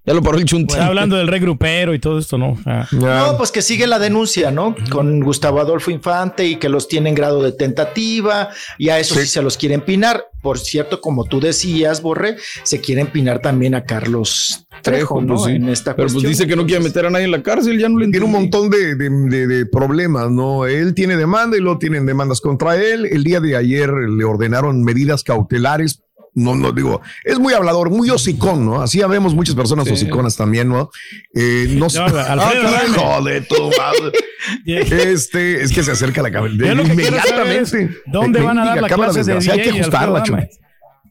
ya 0.06 0.14
lo 0.14 0.22
paró 0.22 0.38
el 0.38 0.46
chunti. 0.46 0.74
Está 0.74 0.88
hablando 0.88 1.16
del 1.16 1.28
rey 1.28 1.40
grupero 1.40 1.94
y 1.94 2.00
todo 2.00 2.20
esto, 2.20 2.38
¿no? 2.38 2.58
Ah. 2.66 2.88
No, 2.92 3.38
pues 3.38 3.52
que 3.52 3.62
sigue 3.62 3.88
la 3.88 4.00
denuncia, 4.00 4.52
¿no? 4.52 4.76
Con 4.92 5.22
Gustavo 5.22 5.60
Adolfo 5.62 5.92
Infante 5.92 6.46
y 6.46 6.58
que 6.58 6.68
los 6.70 6.88
tiene 6.88 7.10
en 7.10 7.16
grado 7.16 7.42
de 7.42 7.52
tentativa 7.54 8.50
y 8.78 8.90
a 8.90 9.00
eso 9.00 9.16
sí, 9.16 9.26
se 9.28 9.42
los 9.42 9.58
quiere 9.58 9.76
empinar. 9.76 10.26
Por 10.42 10.60
cierto, 10.60 11.00
como 11.00 11.24
tú 11.24 11.40
decías, 11.40 12.02
Borre, 12.02 12.36
se 12.64 12.82
quiere 12.82 13.00
empinar 13.00 13.40
también 13.40 13.76
a 13.76 13.86
Carlos 13.86 14.66
Trejo, 14.82 15.22
¿no? 15.22 15.36
pues 15.36 15.46
sí. 15.46 15.52
En 15.52 15.70
esta 15.70 15.96
Pero 15.96 16.10
pues 16.10 16.22
dice 16.22 16.46
que 16.48 16.58
no 16.58 16.66
quiere 16.66 16.84
meter 16.84 17.06
a 17.06 17.10
nadie 17.10 17.24
en 17.26 17.32
la 17.32 17.42
cárcel, 17.42 17.80
ya 17.80 17.88
no 17.88 17.98
le 17.98 18.10
Tiene 18.10 18.26
un 18.26 18.32
montón 18.34 18.70
de, 18.70 18.96
de- 18.96 19.10
de- 19.10 19.48
de 19.48 19.66
problemas, 19.66 20.30
¿no? 20.30 20.66
Él 20.66 20.94
tiene 20.94 21.16
demanda 21.16 21.56
y 21.56 21.62
luego 21.62 21.80
tienen 21.80 22.06
demandas 22.06 22.42
contra 22.42 22.76
él. 22.76 23.06
El 23.06 23.24
día 23.24 23.40
de 23.40 23.56
ayer 23.56 23.90
le 23.90 24.24
ordenaron 24.26 24.84
medidas 24.84 25.24
cautelares. 25.24 26.02
No, 26.36 26.56
no 26.56 26.72
digo, 26.72 27.00
es 27.24 27.38
muy 27.38 27.54
hablador, 27.54 27.92
muy 27.92 28.10
hocicón, 28.10 28.66
¿no? 28.66 28.82
Así 28.82 29.00
vemos 29.08 29.36
muchas 29.36 29.54
personas 29.56 29.90
hociconas 29.90 30.36
también, 30.36 30.68
¿no? 30.68 30.90
Eh, 31.36 31.68
no. 31.78 31.88
No, 31.94 32.06
Alfredo, 32.06 32.68
Ah, 32.68 32.82
dime. 32.86 32.98
hijo 32.98 33.22
de 33.24 33.42
tu 33.42 33.56
madre. 33.78 34.12
Este, 34.66 35.64
es 35.64 35.72
que 35.72 35.84
se 35.84 35.92
acerca 35.92 36.22
la 36.22 36.30
es 36.32 36.90
Inmediatamente. 36.90 37.90
¿Dónde 38.08 38.42
van 38.42 38.58
a 38.60 38.66
dar 38.66 38.82
la 38.82 38.90
Cámara 38.90 39.12
clase 39.14 39.32
de 39.32 39.52
Hay 39.52 39.62
que 39.62 39.70
ajustarla? 39.70 40.24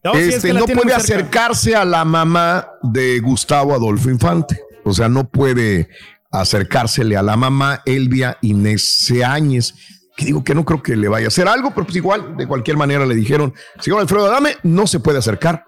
No, 0.04 0.12
sí, 0.14 0.18
es 0.18 0.34
Este, 0.34 0.48
que 0.48 0.54
la 0.54 0.60
no 0.60 0.66
puede 0.66 0.80
cerca. 0.80 0.96
acercarse 0.96 1.76
a 1.76 1.84
la 1.84 2.04
mamá 2.04 2.68
de 2.82 3.20
Gustavo 3.20 3.72
Adolfo 3.74 4.10
Infante. 4.10 4.60
O 4.84 4.92
sea, 4.92 5.08
no 5.08 5.28
puede 5.30 5.88
acercársele 6.30 7.16
a 7.16 7.22
la 7.22 7.36
mamá 7.36 7.82
Elvia 7.86 8.36
Inés 8.42 8.98
Seáñez. 8.98 9.74
Que 10.16 10.24
digo 10.26 10.44
que 10.44 10.54
no 10.54 10.64
creo 10.64 10.82
que 10.82 10.94
le 10.96 11.08
vaya 11.08 11.26
a 11.26 11.28
hacer 11.28 11.48
algo, 11.48 11.70
pero 11.74 11.84
pues 11.86 11.96
igual, 11.96 12.36
de 12.36 12.46
cualquier 12.46 12.76
manera 12.76 13.06
le 13.06 13.14
dijeron, 13.14 13.54
señor 13.80 14.00
Alfredo 14.00 14.26
Adame, 14.26 14.56
no 14.62 14.86
se 14.86 15.00
puede 15.00 15.18
acercar 15.18 15.64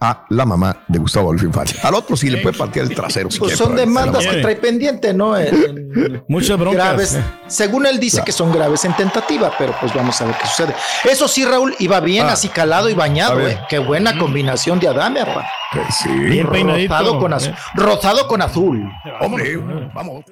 a 0.00 0.26
la 0.30 0.44
mamá 0.44 0.84
de 0.88 0.98
Gustavo 0.98 1.28
Adolfo 1.28 1.46
Infante. 1.46 1.74
Al 1.82 1.94
otro 1.94 2.16
sí 2.16 2.28
le 2.28 2.38
puede 2.42 2.56
patear 2.58 2.86
el 2.86 2.94
trasero. 2.94 3.30
si 3.30 3.38
Pues 3.38 3.52
quiere, 3.52 3.64
son 3.64 3.76
demandas 3.76 4.26
que 4.26 4.42
trae 4.42 4.56
pendiente, 4.56 5.14
¿no? 5.14 5.36
En- 5.36 5.54
en 5.94 6.24
Muchas 6.28 6.58
broncas. 6.58 6.84
graves. 6.84 7.18
Según 7.46 7.86
él 7.86 7.98
dice 8.00 8.22
que 8.24 8.32
son 8.32 8.52
graves 8.52 8.84
en 8.84 8.94
tentativa, 8.96 9.52
pero 9.58 9.74
pues 9.80 9.94
vamos 9.94 10.20
a 10.20 10.26
ver 10.26 10.34
qué 10.40 10.46
sucede. 10.46 10.74
Eso 11.10 11.28
sí, 11.28 11.44
Raúl, 11.44 11.74
iba 11.78 12.00
bien 12.00 12.26
Ah. 12.26 12.32
así 12.32 12.48
calado 12.48 12.88
y 12.90 12.94
bañado. 12.94 13.46
¿eh? 13.46 13.58
Qué 13.70 13.78
buena 13.78 14.18
combinación 14.18 14.78
de 14.80 14.88
Adame, 14.88 15.20
apa. 15.20 15.46
Sí. 15.90 16.08
Bien 16.08 16.46
peinadito. 16.48 16.94
Rosado 16.94 17.18
con, 17.18 17.32
azul. 17.32 17.52
Eh. 17.52 17.56
rosado 17.74 18.28
con 18.28 18.42
azul. 18.42 18.92
Hombre, 19.20 19.56
vamos. 19.92 20.24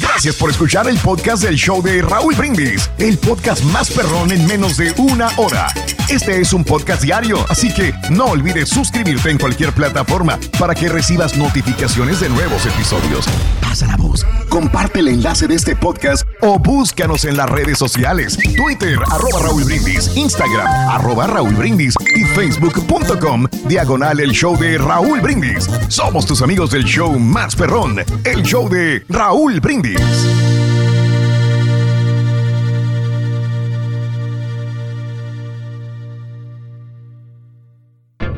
Gracias 0.00 0.34
por 0.34 0.50
escuchar 0.50 0.88
el 0.88 0.98
podcast 0.98 1.44
del 1.44 1.54
show 1.54 1.80
de 1.80 2.02
Raúl 2.02 2.34
Brindis, 2.34 2.90
el 2.98 3.16
podcast 3.16 3.62
más 3.64 3.90
perrón 3.90 4.32
en 4.32 4.44
menos 4.46 4.76
de 4.76 4.92
una 4.96 5.28
hora. 5.36 5.68
Este 6.08 6.40
es 6.40 6.52
un 6.52 6.64
podcast 6.64 7.02
diario, 7.02 7.38
así 7.48 7.72
que 7.72 7.94
no 8.10 8.26
olvides 8.26 8.68
suscribirte 8.68 9.30
en 9.30 9.38
cualquier 9.38 9.72
plataforma 9.72 10.38
para 10.58 10.74
que 10.74 10.88
recibas 10.88 11.36
notificaciones 11.36 12.20
de 12.20 12.28
nuevos 12.28 12.66
episodios. 12.66 13.26
Pasa 13.60 13.86
la 13.86 13.96
voz, 13.96 14.26
comparte 14.48 15.00
el 15.00 15.08
enlace 15.08 15.46
de 15.46 15.54
este 15.54 15.76
podcast 15.76 16.26
o 16.40 16.58
búscanos 16.58 17.24
en 17.24 17.36
las 17.36 17.48
redes 17.48 17.78
sociales, 17.78 18.36
Twitter, 18.56 18.98
arroba 19.10 19.42
Raúl 19.42 19.64
Brindis, 19.64 20.16
Instagram, 20.16 20.66
arroba 20.90 21.26
Raúl 21.28 21.54
Brindis 21.54 21.94
y 22.16 22.24
facebook.com, 22.24 23.46
diagonal 23.66 24.20
el 24.20 24.32
show 24.32 24.53
de 24.56 24.78
Raúl 24.78 25.20
Brindis. 25.20 25.68
Somos 25.88 26.26
tus 26.26 26.42
amigos 26.42 26.70
del 26.70 26.84
show 26.84 27.18
más 27.18 27.56
perrón, 27.56 27.96
el 28.24 28.42
show 28.42 28.68
de 28.68 29.04
Raúl 29.08 29.60
Brindis. 29.60 30.00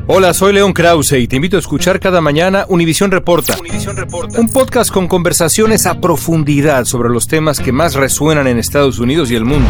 Hola, 0.09 0.33
soy 0.33 0.53
León 0.53 0.71
Krause 0.71 1.11
y 1.13 1.27
te 1.27 1.35
invito 1.35 1.57
a 1.57 1.59
escuchar 1.59 1.99
cada 1.99 2.21
mañana 2.21 2.65
Univisión 2.69 3.11
Reporta. 3.11 3.57
Un 4.37 4.47
podcast 4.47 4.89
con 4.89 5.07
conversaciones 5.07 5.85
a 5.85 5.99
profundidad 5.99 6.85
sobre 6.85 7.09
los 7.09 7.27
temas 7.27 7.59
que 7.59 7.73
más 7.73 7.93
resuenan 7.93 8.47
en 8.47 8.57
Estados 8.57 8.99
Unidos 8.99 9.29
y 9.31 9.35
el 9.35 9.43
mundo. 9.43 9.69